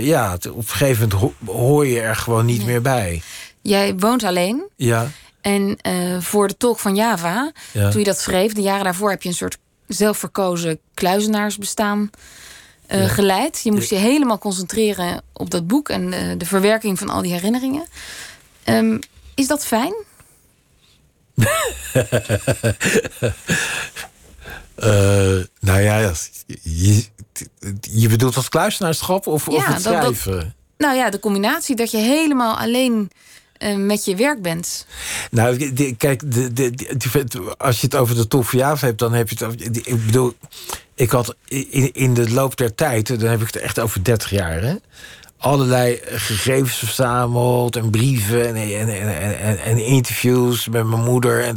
Ja, 0.00 0.34
op 0.34 0.56
een 0.56 0.64
gegeven 0.66 1.08
moment 1.08 1.20
ho- 1.20 1.52
hoor 1.52 1.86
je 1.86 2.00
er 2.00 2.16
gewoon 2.16 2.44
niet 2.46 2.64
meer 2.66 2.82
bij. 2.82 3.22
Jij 3.62 3.94
woont 3.96 4.24
alleen. 4.24 4.62
Ja, 4.76 5.10
En 5.42 5.76
eh, 5.80 6.20
voor 6.20 6.48
de 6.48 6.56
tolk 6.56 6.78
van 6.78 6.94
Java, 6.94 7.52
Ja. 7.72 7.90
toen 7.90 7.98
je 8.00 8.06
dat 8.06 8.18
schreef, 8.20 8.52
de 8.52 8.60
jaren 8.62 8.84
daarvoor 8.84 9.10
heb 9.10 9.22
je 9.22 9.28
een 9.28 9.34
soort 9.34 9.58
zelfverkozen 9.86 10.78
kluizenaarsbestaan 10.94 12.10
eh, 12.86 13.04
geleid. 13.08 13.60
Je 13.64 13.72
moest 13.72 13.90
je 13.90 13.96
helemaal 13.96 14.38
concentreren 14.38 15.22
op 15.32 15.50
dat 15.50 15.66
boek 15.66 15.88
en 15.88 16.12
eh, 16.12 16.20
de 16.38 16.46
verwerking 16.46 16.98
van 16.98 17.08
al 17.08 17.22
die 17.22 17.32
herinneringen. 17.32 17.86
Ehm, 18.64 18.98
is 19.34 19.46
dat 19.46 19.66
fijn? 19.66 19.94
Nou 25.60 25.80
ja, 25.80 26.12
je, 26.62 27.04
je 27.80 28.08
bedoelt 28.08 28.36
als 28.36 28.48
kluisenaarschap 28.48 29.26
of, 29.26 29.48
of 29.48 29.66
het 29.66 29.82
dat- 29.82 30.02
dat- 30.02 30.14
schrijven? 30.14 30.54
Nou 30.78 30.96
ja, 30.96 31.10
de 31.10 31.20
combinatie 31.20 31.76
dat 31.76 31.90
je 31.90 31.96
helemaal 31.98 32.56
alleen 32.58 33.10
met 33.76 34.04
je 34.04 34.16
werk 34.16 34.42
bent. 34.42 34.86
Nou, 35.30 35.72
kijk, 35.96 36.32
de, 36.32 36.52
de, 36.52 37.54
als 37.58 37.80
je 37.80 37.86
het 37.86 37.96
over 37.96 38.28
de 38.28 38.44
Java 38.50 38.86
hebt, 38.86 38.98
dan 38.98 39.12
heb 39.12 39.28
je 39.28 39.34
het 39.34 39.44
over. 39.44 39.60
Ik 39.88 40.06
bedoel, 40.06 40.34
ik 40.94 41.10
had 41.10 41.34
in, 41.48 41.92
in 41.92 42.14
de 42.14 42.30
loop 42.30 42.56
der 42.56 42.74
tijd, 42.74 43.20
dan 43.20 43.30
heb 43.30 43.40
ik 43.40 43.46
het 43.46 43.56
echt 43.56 43.78
over 43.78 44.04
30 44.04 44.30
jaar, 44.30 44.62
hè, 44.62 44.74
allerlei 45.42 46.00
gegevens 46.04 46.76
verzameld 46.76 47.76
en 47.76 47.90
brieven 47.90 48.46
en, 48.46 48.56
en, 48.56 48.88
en, 49.38 49.58
en, 49.58 49.78
interviews 49.78 50.68
met 50.68 50.86
mijn 50.86 51.02
moeder. 51.02 51.44
En, 51.44 51.56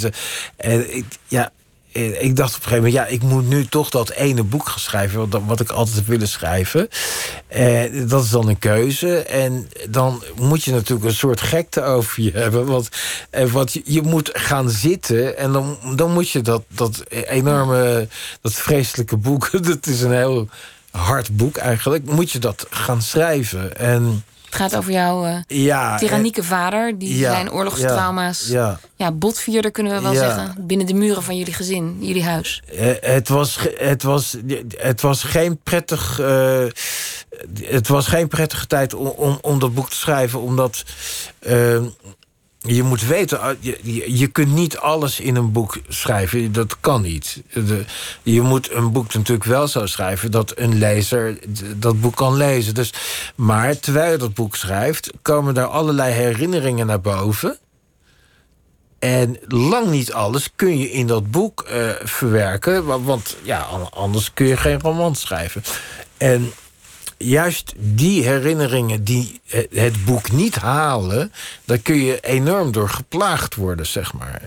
en 0.58 0.86
ja, 1.28 1.44
eh, 1.44 1.50
ik 1.96 2.36
dacht 2.36 2.56
op 2.56 2.64
een 2.64 2.68
gegeven 2.68 2.84
moment, 2.84 2.94
ja, 2.94 3.06
ik 3.06 3.22
moet 3.22 3.48
nu 3.48 3.66
toch 3.66 3.90
dat 3.90 4.10
ene 4.10 4.44
boek 4.44 4.70
gaan 4.70 4.80
schrijven, 4.80 5.30
wat, 5.30 5.42
wat 5.46 5.60
ik 5.60 5.70
altijd 5.70 5.96
heb 5.96 6.08
willen 6.08 6.28
schrijven. 6.28 6.88
Eh, 7.48 8.08
dat 8.08 8.24
is 8.24 8.30
dan 8.30 8.48
een 8.48 8.60
keuze. 8.60 9.18
En 9.18 9.70
dan 9.90 10.24
moet 10.36 10.64
je 10.64 10.72
natuurlijk 10.72 11.08
een 11.08 11.16
soort 11.16 11.42
gekte 11.42 11.84
over 11.84 12.24
je 12.24 12.32
hebben. 12.32 12.66
Want, 12.66 12.90
eh, 13.30 13.46
want 13.46 13.74
je, 13.74 13.82
je 13.86 14.02
moet 14.02 14.30
gaan 14.34 14.70
zitten 14.70 15.38
en 15.38 15.52
dan, 15.52 15.78
dan 15.96 16.12
moet 16.12 16.30
je 16.30 16.42
dat, 16.42 16.64
dat 16.68 17.04
enorme, 17.10 18.08
dat 18.42 18.54
vreselijke 18.54 19.18
boek, 19.18 19.50
dat 19.68 19.88
is 19.88 20.02
een 20.02 20.14
heel 20.14 20.50
hard 20.92 21.38
boek 21.38 21.58
eigenlijk, 21.58 22.06
moet 22.06 22.32
je 22.32 22.40
dat 22.40 22.68
gaan 22.70 23.02
schrijven. 23.02 23.78
En 23.78 24.24
Het 24.58 24.72
gaat 24.72 24.76
over 24.80 24.92
jouw 24.92 25.26
eh 25.26 25.36
ja. 25.48 25.98
tyrannieke 25.98 26.44
vader, 26.44 26.98
die 27.00 27.18
ja, 27.18 27.32
zijn 27.32 27.52
oorlogstrauma's. 27.52 28.48
Ja. 28.48 28.80
Ja, 28.96 29.12
botvierder 29.12 29.72
kunnen 29.72 29.96
we 29.96 30.02
wel 30.02 30.14
zeggen. 30.14 30.56
Binnen 30.60 30.88
de 30.88 30.94
muren 30.94 31.24
van 31.24 31.38
jullie 31.38 31.54
gezin, 31.54 31.98
jullie 32.00 32.24
huis. 32.24 32.62
Eh, 32.78 32.88
het, 33.00 33.28
was, 33.30 33.58
het, 33.78 34.04
was, 34.04 34.38
het 34.78 35.02
was 35.02 35.24
geen 35.24 35.60
prettig. 35.64 36.20
eh, 36.20 36.64
het 37.64 37.88
was 37.88 38.08
geen 38.08 38.28
prettige 38.28 38.68
tijd 38.68 38.94
om, 38.94 39.08
om, 39.08 39.38
om 39.42 39.60
dat 39.60 39.74
boek 39.74 39.90
te 39.90 39.96
schrijven, 39.96 40.40
omdat. 40.42 40.84
eh, 41.40 41.82
je 42.66 42.84
moet 42.84 43.06
weten, 43.08 43.40
ah, 43.42 43.56
je, 43.60 43.80
je- 43.84 44.28
kunt 44.28 44.52
niet 44.54 44.78
alles 44.78 45.20
in 45.20 45.36
een 45.36 45.52
boek 45.52 45.78
schrijven. 45.88 46.52
Dat 46.52 46.80
kan 46.80 47.02
niet. 47.02 47.42
Je 48.24 48.42
moet 48.42 48.72
een 48.72 48.92
boek 48.92 49.14
natuurlijk 49.14 49.50
wel 49.50 49.68
zo 49.68 49.86
schrijven 49.86 50.32
dat 50.32 50.54
een 50.56 50.78
lezer 50.78 51.40
dat 51.76 52.02
boek 52.02 52.16
kan 52.16 52.38
lezen. 52.38 52.74
Dus, 52.74 52.94
maar 53.36 53.80
terwijl 53.80 54.12
je 54.12 54.18
dat 54.18 54.34
boek 54.34 54.56
schrijft, 54.56 55.12
komen 55.22 55.54
daar 55.54 55.66
allerlei 55.68 56.14
herinneringen 56.14 56.86
naar 56.88 57.02
boven. 57.02 57.58
En 59.00 59.38
lang 59.48 59.90
niet 59.90 60.14
alles 60.14 60.50
kun 60.56 60.78
je 60.80 60.92
in 60.92 61.08
dat 61.08 61.32
boek 61.32 61.62
eh, 61.62 61.90
verwerken. 62.04 62.86
wa- 62.86 63.02
Want 63.02 63.36
ja, 63.44 63.60
an- 63.60 63.90
anders 63.92 64.34
kun 64.34 64.46
je 64.46 64.58
geen 64.58 64.80
roman 64.80 65.16
schrijven. 65.16 65.64
En 66.18 66.52
juist 67.26 67.74
die 67.78 68.24
herinneringen 68.24 69.04
die 69.04 69.42
eh, 69.50 69.64
het 69.72 70.06
boek 70.06 70.32
niet 70.32 70.56
halen... 70.56 71.32
daar 71.66 71.78
kun 71.78 71.96
je 71.96 72.20
enorm 72.20 72.72
door 72.72 72.90
geplaagd 72.90 73.56
worden, 73.56 73.86
zeg 73.88 74.14
maar. 74.14 74.42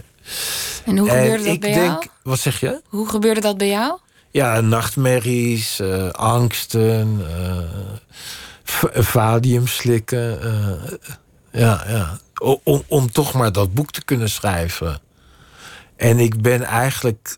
En 0.84 0.98
hoe 0.98 1.10
en 1.10 1.16
gebeurde 1.22 1.44
dat 1.44 1.52
ik 1.54 1.60
bij 1.60 1.72
denk, 1.72 1.86
jou? 2.02 2.06
Wat 2.22 2.38
zeg 2.38 2.60
je? 2.60 2.80
Hoe 2.88 3.08
gebeurde 3.08 3.40
dat 3.40 3.58
bij 3.58 3.68
jou? 3.68 3.98
Ja, 4.30 4.60
nachtmerries, 4.60 5.80
eh, 5.80 6.10
angsten, 6.10 7.20
slikken. 9.64 10.42
eh, 10.42 10.92
ja, 11.52 11.84
ja. 11.88 12.18
O- 12.40 12.60
Om, 12.64 12.82
om 12.86 13.12
toch 13.12 13.32
maar 13.32 13.52
dat 13.52 13.74
boek 13.74 13.90
te 13.90 14.04
kunnen 14.04 14.30
schrijven. 14.30 15.00
En 15.96 16.18
ik 16.18 16.42
ben 16.42 16.62
eigenlijk. 16.62 17.36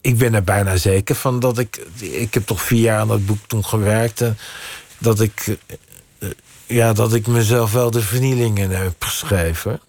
Ik 0.00 0.18
ben 0.18 0.34
er 0.34 0.44
bijna 0.44 0.76
zeker 0.76 1.14
van 1.14 1.40
dat 1.40 1.58
ik. 1.58 1.86
Ik 2.00 2.34
heb 2.34 2.46
toch 2.46 2.62
vier 2.62 2.80
jaar 2.80 3.00
aan 3.00 3.08
dat 3.08 3.26
boek 3.26 3.38
toen 3.46 3.64
gewerkt. 3.64 4.20
En 4.20 4.38
dat 4.98 5.20
ik. 5.20 5.56
eh, 6.18 6.28
Ja, 6.66 6.92
dat 6.92 7.14
ik 7.14 7.26
mezelf 7.26 7.72
wel 7.72 7.90
de 7.90 8.00
vernielingen 8.02 8.70
heb 8.70 8.94
geschreven. 8.98 9.80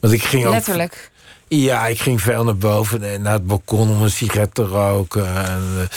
Want 0.00 0.12
ik 0.12 0.22
ging 0.22 0.44
ook. 0.46 0.52
Letterlijk. 0.52 1.12
Ja, 1.48 1.86
ik 1.86 2.00
ging 2.00 2.20
veel 2.22 2.44
naar 2.44 2.56
boven 2.56 3.02
en 3.02 3.22
naar 3.22 3.32
het 3.32 3.46
balkon 3.46 3.90
om 3.90 4.02
een 4.02 4.10
sigaret 4.10 4.54
te 4.54 4.62
roken. 4.62 5.26
En, 5.46 5.88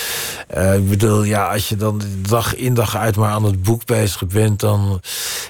eh, 0.47 0.71
eh, 0.73 0.79
ik 0.79 0.89
bedoel, 0.89 1.23
ja, 1.23 1.51
als 1.51 1.69
je 1.69 1.75
dan 1.75 2.01
dag 2.21 2.55
in 2.55 2.73
dag 2.73 2.95
uit 2.97 3.15
maar 3.15 3.31
aan 3.31 3.43
het 3.43 3.61
boek 3.63 3.85
bezig 3.85 4.27
bent, 4.27 4.59
dan. 4.59 5.01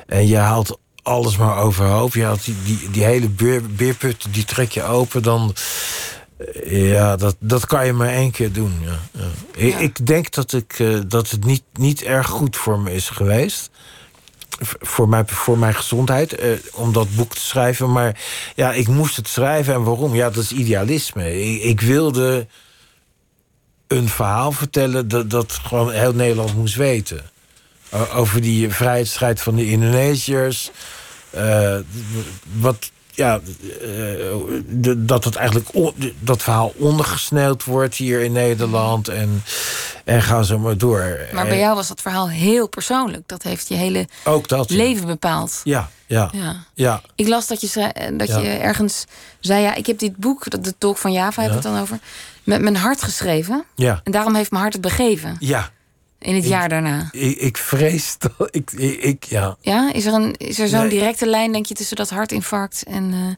En 0.08 0.28
je 0.28 0.38
haalt 0.38 0.80
alles 1.04 1.38
maar 1.38 1.58
overhoop. 1.58 2.14
Je 2.14 2.24
haalt 2.24 2.46
die, 2.46 2.56
die, 2.64 2.90
die 2.92 3.04
hele 3.04 3.30
beer, 3.30 3.62
beerput, 3.66 4.26
die 4.32 4.46
trek 4.46 4.72
je 4.72 4.84
open, 4.84 5.24
dan. 5.24 5.56
Ja, 6.66 7.16
dat, 7.16 7.36
dat 7.40 7.66
kan 7.66 7.86
je 7.86 7.94
maar 7.94 8.10
één 8.14 8.32
keer 8.32 8.52
doen. 8.52 8.80
Ja, 8.84 9.00
ja. 9.12 9.28
Ik, 9.56 9.72
Ja. 9.74 9.78
ik 9.78 10.06
denk 10.08 10.32
dat, 10.34 10.54
ik, 10.54 10.80
eh, 10.80 11.00
dat 11.08 11.30
het 11.30 11.46
niet, 11.46 11.64
niet 11.74 12.04
erg 12.04 12.28
goed 12.28 12.56
voor 12.56 12.80
me 12.80 12.94
is 12.94 13.10
geweest 13.10 13.70
v- 14.60 14.74
voor 14.80 15.10
mijn, 15.10 15.28
voor 15.28 15.58
mijn 15.58 15.76
gezondheid 15.76 16.34
eh, 16.36 16.50
om 16.74 16.94
dat 16.94 17.16
boek 17.16 17.34
te 17.36 17.42
schrijven. 17.42 17.92
Maar 17.92 18.20
ja, 18.56 18.74
ik 18.74 18.88
moest 18.88 19.16
het 19.16 19.28
schrijven. 19.28 19.74
En 19.74 19.84
waarom? 19.84 20.16
Ja, 20.16 20.30
dat 20.30 20.44
is 20.44 20.52
idealisme. 20.52 21.42
Ik, 21.54 21.62
ik 21.64 21.82
wilde 21.82 22.48
een 23.88 24.10
verhaal 24.10 24.52
vertellen 24.52 25.08
dat, 25.08 25.30
dat 25.30 25.52
gewoon 25.64 25.92
heel 25.92 26.14
Nederland 26.14 26.56
moest 26.56 26.76
weten. 26.76 27.22
Over 28.14 28.42
die 28.42 28.70
vrijheidsstrijd 28.72 29.42
van 29.42 29.56
de 29.56 29.70
Indonesiërs. 29.70 30.72
Eh, 31.30 31.78
wat, 32.60 32.92
ja, 33.18 33.40
eh, 33.82 33.90
de- 34.68 35.06
dat 35.06 35.24
het 35.24 35.36
eigenlijk 35.36 35.70
on- 35.74 36.14
dat 36.20 36.44
verhaal 36.44 36.74
ondergesneeuwd 36.78 37.64
wordt 37.64 37.96
hier 37.96 38.22
in 38.22 38.32
Nederland. 38.32 39.08
En, 39.08 39.44
en 40.06 40.22
ga 40.22 40.44
zo 40.44 40.60
maar 40.60 40.78
door. 40.78 41.18
Maar 41.34 41.48
bij 41.48 41.60
jou 41.60 41.76
was 41.76 41.88
dat 41.88 42.02
verhaal 42.02 42.30
heel 42.30 42.68
persoonlijk. 42.68 43.24
Dat 43.26 43.44
heeft 43.44 43.68
je 43.68 43.76
hele 43.76 44.08
ja. 44.26 44.64
leven 44.68 45.06
bepaald. 45.08 45.62
Ja, 45.64 45.90
ja, 46.06 46.30
Ja. 46.32 46.56
ja. 46.74 47.02
Ik 47.16 47.28
las 47.28 47.48
dat 47.48 47.62
je, 47.62 47.68
zei- 47.68 47.92
eh, 47.94 48.18
dat 48.18 48.28
Ja. 48.28 48.38
je 48.40 48.48
ergens 48.50 49.06
zei... 49.40 49.62
ja, 49.62 49.76
ik 49.76 49.86
heb 49.86 50.00
dit 50.00 50.16
boek, 50.16 50.50
dat- 50.50 50.64
de 50.64 50.74
Tolk 50.78 50.98
van 50.98 51.12
Java 51.12 51.42
heeft 51.42 51.54
Ja. 51.54 51.60
het 51.60 51.72
dan 51.72 51.82
over... 51.82 52.00
met 52.44 52.62
mijn 52.62 52.76
hart 52.76 53.04
geschreven. 53.04 53.64
ja. 53.76 54.02
En 54.04 54.12
daarom 54.12 54.36
heeft 54.36 54.50
mijn 54.52 54.62
hart 54.62 54.74
het 54.74 54.82
begeven. 54.84 55.36
Ja, 55.40 55.70
In 56.20 56.36
het 56.36 56.44
Ik- 56.44 56.50
jaar 56.50 56.70
daarna. 56.70 57.10
ik, 57.12 57.38
ik 57.38 57.58
vrees 57.58 58.16
dat 58.38 58.48
ik, 58.52 58.72
ik, 59.02 59.24
ja. 59.24 59.58
Ja, 59.62 59.94
is 59.94 60.06
er, 60.06 60.14
een, 60.14 60.36
is 60.38 60.60
er 60.60 60.68
zo'n 60.68 60.80
Nee. 60.80 60.90
directe 60.90 61.26
lijn, 61.26 61.52
denk 61.52 61.66
je, 61.66 61.74
tussen 61.74 61.96
dat 61.98 62.10
hartinfarct 62.10 62.84
en... 62.88 63.14
eh, 63.14 63.36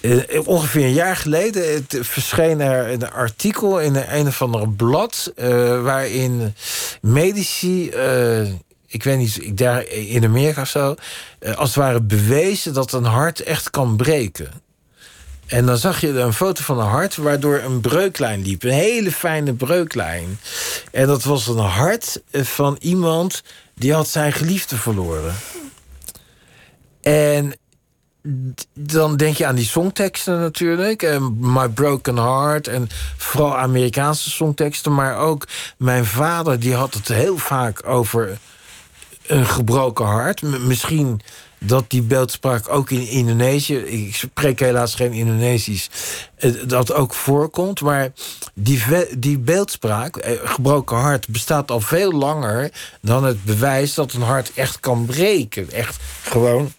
Eh, 0.00 0.48
ongeveer 0.48 0.84
een 0.84 0.92
jaar 0.92 1.16
geleden 1.16 1.74
het, 1.74 1.98
verscheen 2.00 2.60
er 2.60 2.90
een 2.92 3.10
artikel 3.10 3.80
in 3.80 3.94
een, 3.94 4.14
een 4.18 4.26
of 4.26 4.42
andere 4.42 4.68
blad 4.68 5.32
eh, 5.36 5.82
waarin 5.82 6.54
medici, 7.00 7.88
eh, 7.90 8.42
ik 8.86 9.02
weet 9.02 9.18
niet, 9.18 9.42
ik 9.42 9.56
daar 9.56 9.86
in 9.88 10.24
Amerika 10.24 10.60
of 10.62 10.68
zo, 10.68 10.94
eh, 11.38 11.56
als 11.56 11.68
het 11.68 11.78
ware 11.78 12.00
bewezen 12.02 12.74
dat 12.74 12.92
een 12.92 13.04
hart 13.04 13.40
echt 13.40 13.70
kan 13.70 13.96
breken. 13.96 14.50
En 15.46 15.66
dan 15.66 15.76
zag 15.76 16.00
je 16.00 16.08
een 16.08 16.32
foto 16.32 16.62
van 16.62 16.78
een 16.78 16.86
hart 16.86 17.16
waardoor 17.16 17.58
een 17.58 17.80
breuklijn 17.80 18.42
liep. 18.42 18.62
Een 18.62 18.70
hele 18.70 19.12
fijne 19.12 19.54
breuklijn. 19.54 20.38
En 20.92 21.06
dat 21.06 21.24
was 21.24 21.46
een 21.46 21.58
hart 21.58 22.22
van 22.32 22.76
iemand 22.80 23.42
die 23.74 23.92
had 23.92 24.08
zijn 24.08 24.32
geliefde 24.32 24.76
verloren. 24.76 25.34
En 27.02 27.54
dan 28.74 29.16
denk 29.16 29.36
je 29.36 29.46
aan 29.46 29.54
die 29.54 29.64
songteksten 29.64 30.40
natuurlijk. 30.40 31.02
En 31.02 31.36
My 31.40 31.68
Broken 31.68 32.16
Heart. 32.16 32.68
En 32.68 32.88
vooral 33.16 33.56
Amerikaanse 33.56 34.30
songteksten. 34.30 34.94
Maar 34.94 35.16
ook 35.16 35.46
mijn 35.78 36.04
vader 36.04 36.60
die 36.60 36.74
had 36.74 36.94
het 36.94 37.08
heel 37.08 37.38
vaak 37.38 37.88
over 37.88 38.38
een 39.26 39.46
gebroken 39.46 40.04
hart. 40.04 40.42
Misschien 40.42 41.20
dat 41.58 41.90
die 41.90 42.02
beeldspraak 42.02 42.68
ook 42.68 42.90
in 42.90 43.08
Indonesië... 43.08 43.76
ik 43.76 44.14
spreek 44.14 44.60
helaas 44.60 44.94
geen 44.94 45.12
Indonesisch... 45.12 45.90
eh, 46.36 46.52
dat 46.66 46.92
ook 46.92 47.14
voorkomt. 47.14 47.80
Maar 47.80 48.12
die, 48.54 48.82
die 49.18 49.38
beeldspraak, 49.38 50.16
eh, 50.16 50.32
gebroken 50.44 50.96
hart... 50.96 51.28
bestaat 51.28 51.70
al 51.70 51.80
veel 51.80 52.12
langer 52.12 52.70
dan 53.00 53.24
het 53.24 53.44
bewijs 53.44 53.94
dat 53.94 54.12
een 54.12 54.22
hart 54.22 54.52
echt 54.54 54.80
kan 54.80 55.06
breken. 55.06 55.70
Echt 55.70 55.96
gewoon 56.22 56.72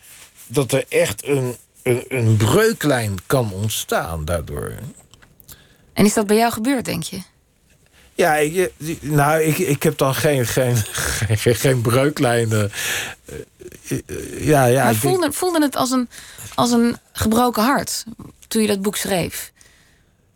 dat 0.48 0.72
er 0.72 0.86
echt 0.90 1.28
een, 1.28 1.56
een, 1.84 2.06
een 2.08 2.38
breuklijn 2.38 3.16
kan 3.26 3.52
ontstaan 3.54 4.26
daardoor. 4.26 4.74
En 5.94 6.06
is 6.06 6.14
dat 6.14 6.28
bij 6.28 6.38
jou 6.38 6.52
gebeurd, 6.52 6.86
denk 6.86 7.04
je? 7.04 7.22
Ja, 8.18 8.36
ik, 8.36 8.72
nou, 9.02 9.42
ik, 9.42 9.58
ik 9.58 9.84
heb 9.84 9.98
dan 9.98 10.16
geen, 10.16 10.46
geen, 10.46 10.76
geen, 11.44 11.56
geen 11.56 11.82
breuklijnen. 11.82 12.72
Eh, 13.26 13.36
eh, 14.08 14.46
Ja, 14.46 14.66
ja. 14.66 14.84
maar 14.84 14.92
denk- 14.92 15.04
voelde, 15.04 15.32
voelde 15.32 15.62
het 15.62 15.76
als 15.76 15.92
een, 15.92 16.10
als 16.56 16.72
een 16.72 16.98
gebroken 17.12 17.64
hart 17.64 18.04
toen 18.48 18.62
je 18.62 18.68
dat 18.68 18.82
boek 18.82 18.96
schreef? 18.96 19.52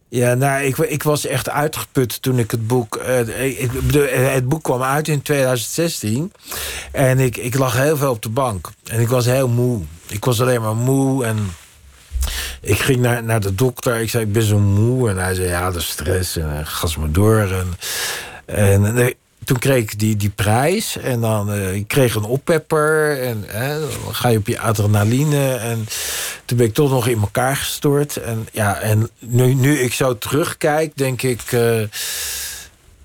Ja, 0.10 0.34
nou, 0.34 0.64
ik, 0.64 0.78
ik 0.78 1.04
was 1.04 1.26
echt 1.26 1.50
uitgeput 1.50 2.22
toen 2.22 2.40
ik 2.40 2.52
het 2.52 2.68
boek. 2.68 2.96
eh, 2.96 3.46
ik, 3.62 3.72
eh, 3.94 4.34
het 4.34 4.50
boek 4.50 4.64
kwam 4.64 4.82
uit 4.84 5.08
in 5.08 5.22
2016. 5.22 6.32
En 6.92 7.20
ik, 7.20 7.38
ik 7.38 7.56
lag 7.58 7.78
heel 7.78 7.98
veel 7.98 8.12
op 8.12 8.22
de 8.22 8.30
bank. 8.30 8.70
En 8.84 9.00
ik 9.00 9.08
was 9.08 9.26
heel 9.26 9.48
moe. 9.48 9.82
Ik 10.08 10.26
was 10.26 10.42
alleen 10.42 10.62
maar 10.62 10.76
moe. 10.76 11.26
En 11.26 11.54
ik 12.62 12.80
ging 12.80 13.00
naar, 13.00 13.24
naar 13.24 13.40
de 13.40 13.56
dokter. 13.56 14.00
Ik 14.00 14.10
zei, 14.10 14.24
ik 14.24 14.32
ben 14.34 14.44
zo 14.44 14.58
moe. 14.58 15.10
En 15.10 15.18
hij 15.18 15.34
zei, 15.34 15.48
ja, 15.48 15.74
is 15.74 15.88
stress. 15.88 16.38
En 16.38 16.50
uh, 16.50 16.60
gas 16.64 16.98
maar 16.98 17.12
door. 17.12 17.38
En, 17.38 17.68
en 18.46 18.98
eh, 18.98 19.14
toen 19.44 19.60
kreeg 19.60 19.84
ik 19.84 20.00
die, 20.00 20.16
die 20.16 20.30
prijs. 20.30 20.98
En 20.98 21.22
dan 21.22 21.52
eh, 21.52 21.74
ik 21.76 21.88
kreeg 21.88 22.16
een 22.16 22.24
oppepper. 22.24 23.22
En 23.22 23.46
dan 23.54 24.16
ga 24.16 24.28
je 24.30 24.38
op 24.38 24.48
je 24.48 24.60
adrenaline. 24.60 25.56
En 25.56 25.88
toen 26.46 26.58
ben 26.58 26.68
ik 26.68 26.74
toch 26.74 26.90
nog 26.90 27.08
in 27.08 27.22
elkaar 27.22 27.56
gestort. 27.56 28.18
En, 28.18 28.48
ja, 28.52 28.80
en 28.80 29.10
nu, 29.20 29.54
nu 29.54 29.80
ik 29.80 29.94
zo 29.94 30.18
terugkijk, 30.18 30.92
denk 30.98 31.22
ik... 31.22 31.42
eh, 31.52 31.82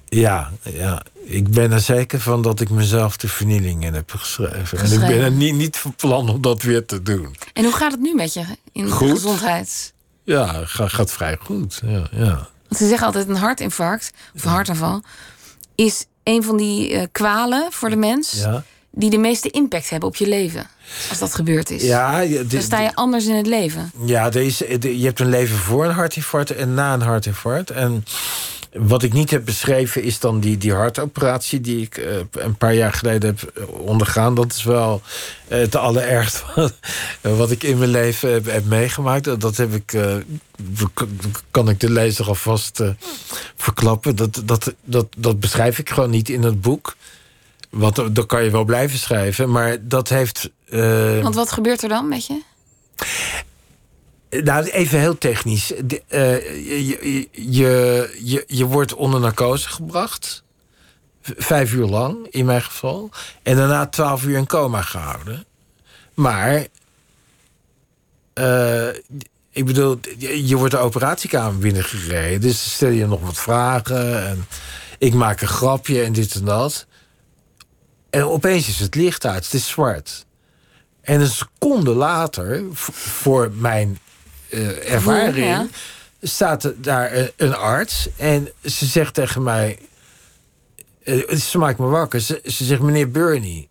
ja, 0.09 0.51
ja, 0.63 1.03
ik 1.29 1.51
ben 1.51 1.73
er 1.73 1.81
zeker 1.81 2.21
van 2.21 2.43
dat 2.43 2.61
ik 2.61 2.71
mezelf 2.71 3.17
de 3.17 3.29
vernieling 3.29 3.85
in 3.85 3.95
heb 3.95 4.11
geschreven. 4.17 4.79
En 4.79 4.93
ik 4.93 5.01
ben 5.01 5.21
er 5.21 5.31
niet, 5.31 5.55
niet 5.55 5.77
van 5.77 5.95
plan 5.95 6.29
om 6.29 6.41
dat 6.41 6.63
weer 6.63 6.85
te 6.87 7.03
doen. 7.03 7.37
En 7.53 7.65
hoe 7.65 7.73
gaat 7.73 7.93
het 7.93 8.01
nu 8.01 8.15
met 8.15 8.33
je 8.35 8.45
in 8.73 8.89
Goed. 8.91 9.11
gezondheid? 9.11 9.93
Ja, 10.25 10.63
gaat, 10.65 10.93
gaat 10.93 11.13
vrij 11.13 11.37
goed. 11.43 11.81
Ja, 11.87 12.07
ja. 12.13 12.49
Want 12.69 12.77
ze 12.81 12.89
zeggen 12.89 13.07
altijd 13.07 13.29
een 13.29 13.37
hartinfarct 13.37 14.13
of 14.35 14.45
een 14.45 14.51
hartaanval 14.51 15.03
is 15.75 16.05
een 16.23 16.43
van 16.43 16.57
die 16.57 16.93
eh, 16.93 17.07
kwalen 17.13 17.67
voor 17.73 17.91
de 17.91 17.97
mens 17.97 18.33
Ja, 18.33 18.65
die 18.91 19.11
de 19.11 19.19
meeste 19.19 19.51
impact 19.51 19.91
hebben 19.91 20.09
op 20.09 20.17
je 20.17 20.29
leven. 20.29 20.67
Als 21.09 21.19
dat 21.19 21.35
gebeurd 21.35 21.71
is. 21.71 21.83
ja, 21.83 22.19
Dan 22.27 22.47
de- 22.49 22.61
sta 22.61 22.81
je 22.81 22.95
anders 22.95 23.27
in 23.27 23.35
het 23.37 23.47
leven. 23.47 23.91
ja 24.05 24.31
deze, 24.31 24.79
de- 24.79 24.99
je 24.99 25.05
hebt 25.07 25.21
een 25.21 25.29
leven 25.29 25.57
voor 25.57 25.85
een 25.85 25.95
hartinfarct 25.95 26.51
en 26.55 26.75
na 26.75 26.95
een 26.95 27.03
hartinfarct. 27.03 27.71
En 27.71 28.05
wat 28.79 29.03
ik 29.03 29.13
niet 29.13 29.31
heb 29.31 29.45
beschreven 29.45 30.03
is 30.03 30.19
dan 30.19 30.41
die, 30.41 30.59
die 30.59 30.73
hartoperatie 30.73 31.61
die 31.61 31.83
ik 31.83 31.97
eh, 31.97 32.17
een 32.31 32.57
paar 32.57 32.75
jaar 32.75 32.93
geleden 32.93 33.37
heb 33.37 33.53
eh, 33.57 33.69
ondergaan. 33.81 34.35
Dat 34.35 34.53
is 34.53 34.63
wel 34.63 35.03
eh, 35.49 35.59
het 35.59 35.77
allerergste 35.77 36.43
wat, 36.55 36.73
wat 37.21 37.51
ik 37.51 37.63
in 37.63 37.79
mijn 37.79 37.91
leven 37.91 38.31
heb, 38.45 38.65
meegemaakt. 38.65 39.41
Dat- 39.41 39.57
heb 39.57 39.75
ik, 39.75 39.99
kan 41.51 41.69
ik 41.69 41.81
de 41.81 41.91
lezer 41.91 42.27
alvast 42.27 42.83
verklappen. 43.57 44.17
Dat, 44.17 44.43
dat, 44.45 44.75
dat, 44.85 45.07
dat 45.17 45.41
beschrijf 45.41 45.79
ik 45.79 45.91
gewoon 45.91 46.11
niet 46.11 46.29
in 46.29 46.43
het 46.43 46.61
boek. 46.61 46.97
Want 47.71 48.15
dat 48.15 48.27
kan 48.27 48.45
je 48.45 48.51
wel 48.51 48.65
blijven 48.65 48.99
schrijven. 48.99 49.51
Maar 49.51 49.77
dat 49.81 50.09
heeft. 50.09 50.51
Want 51.23 51.35
wat 51.35 51.53
gebeurt 51.53 51.83
er 51.83 51.89
dan 51.89 52.09
met 52.09 52.27
je? 52.27 52.43
Nou, 54.45 54.65
even 54.65 54.99
heel 54.99 55.19
technisch. 55.19 55.73
Eh, 56.09 56.35
je, 56.89 57.29
je, 57.33 58.11
je, 58.23 58.45
je, 58.47 58.65
wordt 58.65 58.95
onder 58.95 59.21
narcose 59.21 59.69
gebracht. 59.69 60.45
Vijf 61.23 61.73
uur 61.73 61.87
lang, 61.87 62.27
in 62.31 62.45
mijn 62.45 62.63
geval. 62.63 63.11
En 63.43 63.57
daarna 63.57 63.87
twaalf 63.87 64.25
uur 64.25 64.37
in 64.37 64.47
coma 64.47 64.83
gehouden. 64.83 65.45
Maar... 66.15 66.67
eh, 68.33 68.89
ik 69.57 69.65
bedoel, 69.65 69.99
je, 70.19 70.57
wordt 70.57 70.73
de 70.73 70.79
operatiekamer 70.79 71.59
binnengereden. 71.59 72.41
Dus 72.41 72.75
stel 72.75 72.89
je 72.89 73.07
nog 73.07 73.21
wat 73.21 73.39
vragen. 73.39 74.27
En 74.27 74.47
ik 74.99 75.15
maak 75.15 75.41
een 75.41 75.49
grapje 75.49 76.03
en 76.03 76.13
dit 76.13 76.35
en 76.35 76.45
dat. 76.45 76.87
En 78.11 78.25
opeens 78.25 78.69
is 78.69 78.81
het 78.81 78.95
licht 78.95 79.27
uit. 79.27 79.45
Het 79.45 79.55
is 79.55 79.69
zwart. 79.69 80.27
En 81.01 81.21
een 81.21 81.29
seconde 81.29 81.91
later, 81.91 82.65
voor 82.73 83.51
mijn 83.55 83.99
eh, 84.57 84.93
ervaring, 84.93 85.47
ja. 85.47 85.67
staat 86.23 86.65
er 86.65 86.83
daar 86.83 87.13
een, 87.15 87.31
een 87.37 87.55
arts. 87.57 88.09
En 88.17 88.49
ze 88.65 88.87
zegt 88.87 89.15
tegen 89.15 89.43
mij. 89.43 89.79
eh, 91.05 91.31
ze 91.37 91.59
maakt 91.59 91.79
me 91.79 91.87
wakker. 91.87 92.21
Ze, 92.21 92.41
ze 92.45 92.65
zegt, 92.65 92.81
meneer 92.81 93.11
Bernie. 93.11 93.69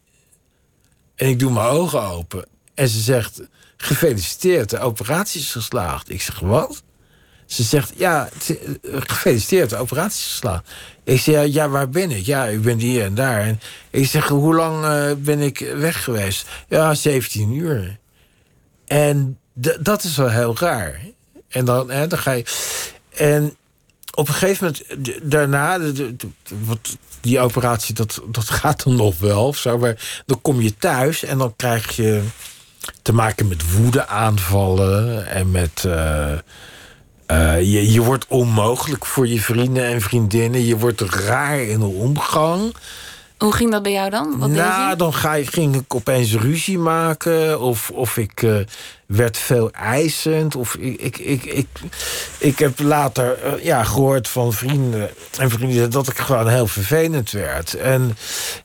En 1.15 1.27
ik 1.27 1.39
doe 1.39 1.51
mijn 1.51 1.65
ogen 1.67 2.01
open. 2.01 2.45
En 2.73 2.87
ze 2.87 2.99
zegt, 2.99 3.41
gefeliciteerd, 3.77 4.69
de 4.69 4.79
operatie 4.79 5.41
is 5.41 5.51
geslaagd. 5.51 6.09
Ik 6.09 6.21
zeg, 6.21 6.39
wat? 6.39 6.83
Ze 7.45 7.63
zegt, 7.63 7.93
ja, 7.95 8.29
gefeliciteerd, 8.83 9.69
de 9.69 9.77
operatie 9.77 10.19
is 10.19 10.27
geslaagd. 10.31 10.71
Ik 11.03 11.19
zeg, 11.19 11.47
ja, 11.47 11.69
waar 11.69 11.89
ben 11.89 12.11
ik? 12.11 12.25
Ja, 12.25 12.45
ik 12.45 12.61
ben 12.61 12.77
hier 12.77 13.03
en 13.03 13.15
daar. 13.15 13.41
En 13.41 13.59
ik 13.89 14.05
zeg, 14.07 14.27
hoe 14.27 14.55
lang 14.55 14.85
uh, 14.85 15.11
ben 15.17 15.39
ik 15.39 15.59
weg 15.59 16.03
geweest? 16.03 16.47
Ja, 16.69 16.93
17 16.93 17.51
uur. 17.53 17.99
En 18.85 19.39
dat 19.79 20.03
is 20.03 20.15
wel 20.15 20.29
heel 20.29 20.55
raar. 20.59 21.01
En 21.47 21.65
dan, 21.65 21.89
hè, 21.91 22.07
dan 22.07 22.19
ga 22.19 22.31
je... 22.31 22.45
En 23.09 23.55
op 24.13 24.27
een 24.27 24.33
gegeven 24.33 24.65
moment, 24.65 25.11
daarna, 25.31 25.79
wat, 26.65 26.97
die 27.21 27.39
operatie, 27.39 27.93
dat, 27.93 28.21
dat 28.31 28.49
gaat 28.49 28.83
dan 28.83 28.95
nog 28.95 29.19
wel. 29.19 29.47
Of 29.47 29.57
zo, 29.57 29.77
maar 29.77 30.23
dan 30.25 30.41
kom 30.41 30.61
je 30.61 30.77
thuis 30.77 31.23
en 31.23 31.37
dan 31.37 31.53
krijg 31.55 31.95
je 31.95 32.23
te 33.01 33.13
maken 33.13 33.47
met 33.47 33.71
woedeaanvallen 33.71 35.27
en 35.27 35.51
met. 35.51 35.83
Uh, 35.85 36.31
uh, 37.27 37.59
je, 37.59 37.91
je 37.91 38.01
wordt 38.01 38.25
onmogelijk 38.27 39.05
voor 39.05 39.27
je 39.27 39.41
vrienden 39.41 39.85
en 39.85 40.01
vriendinnen. 40.01 40.65
Je 40.65 40.77
wordt 40.77 41.01
raar 41.01 41.59
in 41.59 41.79
de 41.79 41.85
omgang. 41.85 42.75
Hoe 43.37 43.53
ging 43.53 43.71
dat 43.71 43.83
bij 43.83 43.91
jou 43.91 44.09
dan? 44.09 44.39
Wat 44.39 44.49
nou, 44.49 44.95
dan 44.95 45.13
ga 45.13 45.43
ging 45.43 45.75
ik 45.75 45.95
opeens 45.95 46.33
ruzie 46.33 46.77
maken. 46.77 47.59
Of, 47.59 47.89
of 47.89 48.17
ik 48.17 48.41
uh, 48.41 48.59
werd 49.05 49.37
veel 49.37 49.71
eisend. 49.71 50.55
Of 50.55 50.75
ik, 50.75 50.99
ik, 50.99 51.17
ik, 51.17 51.43
ik, 51.43 51.67
ik 52.37 52.59
heb 52.59 52.79
later 52.79 53.37
uh, 53.45 53.63
ja, 53.63 53.83
gehoord 53.83 54.27
van 54.27 54.53
vrienden 54.53 55.09
en 55.39 55.49
vrienden 55.49 55.91
dat 55.91 56.07
ik 56.07 56.17
gewoon 56.17 56.47
heel 56.47 56.67
vervelend 56.67 57.31
werd. 57.31 57.73
En, 57.73 58.17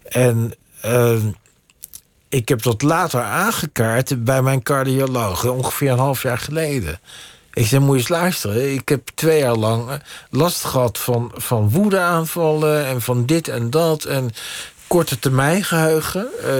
en 0.02 0.54
uh, 0.84 1.16
ik 2.28 2.48
heb 2.48 2.62
dat 2.62 2.82
later 2.82 3.22
aangekaart 3.22 4.24
bij 4.24 4.42
mijn 4.42 4.62
cardioloog, 4.62 5.46
ongeveer 5.46 5.90
een 5.90 5.98
half 5.98 6.22
jaar 6.22 6.38
geleden. 6.38 7.00
Ik 7.60 7.66
zei, 7.66 7.80
moet 7.80 7.92
je 7.92 8.00
eens 8.00 8.08
luisteren. 8.08 8.72
Ik 8.72 8.88
heb 8.88 9.08
twee 9.14 9.38
jaar 9.38 9.56
lang 9.56 10.02
last 10.30 10.64
gehad 10.64 10.98
van, 10.98 11.32
van 11.34 11.70
woedeaanvallen... 11.70 12.86
en 12.86 13.02
van 13.02 13.26
dit 13.26 13.48
en 13.48 13.70
dat. 13.70 14.04
En 14.04 14.30
korte 14.86 15.18
termijn 15.18 15.64
geheugen. 15.64 16.28
Uh, 16.44 16.52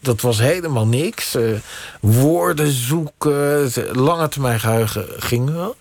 dat 0.00 0.20
was 0.20 0.38
helemaal 0.38 0.86
niks. 0.86 1.34
Uh, 1.34 1.58
woorden 2.00 2.72
zoeken, 2.72 3.70
lange 3.92 4.28
termijn 4.28 4.60
geheugen 4.60 5.06
ging 5.16 5.50
wel. 5.50 5.76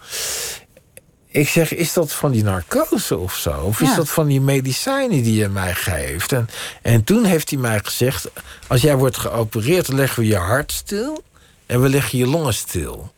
Ik 1.27 1.49
zeg, 1.49 1.73
is 1.73 1.93
dat 1.93 2.11
van 2.11 2.31
die 2.31 2.43
narcose 2.43 3.17
of 3.17 3.35
zo? 3.35 3.61
Of 3.61 3.81
is 3.81 3.95
dat 3.95 4.09
van 4.09 4.27
die 4.27 4.41
medicijnen 4.41 5.23
die 5.23 5.35
je 5.35 5.49
mij 5.49 5.73
geeft? 5.73 6.31
En, 6.31 6.49
en 6.81 7.03
toen 7.03 7.23
heeft 7.23 7.49
hij 7.49 7.59
mij 7.59 7.79
gezegd... 7.83 8.29
als 8.67 8.81
jij 8.81 8.97
wordt 8.97 9.17
geopereerd, 9.17 9.87
leggen 9.87 10.19
we 10.19 10.27
je 10.27 10.37
hart 10.37 10.71
stil... 10.71 11.23
en 11.65 11.81
we 11.81 11.89
leggen 11.89 12.17
je 12.17 12.27
longen 12.27 12.53
stil. 12.53 13.12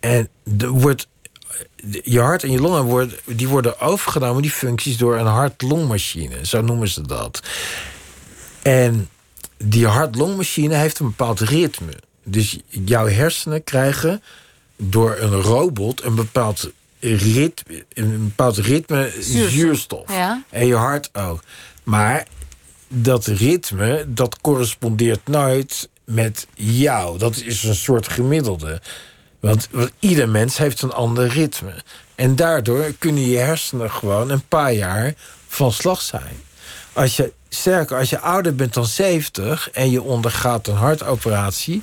En 0.00 0.28
er 0.58 0.68
wordt, 0.68 1.08
je 2.02 2.20
hart 2.20 2.42
en 2.42 2.50
je 2.50 2.60
longen 2.60 2.84
worden, 2.84 3.18
die 3.26 3.48
worden 3.48 3.80
overgenomen, 3.80 4.42
die 4.42 4.50
functies, 4.50 4.96
door 4.96 5.16
een 5.16 5.26
hart-longmachine. 5.26 6.46
Zo 6.46 6.60
noemen 6.62 6.88
ze 6.88 7.06
dat. 7.06 7.42
En 8.62 9.08
die 9.56 9.86
hart-longmachine 9.86 10.74
heeft 10.74 10.98
een 10.98 11.06
bepaald 11.06 11.40
ritme. 11.40 11.92
Dus 12.24 12.58
jouw 12.68 13.06
hersenen 13.06 13.64
krijgen 13.64 14.22
door 14.76 15.16
een 15.18 15.40
robot 15.40 16.02
een 16.04 16.14
bepaald 16.14 16.70
ritme, 17.00 17.84
een 17.92 18.24
bepaald 18.24 18.56
ritme 18.56 19.12
zuurstof. 19.20 20.08
Ja. 20.08 20.42
En 20.50 20.66
je 20.66 20.74
hart 20.74 21.10
ook. 21.12 21.42
Maar 21.84 22.26
dat 22.88 23.26
ritme, 23.26 24.04
dat 24.08 24.40
correspondeert 24.40 25.28
nooit 25.28 25.88
met 26.04 26.46
jou. 26.54 27.18
Dat 27.18 27.36
is 27.36 27.62
een 27.62 27.74
soort 27.74 28.08
gemiddelde. 28.08 28.80
Want, 29.40 29.68
ieder 29.98 30.28
mens 30.28 30.56
heeft 30.56 30.82
een 30.82 30.92
ander 30.92 31.28
ritme. 31.28 31.74
En 32.14 32.36
daardoor 32.36 32.92
kunnen 32.98 33.26
je 33.26 33.38
hersenen 33.38 33.90
gewoon 33.90 34.30
een 34.30 34.46
paar 34.48 34.72
jaar 34.72 35.14
van 35.48 35.72
slag 35.72 36.00
zijn. 36.00 36.42
Als 36.92 37.16
je, 37.16 37.32
sterker, 37.48 37.98
als 37.98 38.10
je 38.10 38.18
ouder 38.18 38.54
bent 38.54 38.74
dan 38.74 38.86
70 38.86 39.70
en 39.70 39.90
je 39.90 40.02
ondergaat 40.02 40.66
een 40.66 40.74
hartoperatie... 40.74 41.82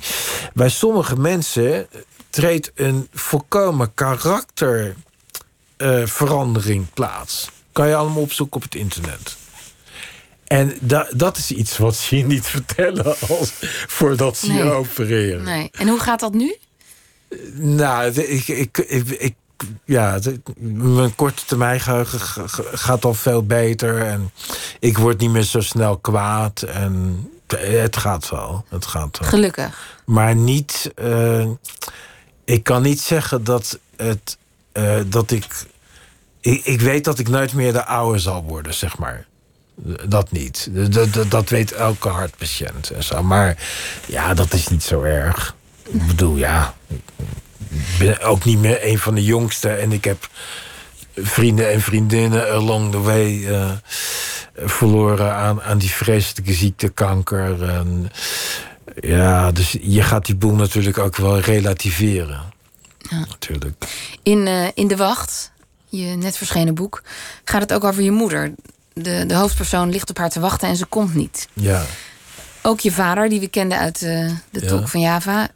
bij 0.54 0.68
sommige 0.68 1.16
mensen 1.16 1.88
treedt 2.30 2.70
een 2.74 3.08
volkomen 3.12 3.94
karakterverandering 3.94 6.82
uh, 6.82 6.88
plaats. 6.94 7.48
Kan 7.72 7.88
je 7.88 7.94
allemaal 7.94 8.22
opzoeken 8.22 8.56
op 8.56 8.62
het 8.62 8.74
internet. 8.74 9.36
En 10.46 10.76
da 10.80 11.08
dat 11.14 11.36
is 11.36 11.50
iets 11.50 11.76
wat 11.76 11.96
ze 11.96 12.16
je 12.16 12.24
niet 12.24 12.46
vertellen 12.56 13.16
als, 13.28 13.52
voordat 13.86 14.36
ze 14.36 14.52
je 14.52 14.62
opereren. 14.62 15.42
Nee. 15.42 15.70
En 15.72 15.88
hoe 15.88 16.00
gaat 16.00 16.20
dat 16.20 16.34
nu? 16.34 16.56
Nou, 17.54 18.10
ik, 18.10 18.48
ik, 18.48 18.78
ik, 18.78 19.34
ja, 19.84 20.18
mijn 20.60 21.14
korte 21.14 21.44
termijn 21.44 21.80
geheugen 21.80 22.48
gaat 22.72 23.04
al 23.04 23.14
veel 23.14 23.46
beter. 23.46 24.02
En 24.02 24.30
ik 24.80 24.98
word 24.98 25.20
niet 25.20 25.30
meer 25.30 25.42
zo 25.42 25.60
snel 25.60 25.96
kwaad. 25.96 26.62
En 26.62 27.24
het 27.56 27.96
gaat 27.96 28.28
wel. 28.28 28.64
Het 28.68 28.86
gaat 28.86 29.18
wel. 29.18 29.28
Gelukkig. 29.28 30.00
Maar 30.06 30.34
niet. 30.34 30.92
Uh, 30.96 31.46
ik 32.44 32.62
kan 32.62 32.82
niet 32.82 33.00
zeggen 33.00 33.44
dat 33.44 33.78
het. 33.96 34.38
Uh, 34.72 35.00
dat 35.06 35.30
ik, 35.30 35.46
ik. 36.40 36.64
Ik 36.64 36.80
weet 36.80 37.04
dat 37.04 37.18
ik 37.18 37.28
nooit 37.28 37.52
meer 37.52 37.72
de 37.72 37.84
oude 37.84 38.18
zal 38.18 38.42
worden, 38.42 38.74
zeg 38.74 38.98
maar. 38.98 39.26
Dat 40.08 40.30
niet. 40.30 40.68
Dat, 40.92 41.12
dat, 41.12 41.30
dat 41.30 41.48
weet 41.48 41.72
elke 41.72 42.08
hartpatiënt 42.08 42.90
en 42.90 43.02
zo. 43.02 43.22
Maar 43.22 43.56
ja, 44.06 44.34
dat 44.34 44.52
is 44.52 44.68
niet 44.68 44.82
zo 44.82 45.02
erg. 45.02 45.56
Ik 45.88 46.06
bedoel, 46.06 46.36
ja. 46.36 46.74
Ik 46.88 47.98
ben 47.98 48.20
ook 48.20 48.44
niet 48.44 48.58
meer 48.58 48.86
een 48.86 48.98
van 48.98 49.14
de 49.14 49.24
jongste. 49.24 49.68
En 49.68 49.92
ik 49.92 50.04
heb 50.04 50.28
vrienden 51.14 51.70
en 51.72 51.80
vriendinnen 51.80 52.50
along 52.50 52.90
the 52.90 53.00
way 53.00 53.32
uh, 53.32 53.70
verloren 54.54 55.34
aan, 55.34 55.62
aan 55.62 55.78
die 55.78 55.90
vreselijke 55.90 56.52
ziekte, 56.52 56.88
kanker. 56.88 57.68
En, 57.68 58.10
ja, 59.00 59.52
dus 59.52 59.76
je 59.80 60.02
gaat 60.02 60.26
die 60.26 60.36
boel 60.36 60.54
natuurlijk 60.54 60.98
ook 60.98 61.16
wel 61.16 61.38
relativeren. 61.38 62.42
Ja. 62.98 63.18
Natuurlijk. 63.18 63.84
In, 64.22 64.46
uh, 64.46 64.66
in 64.74 64.88
De 64.88 64.96
Wacht, 64.96 65.52
je 65.88 66.06
net 66.06 66.36
verschenen 66.36 66.74
boek, 66.74 67.02
gaat 67.44 67.60
het 67.60 67.72
ook 67.72 67.84
over 67.84 68.02
je 68.02 68.10
moeder. 68.10 68.54
De, 68.92 69.26
de 69.26 69.34
hoofdpersoon 69.34 69.90
ligt 69.90 70.10
op 70.10 70.18
haar 70.18 70.30
te 70.30 70.40
wachten 70.40 70.68
en 70.68 70.76
ze 70.76 70.86
komt 70.86 71.14
niet. 71.14 71.48
Ja. 71.52 71.84
Ook 72.62 72.80
je 72.80 72.92
vader, 72.92 73.28
die 73.28 73.40
we 73.40 73.48
kenden 73.48 73.78
uit 73.78 74.02
uh, 74.02 74.30
de 74.50 74.60
ja. 74.60 74.66
Talk 74.66 74.88
van 74.88 75.00
Java, 75.00 75.48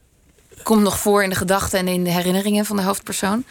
komt 0.63 0.83
nog 0.83 0.99
voor 0.99 1.23
in 1.23 1.31
de 1.31 1.37
gedachten 1.37 1.79
en 1.79 1.89
in 1.89 2.05
de 2.05 2.11
herinneringen 2.11 2.65
van 2.65 2.77
de 2.77 2.83
hoofdpersoon. 2.83 3.45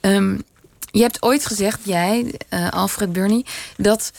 Um, 0.00 0.42
je 0.90 1.02
hebt 1.02 1.22
ooit 1.22 1.46
gezegd, 1.46 1.80
jij, 1.82 2.34
uh, 2.50 2.70
Alfred 2.70 3.12
Burney, 3.12 3.44
dat 3.76 4.12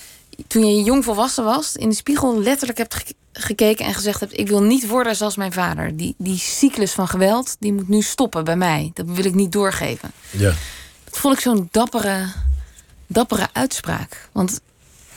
toen 0.48 0.76
je 0.76 0.84
jong 0.84 1.04
volwassen 1.04 1.44
was, 1.44 1.76
in 1.76 1.90
de 1.90 1.96
spiegel 1.96 2.42
letterlijk 2.42 2.78
hebt 2.78 3.16
gekeken 3.34 3.86
en 3.86 3.94
gezegd 3.94 4.20
hebt: 4.20 4.38
Ik 4.38 4.48
wil 4.48 4.62
niet 4.62 4.88
worden 4.88 5.16
zoals 5.16 5.36
mijn 5.36 5.54
vader. 5.54 5.98
Die, 5.98 6.16
die 6.18 6.38
cyclus 6.38 6.92
van 6.92 7.08
geweld, 7.08 7.56
die 7.60 7.74
moet 7.74 7.88
nu 7.88 8.02
stoppen 8.02 8.44
bij 8.44 8.56
mij. 8.56 8.92
Dat 8.94 9.06
wil 9.06 9.26
ik 9.26 9.34
niet 9.34 9.52
doorgeven. 9.52 10.12
Ja. 10.30 10.54
Dat 11.04 11.18
vond 11.18 11.34
ik 11.34 11.40
zo'n 11.40 11.68
dappere, 11.72 12.26
dappere 13.08 13.48
uitspraak. 13.52 14.30
Want 14.32 14.60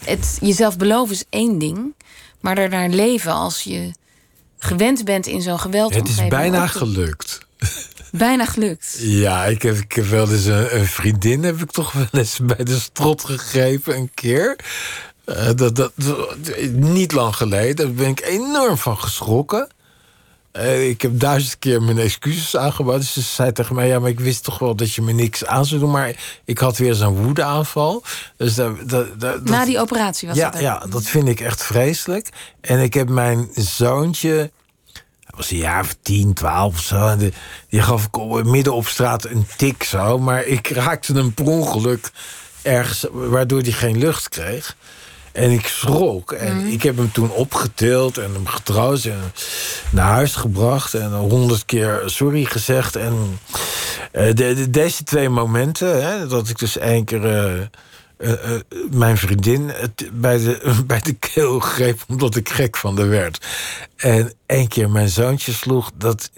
het 0.04 0.38
jezelf 0.40 0.76
beloven 0.76 1.14
is 1.14 1.24
één 1.28 1.58
ding, 1.58 1.94
maar 2.40 2.68
naar 2.68 2.88
leven 2.88 3.32
als 3.32 3.62
je 3.62 3.92
gewend 4.58 5.04
bent 5.04 5.26
in 5.26 5.42
zo'n 5.42 5.60
geweld. 5.60 5.94
Het 5.94 6.08
is 6.08 6.28
bijna 6.28 6.66
gelukt. 6.66 7.46
Bijna 8.10 8.44
gelukt. 8.44 8.96
Ja, 8.98 9.44
ik 9.44 9.62
heb, 9.62 9.76
ik 9.76 9.92
heb 9.92 10.06
wel 10.06 10.30
eens 10.30 10.44
een, 10.44 10.78
een, 10.78 10.86
vriendin, 10.86 11.42
heb 11.42 11.62
ik 11.62 11.70
toch 11.70 11.92
wel 11.92 12.06
eens 12.12 12.38
bij 12.42 12.64
de 12.64 12.78
strot 12.78 13.24
gegrepen 13.24 13.96
een 13.96 14.10
keer. 14.14 14.56
Uh, 15.26 15.50
dat, 15.54 15.76
dat, 15.76 15.92
niet 16.72 17.12
lang 17.12 17.36
geleden, 17.36 17.76
daar 17.76 17.94
ben 17.94 18.08
ik 18.08 18.20
enorm 18.20 18.76
van 18.78 18.98
geschrokken. 18.98 19.68
Uh, 20.56 20.88
ik 20.88 21.02
heb 21.02 21.20
duizend 21.20 21.58
keer 21.58 21.82
mijn 21.82 21.98
excuses 21.98 22.56
aangeboden. 22.56 23.00
Dus 23.00 23.12
ze 23.12 23.20
zei 23.20 23.52
tegen 23.52 23.74
mij: 23.74 23.88
Ja, 23.88 23.98
maar 23.98 24.10
ik 24.10 24.20
wist 24.20 24.44
toch 24.44 24.58
wel 24.58 24.74
dat 24.76 24.92
je 24.94 25.02
me 25.02 25.12
niks 25.12 25.44
aan 25.44 25.66
zou 25.66 25.80
doen. 25.80 25.90
Maar 25.90 26.16
ik 26.44 26.58
had 26.58 26.76
weer 26.76 26.94
zo'n 26.94 27.22
woedeaanval. 27.22 28.02
Dus 28.36 28.54
dat, 28.54 28.88
dat, 28.88 29.20
dat, 29.20 29.44
Na 29.44 29.64
die 29.64 29.80
operatie 29.80 30.28
was 30.28 30.36
ja, 30.36 30.50
dat? 30.50 30.60
Ja, 30.60 30.86
dat 30.90 31.02
vind 31.02 31.28
ik 31.28 31.40
echt 31.40 31.62
vreselijk. 31.62 32.28
En 32.60 32.78
ik 32.78 32.94
heb 32.94 33.08
mijn 33.08 33.48
zoontje 33.54 34.50
was 35.36 35.50
een 35.50 35.56
jaar 35.56 35.80
of 35.80 35.96
10, 36.02 36.34
12 36.34 36.74
of 36.74 36.80
zo. 36.80 37.06
En 37.06 37.32
die 37.68 37.82
gaf 37.82 38.04
ik 38.04 38.44
midden 38.44 38.74
op 38.74 38.86
straat 38.86 39.24
een 39.24 39.46
tik 39.56 39.82
zo. 39.82 40.18
Maar 40.18 40.44
ik 40.44 40.68
raakte 40.68 41.12
hem 41.12 41.34
per 41.34 41.46
ongeluk 41.46 42.10
ergens, 42.62 43.06
waardoor 43.12 43.60
hij 43.60 43.72
geen 43.72 43.98
lucht 43.98 44.28
kreeg. 44.28 44.76
En 45.36 45.50
ik 45.50 45.66
schrok. 45.66 46.32
En 46.32 46.56
mm. 46.56 46.66
ik 46.66 46.82
heb 46.82 46.96
hem 46.96 47.12
toen 47.12 47.30
opgetild 47.30 48.18
en 48.18 48.32
hem 48.32 48.46
getroost 48.46 49.06
en 49.06 49.32
naar 49.90 50.10
huis 50.10 50.34
gebracht. 50.34 50.94
En 50.94 51.12
honderd 51.12 51.64
keer 51.64 52.02
sorry 52.06 52.44
gezegd. 52.44 52.96
En 52.96 53.38
uh, 54.12 54.26
de, 54.26 54.54
de, 54.54 54.70
deze 54.70 55.04
twee 55.04 55.28
momenten, 55.28 56.04
hè, 56.04 56.26
dat 56.26 56.48
ik 56.48 56.58
dus 56.58 56.78
één 56.78 57.04
keer 57.04 57.24
uh, 57.24 57.60
eh, 58.16 58.54
eh, 58.54 58.60
mijn 58.90 59.16
vriendin 59.16 59.68
het 59.68 60.10
bij, 60.12 60.38
de, 60.38 60.74
bij 60.86 61.00
de 61.00 61.12
keel 61.12 61.58
greep 61.58 62.04
omdat 62.08 62.36
ik 62.36 62.48
gek 62.48 62.76
van 62.76 62.98
haar 62.98 63.08
werd. 63.08 63.46
En 63.96 64.32
één 64.46 64.68
keer 64.68 64.90
mijn 64.90 65.08
zoontje 65.08 65.52
sloeg, 65.52 65.90
dat, 65.94 66.30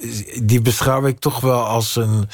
die 0.42 0.61
beschouw 0.61 1.07
ik 1.07 1.18
toch 1.18 1.40
wel 1.40 1.64
als 1.64 1.96
een. 1.96 2.28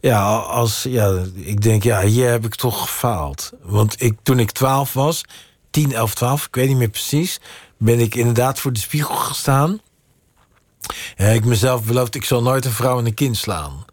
Ja, 0.00 0.36
als, 0.36 0.82
ja, 0.82 1.22
ik 1.34 1.62
denk, 1.62 1.82
ja, 1.82 2.02
hier 2.02 2.30
heb 2.30 2.44
ik 2.44 2.54
toch 2.54 2.80
gefaald. 2.80 3.52
Want 3.62 4.02
ik, 4.02 4.16
toen 4.22 4.38
ik 4.38 4.50
12 4.50 4.92
was, 4.92 5.24
10, 5.70 5.92
11, 5.92 6.14
12, 6.14 6.46
ik 6.46 6.54
weet 6.54 6.68
niet 6.68 6.76
meer 6.76 6.88
precies, 6.88 7.40
ben 7.76 8.00
ik 8.00 8.14
inderdaad 8.14 8.58
voor 8.58 8.72
de 8.72 8.80
spiegel 8.80 9.14
gestaan. 9.14 9.80
En 11.16 11.26
heb 11.26 11.36
ik 11.36 11.44
mezelf 11.44 11.84
beloofd, 11.84 12.14
ik 12.14 12.24
zal 12.24 12.42
nooit 12.42 12.64
een 12.64 12.70
vrouw 12.70 12.98
en 12.98 13.06
een 13.06 13.14
kind 13.14 13.36
slaan. 13.36 13.84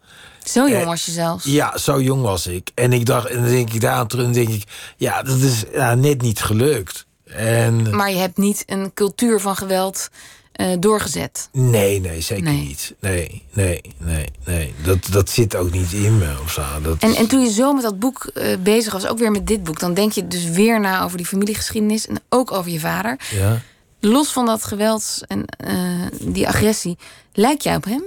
Zo 0.44 0.68
jong 0.68 0.84
was 0.84 1.04
je 1.06 1.12
zelfs. 1.12 1.44
Ja, 1.44 1.78
zo 1.78 2.00
jong 2.00 2.22
was 2.22 2.46
ik. 2.46 2.70
En 2.74 2.92
ik 2.92 3.06
dacht, 3.06 3.26
en 3.26 3.40
dan 3.40 3.50
denk 3.50 3.72
ik 3.72 3.80
daar 3.80 3.94
aan 3.94 4.06
terug, 4.06 4.24
en 4.26 4.32
denk 4.32 4.48
ik, 4.48 4.64
ja, 4.96 5.22
dat 5.22 5.38
is 5.38 5.64
ja, 5.72 5.94
net 5.94 6.22
niet 6.22 6.42
gelukt. 6.42 7.06
En, 7.24 7.96
Maar 7.96 8.10
je 8.10 8.16
hebt 8.16 8.36
niet 8.36 8.62
een 8.66 8.94
cultuur 8.94 9.40
van 9.40 9.56
geweld 9.56 10.08
eh, 10.56 10.66
doorgezet. 10.80 11.48
nee, 11.52 12.00
nee, 12.00 12.20
zeker 12.20 12.44
Nee. 12.44 12.56
niet. 12.66 12.94
Nee, 13.00 13.42
nee, 13.52 13.80
nee, 13.98 14.26
nee. 14.44 14.74
Dat, 14.84 14.98
dat 15.10 15.30
zit 15.30 15.56
ook 15.56 15.70
niet 15.72 15.92
in 15.92 16.18
me 16.18 16.34
of 16.42 16.52
zo. 16.52 16.62
Dat, 16.82 16.96
En, 16.98 17.14
en 17.14 17.26
toen 17.26 17.40
je 17.40 17.50
zo 17.52 17.72
met 17.72 17.82
dat 17.82 17.98
boek 17.98 18.24
eh, 18.24 18.56
bezig 18.58 18.92
was, 18.92 19.06
ook 19.06 19.18
weer 19.18 19.30
met 19.30 19.46
dit 19.46 19.62
boek, 19.64 19.80
dan 19.80 19.94
denk 19.94 20.12
je 20.12 20.26
dus 20.28 20.44
weer 20.44 20.80
na 20.80 21.02
over 21.02 21.16
die 21.16 21.26
familiegeschiedenis 21.26 22.06
en 22.06 22.16
ook 22.28 22.52
over 22.52 22.70
je 22.70 22.80
vader. 22.80 23.18
ja. 23.30 23.60
Los 24.00 24.32
van 24.32 24.46
dat 24.46 24.64
geweld 24.64 25.20
en 25.26 25.44
eh, 25.46 25.74
die 26.20 26.48
agressie, 26.48 26.98
lijk 27.32 27.60
jij 27.60 27.76
op 27.76 27.84
hem? 27.84 28.02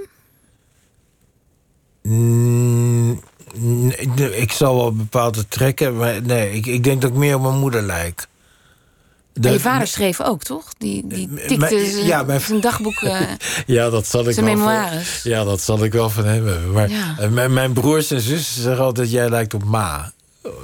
Mm, 2.04 3.20
nee, 4.16 4.38
ik 4.38 4.52
zal 4.52 4.76
wel 4.76 4.94
bepaalde 4.96 5.48
trekken, 5.48 5.98
maar 5.98 6.22
nee, 6.22 6.52
ik, 6.52 6.66
ik 6.66 6.84
denk 6.84 7.02
dat 7.02 7.12
ik 7.12 7.16
meer 7.18 7.36
op 7.36 7.42
mijn 7.42 7.58
moeder 7.60 7.82
lijk. 7.82 8.28
De- 9.42 9.50
je 9.50 9.60
vader 9.60 9.88
schreef 9.88 10.22
ook, 10.22 10.44
toch? 10.44 10.66
Die, 10.78 11.04
die 11.08 11.28
m- 11.28 11.36
tikte 11.48 12.06
ja, 12.06 12.24
mijn- 12.24 12.42
zijn 12.42 12.60
dagboek. 12.62 13.02
eh, 13.02 13.20
Ja, 13.66 13.90
dat 13.90 14.08
zal 14.08 14.28
ik 14.28 14.34
Zijn 14.34 14.46
wel 14.46 14.58
van- 14.58 14.66
memoires. 14.66 15.24
ja, 15.24 15.44
dat 15.44 15.62
zal 15.62 15.84
ik 15.84 15.92
wel 15.94 16.10
van 16.10 16.26
hem 16.26 16.34
hebben. 16.48 16.72
Maar 16.72 16.90
Ja. 16.90 17.16
eh, 17.20 17.30
mijn, 17.30 17.54
mijn 17.54 17.74
broers 17.74 18.12
en 18.12 18.22
zussen 18.22 18.62
zeggen 18.62 18.84
altijd: 18.84 19.12
jij 19.12 19.30
lijkt 19.30 19.54
op 19.54 19.64
ma. 19.64 20.12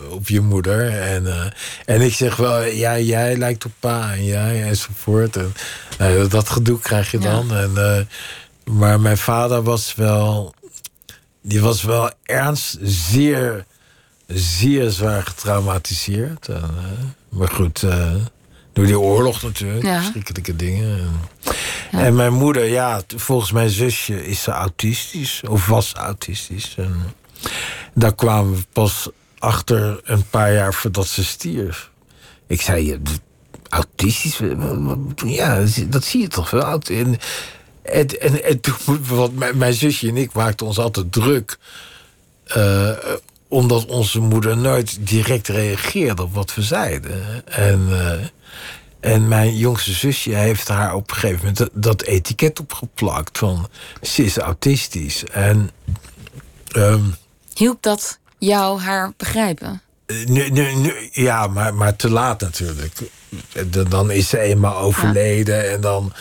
Op 0.09 0.28
je 0.28 0.41
moeder. 0.41 0.89
En, 1.01 1.28
eh, 1.28 1.45
en 1.86 2.01
ik 2.01 2.13
zeg 2.13 2.36
wel, 2.36 2.63
ja, 2.63 2.99
jij 2.99 3.38
lijkt 3.38 3.65
op 3.65 3.71
pa 3.80 4.13
en 4.13 4.26
jij 4.26 4.63
enzovoort. 4.63 5.36
En, 5.38 5.53
nou, 5.97 6.28
dat 6.28 6.49
gedoe 6.49 6.80
krijg 6.80 7.11
je 7.11 7.19
Ja. 7.21 7.32
dan. 7.32 7.55
En, 7.55 7.71
eh, 7.78 8.01
maar 8.73 8.99
mijn 8.99 9.17
vader 9.17 9.63
was 9.63 9.95
wel. 9.95 10.53
Die 11.41 11.61
was 11.61 11.84
wel 11.84 12.11
ernst, 12.23 12.78
zeer, 12.82 13.65
zeer 14.28 14.89
zwaar 14.91 15.23
getraumatiseerd. 15.23 16.47
En, 16.47 16.55
eh, 16.78 17.38
maar 17.39 17.47
goed, 17.49 17.84
eh, 17.84 18.11
door 18.76 18.86
die 18.86 18.99
oorlog 18.99 19.41
natuurlijk, 19.41 19.84
Ja. 19.86 19.99
verschrikkelijke 20.01 20.55
dingen. 20.55 20.97
En, 20.99 21.19
Ja. 21.91 21.99
en 22.05 22.15
mijn 22.15 22.34
moeder, 22.34 22.65
ja, 22.65 23.01
volgens 23.15 23.51
mijn 23.51 23.69
zusje 23.69 24.26
is 24.26 24.43
ze 24.43 24.51
autistisch, 24.51 25.41
of 25.49 25.65
was 25.67 25.93
autistisch. 25.93 26.73
En 26.78 26.95
daar 27.93 28.15
kwamen 28.15 28.55
we 28.55 28.61
pas 28.73 29.09
achter 29.39 29.99
een 30.03 30.30
paar 30.30 30.53
jaar 30.53 30.73
voordat 30.73 31.07
ze 31.07 31.23
stierf. 31.23 31.89
Ik 32.47 32.61
zei, 32.61 33.01
autistisch? 33.69 34.39
Ja, 35.26 35.55
dat 35.88 36.03
zie- 36.03 36.21
je 36.21 36.28
toch 36.28 36.49
wel. 36.49 36.80
En, 36.80 37.17
en, 37.84 38.07
en, 38.21 38.43
en 38.43 38.59
toen, 38.61 39.05
want 39.07 39.36
mijn, 39.36 39.57
mijn 39.57 39.73
zusje 39.73 40.07
en 40.07 40.17
ik 40.17 40.34
maakten 40.34 40.65
ons 40.65 40.78
altijd 40.80 41.11
druk. 41.11 41.57
eh, 42.45 42.89
omdat 43.48 43.86
onze 43.86 44.20
moeder 44.20 44.58
nooit 44.58 44.98
direct 45.08 45.48
reageerde 45.48 46.24
op 46.24 46.34
wat 46.34 46.56
we 46.56 46.62
zeiden. 46.62 47.48
En, 47.48 47.88
eh, 47.89 48.26
en 49.12 49.28
mijn 49.28 49.58
jongste 49.58 49.91
zusje 49.91 50.34
heeft 50.34 50.68
haar 50.68 50.93
op 50.93 51.10
een 51.10 51.16
gegeven 51.16 51.38
moment 51.38 51.58
dat, 51.58 51.70
dat 51.74 52.02
etiket 52.02 52.60
opgeplakt 52.60 53.38
van 53.38 53.68
ze 54.02 54.24
is 54.24 54.38
autistisch. 54.38 55.24
En 55.24 55.72
ehm, 56.72 57.04
hielp 57.54 57.84
dat 57.84 58.20
jou 58.38 58.80
haar 58.80 59.14
begrijpen? 59.18 59.82
nu, 60.26 60.50
nu, 60.50 60.76
nu, 60.76 61.10
ja, 61.12 61.48
maar, 61.48 61.74
maar 61.74 61.96
te 61.96 62.10
laat 62.10 62.41
natuurlijk. 62.41 62.98
Dan 63.89 64.12
is 64.12 64.30
ze 64.30 64.39
eenmaal 64.39 64.78
overleden 64.78 65.72
en 65.72 65.82
dan. 65.82 66.14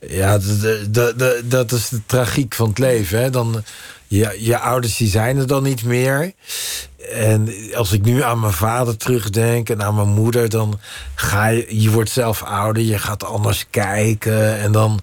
Ja, 0.00 0.38
d- 0.38 0.42
d- 0.42 0.94
d- 0.94 1.18
d- 1.18 1.50
dat 1.50 1.72
is 1.72 1.88
de 1.88 2.00
tragiek 2.06 2.54
van 2.54 2.68
het 2.68 2.78
leven. 2.78 3.18
Hè? 3.18 3.30
Dan, 3.30 3.64
je, 4.08 4.36
je 4.38 4.58
ouders 4.58 4.96
die 4.96 5.08
zijn 5.08 5.36
er 5.36 5.46
dan 5.46 5.62
niet 5.62 5.84
meer. 5.84 6.32
En 7.12 7.48
als 7.74 7.92
ik 7.92 8.04
nu 8.04 8.22
aan 8.22 8.40
mijn 8.40 8.52
vader 8.52 8.96
terugdenk 8.96 9.68
en 9.68 9.82
aan 9.82 9.94
mijn 9.94 10.08
moeder, 10.08 10.48
dan 10.48 10.80
ga 11.14 11.46
je, 11.46 11.80
je 11.80 11.90
wordt 11.90 12.10
zelf 12.10 12.42
ouder, 12.42 12.82
je 12.82 12.98
gaat 12.98 13.24
anders 13.24 13.66
kijken 13.70 14.58
en 14.58 14.72
dan, 14.72 15.00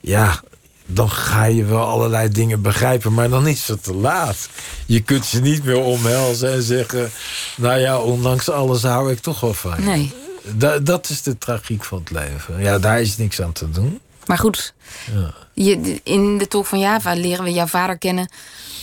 ja, 0.00 0.40
dan 0.86 1.10
ga 1.10 1.44
je 1.44 1.64
wel 1.64 1.84
allerlei 1.86 2.28
dingen 2.28 2.62
begrijpen, 2.62 3.14
maar 3.14 3.28
dan 3.28 3.46
is 3.46 3.68
het 3.68 3.82
te 3.82 3.94
laat. 3.94 4.48
Je 4.86 5.00
kunt 5.00 5.24
ze 5.24 5.40
niet 5.40 5.64
meer 5.64 5.78
omhelzen 5.78 6.52
en 6.52 6.62
zeggen, 6.62 7.10
nou 7.56 7.78
ja, 7.78 7.98
ondanks 7.98 8.50
alles 8.50 8.82
hou 8.82 9.12
ik 9.12 9.18
toch 9.20 9.40
wel 9.40 9.54
van. 9.54 9.74
je. 9.78 9.84
Nee. 9.84 10.12
Da- 10.52 10.78
dat 10.78 11.08
is 11.08 11.22
de 11.22 11.38
tragiek 11.38 11.84
van 11.84 11.98
het 11.98 12.10
leven. 12.10 12.60
Ja, 12.62 12.78
daar 12.78 13.00
is 13.00 13.16
niks 13.16 13.42
aan 13.42 13.52
te 13.52 13.70
doen. 13.70 14.00
Maar 14.28 14.38
goed, 14.38 14.74
Ja. 15.12 15.34
je, 15.52 16.00
in 16.02 16.38
de 16.38 16.48
Tolk 16.48 16.66
van 16.66 16.78
Java 16.78 17.14
leren 17.14 17.44
we 17.44 17.52
jouw 17.52 17.66
vader 17.66 17.98
kennen 17.98 18.28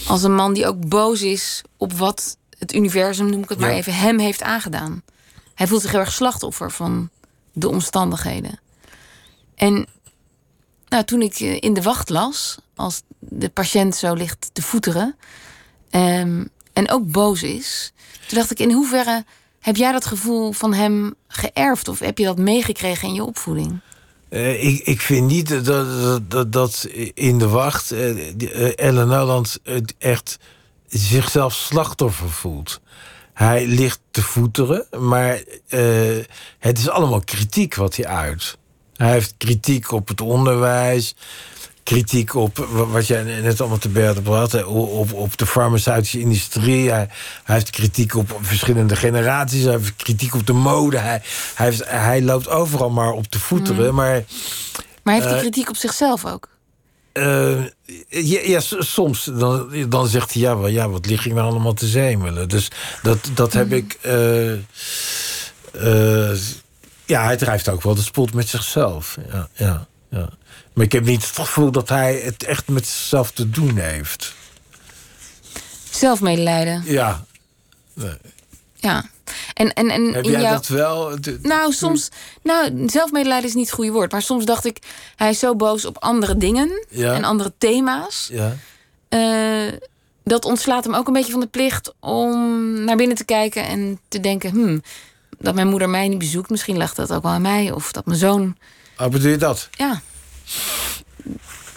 als 0.08 0.24
een 0.24 0.36
man 0.36 0.54
die 0.54 0.68
ook 0.68 0.90
boos 0.90 1.22
is 1.22 1.62
op 1.78 1.94
wat 1.94 2.38
het 2.58 2.74
universum, 2.74 3.30
noem 3.30 3.44
ik 3.44 3.50
het 3.50 3.60
maar 3.60 3.70
even, 3.70 3.94
hem 3.94 4.20
heeft 4.20 4.42
aangedaan. 4.42 5.04
Hij 5.56 5.68
voelt 5.68 5.82
zich 5.82 5.92
heel 5.92 6.00
erg 6.00 6.12
slachtoffer 6.12 6.72
van 6.72 7.10
de 7.54 7.70
omstandigheden. 7.70 8.60
En 9.56 9.88
nou, 10.88 11.04
toen 11.04 11.22
ik 11.22 11.40
eh, 11.40 11.58
in 11.60 11.74
de 11.74 11.82
wacht 11.82 12.10
las, 12.10 12.58
als 12.76 13.02
de 13.20 13.50
patiënt 13.50 13.96
zo 13.96 14.14
ligt 14.14 14.50
te 14.54 14.62
voeteren 14.62 15.16
ehm, 15.90 16.46
en 16.74 16.92
ook 16.92 17.12
boos 17.12 17.44
is, 17.44 17.94
toen 18.28 18.38
dacht 18.38 18.52
ik: 18.52 18.60
in 18.60 18.72
hoeverre 18.72 19.26
heb 19.60 19.76
jij 19.76 19.92
dat 19.92 20.06
gevoel 20.06 20.52
van 20.52 20.74
hem 20.74 21.16
geërfd 21.28 21.88
of 21.88 22.00
heb 22.00 22.18
je 22.18 22.26
dat 22.26 22.38
meegekregen 22.38 23.08
in 23.08 23.14
je 23.14 23.24
opvoeding? 23.24 23.80
Eh, 24.36 24.64
ik, 24.64 24.80
ik 24.84 25.02
vind 25.02 25.28
niet 25.28 25.66
dat, 25.66 26.32
dat, 26.32 26.52
dat, 26.52 26.88
in 27.14 27.38
de 27.40 27.48
wacht 27.48 27.92
eh, 27.92 28.80
Ellen 28.80 29.08
Nuland 29.08 29.60
het 29.64 29.96
echt 29.98 30.40
zichzelf 30.88 31.54
slachtoffer 31.54 32.30
voelt. 32.30 32.82
Hij 33.34 33.68
ligt 33.68 34.00
te 34.12 34.22
voeteren, 34.22 34.88
maar 35.00 35.44
het 36.60 36.78
is 36.78 36.90
allemaal 36.90 37.20
kritiek 37.20 37.76
wat 37.76 37.96
hij 37.96 38.06
uit. 38.06 38.58
Hij 38.94 39.12
heeft 39.12 39.34
kritiek 39.38 39.92
op 39.92 40.08
het 40.08 40.22
onderwijs, 40.22 41.16
kritiek 41.90 42.36
op 42.36 42.58
wa- 42.58 42.86
wat 42.86 43.08
jij 43.08 43.24
net 43.24 43.60
allemaal 43.60 43.78
te 43.78 43.90
berden 43.90 44.24
bracht, 44.24 44.52
hè, 44.52 44.62
op, 44.62 45.14
op 45.14 45.38
de 45.38 45.46
farmaceutische 45.46 46.20
industrie. 46.20 46.90
Hij, 46.90 47.08
hij 47.44 47.56
heeft 47.56 47.70
kritiek 47.70 48.16
op 48.16 48.38
verschillende 48.42 48.96
generaties, 48.96 49.64
hij 49.64 49.72
heeft 49.72 49.96
kritiek 49.96 50.34
op 50.36 50.48
de 50.48 50.54
mode. 50.54 50.98
Hij, 50.98 51.22
hij, 51.56 51.66
heeft, 51.66 51.90
hij 51.90 52.22
loopt 52.22 52.50
overal 52.50 52.90
maar 52.90 53.12
op 53.12 53.26
te 53.28 53.40
voeteren, 53.40 53.96
maar 53.96 54.24
Maar 55.04 55.14
heeft 55.14 55.26
hij 55.26 55.36
Eh, 55.36 55.42
kritiek 55.42 55.70
op 55.70 55.76
zichzelf 55.76 56.26
ook? 56.26 56.48
eh, 57.12 57.64
ja, 58.48 58.60
soms 58.80 59.24
dan, 59.24 59.86
dan 59.90 60.08
zegt 60.08 60.34
hij 60.34 60.42
ja, 60.42 60.58
wel, 60.58 60.68
ja, 60.68 60.90
wat 60.90 61.06
lig 61.06 61.26
ik 61.26 61.34
nou 61.34 61.50
allemaal 61.50 61.74
te 61.74 61.88
zemelen. 61.88 62.50
Dus 62.50 62.68
dat, 63.02 63.30
dat 63.34 63.54
heb 63.54 63.72
ik. 63.72 63.98
eh, 64.02 64.52
ja, 67.06 67.24
hij 67.24 67.38
drijft 67.38 67.70
ook 67.70 67.82
wel 67.84 67.96
de 67.96 68.02
spot 68.02 68.34
met 68.34 68.50
zichzelf. 68.50 69.18
Ja, 69.32 69.48
ja, 69.54 69.88
ja. 70.10 70.30
Maar 70.76 70.86
ik 70.86 70.92
heb 70.92 71.06
niet 71.06 71.22
het 71.28 71.36
gevoel 71.36 71.72
dat 71.72 71.90
hij 71.90 72.16
het 72.16 72.44
echt 72.44 72.68
met 72.68 72.88
zichzelf 72.88 73.32
te 73.32 73.50
doen 73.50 73.78
heeft. 73.78 74.34
Zelfmedelijden. 75.92 76.84
Ja. 76.86 77.26
Nee. 77.94 78.18
Ja. 78.76 79.06
En, 79.54 79.74
en, 79.74 79.90
en 79.90 80.14
Heb 80.14 80.24
in 80.26 80.32
jij 80.32 80.50
dat 80.52 80.68
wel? 80.68 81.22
De- 81.22 81.40
Nou, 81.42 81.74
soms. 81.74 82.10
Nou, 82.44 82.84
zelfmedelijden 82.90 83.50
is 83.50 83.54
niet 83.56 83.66
het 83.66 83.76
goede 83.76 83.92
woord. 83.92 84.12
Maar 84.12 84.22
soms 84.22 84.46
dacht 84.46 84.66
ik, 84.66 84.78
hij 85.16 85.30
is 85.30 85.40
zo 85.40 85.56
boos 85.56 85.86
op 85.86 85.98
andere 85.98 86.38
dingen 86.38 86.86
Ja. 86.90 87.14
en 87.14 87.24
andere 87.24 87.54
thema's. 87.58 88.30
Ja. 88.32 88.56
eh, 89.10 89.74
dat 90.24 90.46
ontslaat 90.46 90.84
hem 90.84 90.96
ook 90.96 91.08
een 91.08 91.14
beetje 91.14 91.32
van 91.32 91.40
de 91.40 91.48
plicht 91.48 91.94
om 92.00 92.34
naar 92.84 92.96
binnen 92.96 93.18
te 93.18 93.26
kijken 93.26 93.66
en 93.68 94.00
te 94.08 94.20
denken: 94.20 94.50
hmm, 94.52 94.82
dat 95.40 95.56
mijn 95.56 95.68
moeder 95.68 95.90
mij 95.90 96.08
niet 96.08 96.18
bezoekt, 96.18 96.50
misschien 96.50 96.78
lag 96.78 96.94
dat 96.94 97.14
ook 97.14 97.24
wel 97.24 97.32
aan 97.32 97.42
mij. 97.42 97.72
Of 97.72 97.92
dat 97.92 98.06
mijn 98.06 98.20
zoon, 98.20 98.58
Oh, 98.98 99.08
bedoel 99.08 99.32
je 99.32 99.38
dat? 99.38 99.70
ja, 99.72 100.02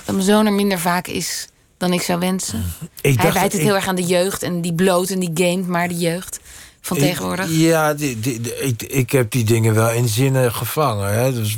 dat 0.04 0.14
mijn 0.14 0.22
zoon 0.26 0.46
er 0.46 0.52
minder 0.52 0.78
vaak 0.78 1.06
is 1.06 1.48
dan 1.76 1.92
ik 1.92 2.02
zou 2.02 2.18
wensen. 2.18 2.64
Ik 3.00 3.20
Hij 3.20 3.32
wijt 3.32 3.44
het 3.52 3.54
ik- 3.60 3.66
heel 3.66 3.74
erg 3.74 3.86
aan 3.88 3.96
de 3.96 4.04
jeugd 4.04 4.42
en 4.42 4.60
die 4.60 4.74
bloot 4.74 5.08
en 5.10 5.18
die 5.18 5.30
gamet, 5.34 5.66
maar 5.66 5.88
de 5.88 5.96
jeugd 5.98 6.40
van 6.80 6.96
Ik- 6.96 7.02
tegenwoordig. 7.02 7.46
Ja, 7.50 7.94
die, 7.94 8.20
die, 8.20 8.40
die- 8.40 8.56
ik, 8.56 8.82
ik 8.82 9.10
heb 9.12 9.30
die 9.30 9.44
dingen 9.44 9.74
wel 9.74 9.90
in 9.90 10.08
zinnen 10.08 10.52
gevangen. 10.54 11.12
Hè? 11.14 11.32
Dus 11.32 11.56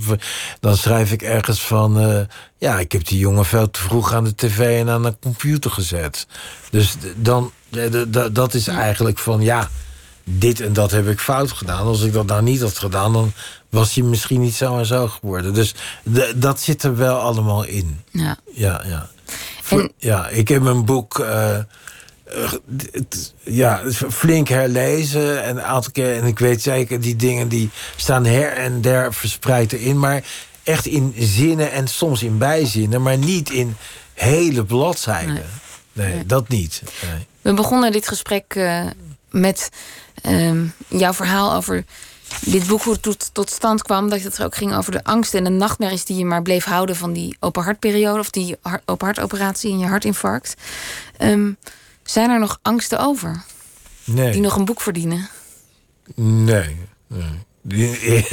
dan 0.61 0.77
schrijf 0.77 1.13
ik 1.13 1.23
ergens 1.23 1.61
van... 1.63 2.01
eh, 2.01 2.21
ja, 2.59 2.79
ik 2.79 2.93
heb 2.93 3.07
die 3.07 3.19
jongen 3.19 3.45
veel 3.45 3.71
te 3.71 3.81
vroeg 3.81 4.13
aan 4.13 4.25
de 4.25 4.35
tv 4.35 4.81
en 4.81 4.89
aan 4.91 5.03
de 5.03 5.17
computer 5.21 5.71
gezet. 5.71 6.27
Dus 6.71 6.95
dan, 7.17 7.53
dat 8.33 8.55
is 8.55 8.67
eigenlijk 8.69 9.19
van... 9.19 9.41
ja, 9.41 9.69
dit 10.25 10.61
en 10.61 10.73
dat 10.73 10.91
heb 10.91 11.09
ik 11.09 11.21
fout 11.21 11.53
gedaan. 11.53 11.87
Als 11.87 12.03
ik 12.03 12.13
dat 12.13 12.27
nou 12.27 12.43
niet 12.43 12.61
had 12.61 12.79
gedaan, 12.79 13.13
dan 13.13 13.33
was 13.69 13.95
hij 13.95 14.05
misschien 14.05 14.41
niet 14.41 14.55
zo 14.55 14.79
en 14.79 14.87
zo 14.87 15.09
geworden. 15.09 15.55
Dus 15.55 15.75
dat 16.37 16.61
zit 16.61 16.83
er 16.83 16.97
wel 16.97 17.19
allemaal 17.19 17.65
in. 17.65 18.01
Ja, 18.11 18.37
ja. 18.53 18.83
ja. 18.87 19.09
ja 19.97 20.29
ik 20.29 20.49
heb 20.49 20.63
mijn 20.63 20.85
boek. 20.85 21.19
Uh, 21.19 21.59
ja, 23.43 23.83
flink 24.11 24.49
herlezen 24.49 25.43
en 25.45 25.57
een 25.57 25.63
aantal 25.63 25.93
keer. 25.93 26.17
En 26.17 26.25
ik 26.25 26.39
weet 26.39 26.63
zeker, 26.63 27.01
die 27.01 27.17
dingen 27.17 27.49
die 27.49 27.71
staan 27.97 28.25
her 28.25 28.53
en 28.53 28.81
der 28.81 29.15
verspreid 29.15 29.73
erin. 29.73 29.99
Maar 29.99 30.25
echt 30.63 30.87
in 30.87 31.15
zinnen 31.19 31.73
en 31.73 31.89
soms 31.89 32.23
in 32.23 32.39
bijzinnen, 32.39 33.03
maar 33.03 33.19
niet 33.19 33.51
in 33.51 33.77
hele 34.15 34.65
bladzijden. 34.65 35.45
Nee, 35.93 36.27
dat 36.27 36.49
niet. 36.49 36.83
Nee. 37.03 37.27
We 37.41 37.55
begonnen 37.55 37.93
dit 37.93 38.09
gesprek 38.09 38.55
uh, 38.55 38.87
met 39.31 39.69
uh, 40.27 40.61
jouw 40.89 41.13
verhaal 41.13 41.55
over 41.55 41.85
dit 42.41 42.67
boek, 42.67 42.83
hoe 42.83 42.93
het 42.93 43.03
tot, 43.03 43.31
tot, 43.33 43.51
stand 43.51 43.83
kwam. 43.83 44.09
Dat 44.09 44.21
het 44.21 44.39
er 44.39 44.45
ook 44.45 44.57
ging 44.57 44.75
over 44.77 44.93
de 44.93 45.05
angst 45.05 45.35
en 45.35 45.45
de 45.45 45.51
nachtmerries 45.51 46.05
die 46.05 46.17
je 46.17 46.25
maar 46.25 46.43
bleef 46.43 46.65
houden 46.65 46.97
van 46.97 47.13
die 47.13 47.37
open 47.41 47.63
hartperiode 47.63 48.19
of 48.19 48.31
die 48.31 48.57
open 48.85 49.07
hartoperatie 49.07 49.71
in 49.71 49.79
je 49.79 49.87
hartinfarct. 49.87 50.55
Um, 51.19 51.57
zijn 52.03 52.31
er 52.31 52.39
nog 52.39 52.59
angsten 52.63 53.01
over? 53.01 53.43
Nee. 54.05 54.33
Die 54.33 54.41
nog 54.41 54.57
een 54.57 54.65
boek 54.65 54.81
verdienen? 54.81 55.29
Nee. 56.15 56.77
nee. 57.07 57.47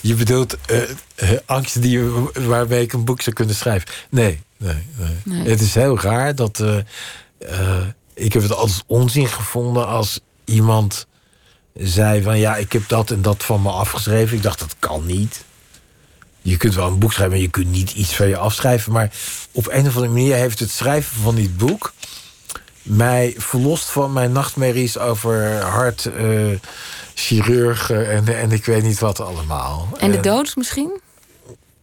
Je 0.00 0.14
bedoelt 0.14 0.56
uh, 0.70 1.30
angsten 1.46 1.80
die, 1.80 2.00
waarmee 2.32 2.82
ik 2.82 2.92
een 2.92 3.04
boek 3.04 3.20
zou 3.20 3.36
kunnen 3.36 3.54
schrijven? 3.54 3.88
Nee, 4.10 4.42
nee, 4.56 4.82
nee. 5.24 5.48
Het 5.48 5.60
is 5.60 5.74
heel 5.74 6.00
raar 6.00 6.34
dat. 6.34 6.58
Uh, 6.58 7.86
ik 8.14 8.32
heb 8.32 8.42
het 8.42 8.52
altijd 8.52 8.82
onzin 8.86 9.28
gevonden 9.28 9.86
als 9.86 10.20
iemand 10.44 11.06
zei 11.74 12.22
van 12.22 12.38
ja, 12.38 12.56
ik 12.56 12.72
heb 12.72 12.88
dat 12.88 13.10
en 13.10 13.22
dat 13.22 13.44
van 13.44 13.62
me 13.62 13.70
afgeschreven. 13.70 14.36
Ik 14.36 14.42
dacht, 14.42 14.58
dat 14.58 14.76
kan 14.78 15.06
niet. 15.06 15.44
Je 16.42 16.56
kunt 16.56 16.74
wel 16.74 16.86
een 16.86 16.98
boek 16.98 17.12
schrijven, 17.12 17.34
maar 17.34 17.44
je 17.44 17.50
kunt 17.50 17.70
niet 17.70 17.92
iets 17.92 18.16
van 18.16 18.28
je 18.28 18.36
afschrijven. 18.36 18.92
Maar 18.92 19.10
op 19.52 19.68
een 19.68 19.86
of 19.86 19.96
andere 19.96 20.12
manier 20.12 20.34
heeft 20.34 20.60
het 20.60 20.70
schrijven 20.70 21.16
van 21.22 21.34
dit 21.34 21.56
boek 21.56 21.92
mij 22.82 23.34
verlost 23.36 23.90
van 23.90 24.12
mijn 24.12 24.32
nachtmerries 24.32 24.98
over 24.98 25.62
hart 25.62 26.10
chirurgen 27.14 28.10
en, 28.10 28.38
en 28.38 28.52
ik 28.52 28.64
weet 28.64 28.82
niet 28.82 28.98
wat 28.98 29.20
allemaal. 29.20 29.88
En 29.98 30.10
de 30.10 30.20
dood 30.20 30.56
misschien? 30.56 31.00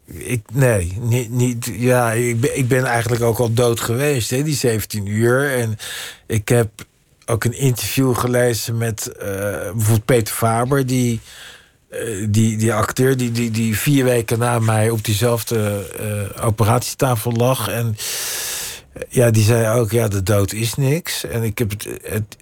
Ik, 0.05 0.41
nee, 0.53 0.97
niet, 0.99 1.29
niet, 1.29 1.69
ja, 1.73 2.11
ik, 2.11 2.39
ben, 2.39 2.57
ik 2.57 2.67
ben 2.67 2.85
eigenlijk 2.85 3.23
ook 3.23 3.37
al 3.37 3.53
dood 3.53 3.79
geweest, 3.79 4.29
hè, 4.29 4.43
die 4.43 4.55
17 4.55 5.05
uur. 5.05 5.57
En 5.57 5.77
ik 6.27 6.49
heb 6.49 6.69
ook 7.31 7.43
een 7.43 7.57
interview 7.57 8.15
gelezen 8.15 8.77
met 8.77 9.11
uh, 9.15 9.23
bijvoorbeeld 9.71 10.05
Peter 10.05 10.33
Faber, 10.33 10.85
die, 10.85 11.19
uh, 11.91 12.27
die, 12.29 12.57
die 12.57 12.73
acteur, 12.73 13.17
die, 13.17 13.31
die, 13.31 13.51
die 13.51 13.77
vier 13.77 14.03
weken 14.03 14.39
na 14.39 14.59
mij 14.59 14.89
op 14.89 15.03
diezelfde 15.03 15.89
uh, 16.35 16.45
operatietafel 16.45 17.31
lag. 17.31 17.67
En 17.67 17.95
ja, 19.09 19.31
die 19.31 19.43
zei 19.43 19.79
ook, 19.79 19.91
ja, 19.91 20.07
de 20.07 20.23
dood 20.23 20.53
is 20.53 20.75
niks. 20.75 21.23
En 21.25 21.43
ik 21.43 21.57
heb 21.57 21.69
het, 21.69 21.87
het 22.03 22.37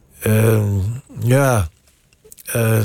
ja, 1.24 1.70
uh, 2.56 2.82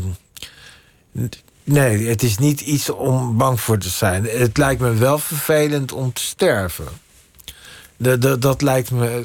nee, 1.64 2.06
het 2.06 2.22
is 2.22 2.38
niet 2.38 2.60
iets 2.60 2.90
om 2.90 3.36
bang 3.36 3.60
voor 3.60 3.78
te 3.78 3.88
zijn. 3.88 4.24
Het 4.24 4.56
lijkt 4.56 4.80
me 4.80 4.94
wel 4.94 5.18
vervelend 5.18 5.92
om 5.92 6.12
te 6.12 6.22
sterven. 6.22 7.02
De, 7.96 8.18
de, 8.18 8.38
dat 8.38 8.62
lijkt 8.62 8.90
me. 8.90 9.24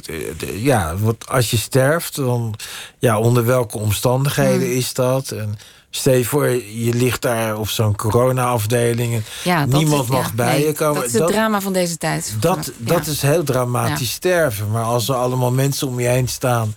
ja, 0.53 0.97
want 0.97 1.27
als 1.27 1.49
je 1.51 1.57
sterft, 1.57 2.15
dan. 2.15 2.55
Ja, 2.99 3.19
onder 3.19 3.45
welke 3.45 3.77
omstandigheden 3.77 4.67
hmm. 4.67 4.77
is 4.77 4.93
dat? 4.93 5.31
En 5.31 5.57
stel 5.89 6.13
je 6.13 6.25
voor, 6.25 6.47
je 6.47 6.93
ligt 6.93 7.21
daar 7.21 7.57
op 7.57 7.69
zo'n 7.69 7.95
corona-afdeling. 7.95 9.23
Ja, 9.43 9.65
niemand 9.65 10.07
mag 10.07 10.33
bij 10.33 10.65
je 10.65 10.73
komen. 10.73 10.95
Dat 10.95 11.05
is 11.05 11.13
het 11.13 11.27
drama 11.27 11.61
van 11.61 11.73
deze 11.73 11.97
tijd. 11.97 12.35
Dat, 12.39 12.71
dat 12.77 13.07
is 13.07 13.21
heel 13.21 13.43
dramatisch 13.43 14.11
sterven. 14.11 14.71
Maar 14.71 14.83
als 14.83 15.09
er 15.09 15.15
allemaal 15.15 15.51
mensen 15.51 15.87
om 15.87 15.99
je 15.99 16.07
heen 16.07 16.27
staan 16.27 16.75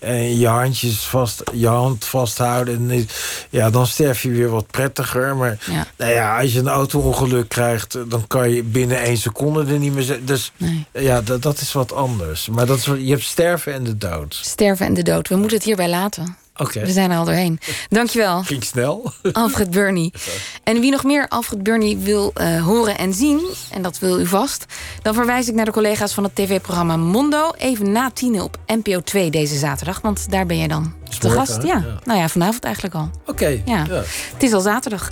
en 0.00 0.38
je 0.38 0.46
handjes 0.46 0.98
vast, 0.98 1.42
je 1.52 1.66
hand 1.66 2.04
vasthouden. 2.04 2.90
En, 2.90 3.08
ja, 3.50 3.70
dan 3.70 3.86
sterf 3.86 4.22
je 4.22 4.30
weer 4.30 4.48
wat 4.48 4.66
prettiger. 4.66 5.36
Maar 5.36 5.58
ja. 5.70 5.86
Nou 5.96 6.12
ja, 6.12 6.40
als 6.40 6.52
je 6.52 6.58
een 6.58 6.68
auto-ongeluk 6.68 7.48
krijgt, 7.48 8.10
dan 8.10 8.26
kan 8.26 8.50
je 8.50 8.62
binnen 8.62 9.00
één 9.00 9.18
seconde 9.18 9.72
er 9.72 9.78
niet 9.78 9.94
meer 9.94 10.02
zijn. 10.02 10.24
Dus 10.24 10.52
ja, 10.92 11.20
dat, 11.22 11.42
dat 11.42 11.60
is 11.60 11.72
wat 11.72 11.92
anders. 11.92 12.48
Maar 12.48 12.66
dat 12.66 12.78
is, 12.78 12.84
je 12.84 13.10
hebt 13.10 13.22
sterven 13.22 13.72
en 13.72 13.84
de 13.84 13.96
dood. 13.96 14.38
Sterven 14.42 14.86
en 14.86 14.94
de 14.94 15.02
dood. 15.02 15.28
We 15.28 15.36
moeten 15.36 15.56
het 15.56 15.66
hierbij 15.66 15.88
laten. 15.88 16.36
We 16.68 16.92
zijn 16.92 17.10
er 17.10 17.18
al 17.18 17.24
doorheen. 17.24 17.60
Dankjewel. 17.88 18.42
Ging 18.42 18.64
snel. 18.64 19.12
Alfred 19.32 19.70
Burney. 19.70 20.12
En 20.64 20.80
wie 20.80 20.90
nog 20.90 21.04
meer 21.04 21.28
Alfred 21.28 21.62
Burney 21.62 21.98
wil 21.98 22.32
uh, 22.40 22.64
horen 22.64 22.98
en 22.98 23.14
zien, 23.14 23.40
en 23.70 23.82
dat 23.82 23.98
wil 23.98 24.20
u 24.20 24.26
vast, 24.26 24.64
dan 25.02 25.14
verwijs 25.14 25.48
ik 25.48 25.54
naar 25.54 25.64
de 25.64 25.70
collega's 25.70 26.14
van 26.14 26.24
het 26.24 26.34
tv-programma 26.34 26.96
Mondo. 26.96 27.50
Even 27.58 27.92
na 27.92 28.10
tien 28.10 28.40
op 28.40 28.56
NPO 28.66 29.00
2 29.00 29.30
deze 29.30 29.56
zaterdag, 29.56 30.00
want 30.00 30.30
daar 30.30 30.46
ben 30.46 30.58
jij 30.58 30.68
dan 30.68 30.94
de 31.18 31.30
gast. 31.30 31.62
Ja. 31.62 31.84
nou 32.04 32.18
ja, 32.18 32.28
vanavond 32.28 32.64
eigenlijk 32.64 32.94
al. 32.94 33.10
Oké. 33.26 33.62
Ja. 33.64 33.86
Het 34.32 34.42
is 34.42 34.52
al 34.52 34.60
zaterdag. 34.60 35.10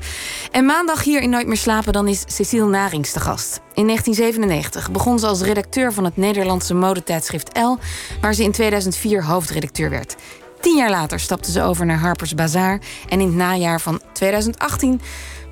En 0.51 0.65
maandag 0.65 1.05
hier 1.05 1.23
in 1.23 1.31
Nooit 1.31 1.47
meer 1.47 1.57
slapen, 1.57 1.93
dan 1.93 2.09
is 2.09 2.25
Cecile 2.27 2.67
Narings 2.67 3.13
de 3.13 3.21
gast. 3.21 3.61
In 3.75 3.87
1997 3.87 4.91
begon 4.91 5.19
ze 5.19 5.27
als 5.27 5.41
redacteur 5.41 5.93
van 5.93 6.05
het 6.05 6.17
Nederlandse 6.17 6.75
modetijdschrift 6.75 7.59
L, 7.59 7.79
waar 8.21 8.35
ze 8.35 8.43
in 8.43 8.53
2004 8.53 9.25
hoofdredacteur 9.25 9.91
werd. 9.91 10.17
Tien 10.61 10.77
jaar 10.77 10.91
later 10.91 11.21
stapte 11.21 11.51
ze 11.51 11.63
over 11.63 11.87
naar 11.87 11.99
Harper's 11.99 12.35
Bazaar 12.35 12.81
en 13.09 13.21
in 13.21 13.27
het 13.27 13.37
najaar 13.37 13.81
van 13.81 14.01
2018 14.13 15.01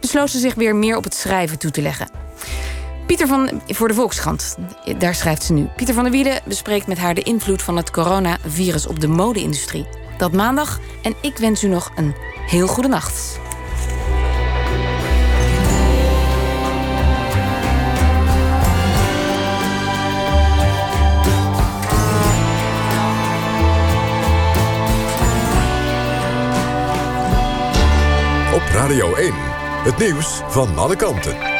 besloot 0.00 0.30
ze 0.30 0.38
zich 0.38 0.54
weer 0.54 0.76
meer 0.76 0.96
op 0.96 1.04
het 1.04 1.14
schrijven 1.14 1.58
toe 1.58 1.70
te 1.70 1.82
leggen. 1.82 2.10
Pieter 3.06 3.26
van, 3.26 3.62
voor 3.66 3.88
de 3.88 3.94
Volkskrant, 3.94 4.56
daar 4.98 5.14
schrijft 5.14 5.42
ze 5.42 5.52
nu. 5.52 5.68
Pieter 5.76 5.94
van 5.94 6.02
der 6.02 6.12
Wielen 6.12 6.40
bespreekt 6.44 6.86
met 6.86 6.98
haar 6.98 7.14
de 7.14 7.22
invloed 7.22 7.62
van 7.62 7.76
het 7.76 7.90
coronavirus 7.90 8.86
op 8.86 9.00
de 9.00 9.08
mode-industrie. 9.08 9.86
Dat 10.18 10.32
maandag 10.32 10.80
en 11.02 11.14
ik 11.20 11.36
wens 11.36 11.62
u 11.62 11.68
nog 11.68 11.92
een 11.96 12.14
heel 12.46 12.66
goede 12.66 12.88
nacht. 12.88 13.38
Radio 28.76 29.14
1. 29.14 29.32
Het 29.84 29.98
nieuws 29.98 30.40
van 30.48 30.78
alle 30.78 30.96
kanten. 30.96 31.55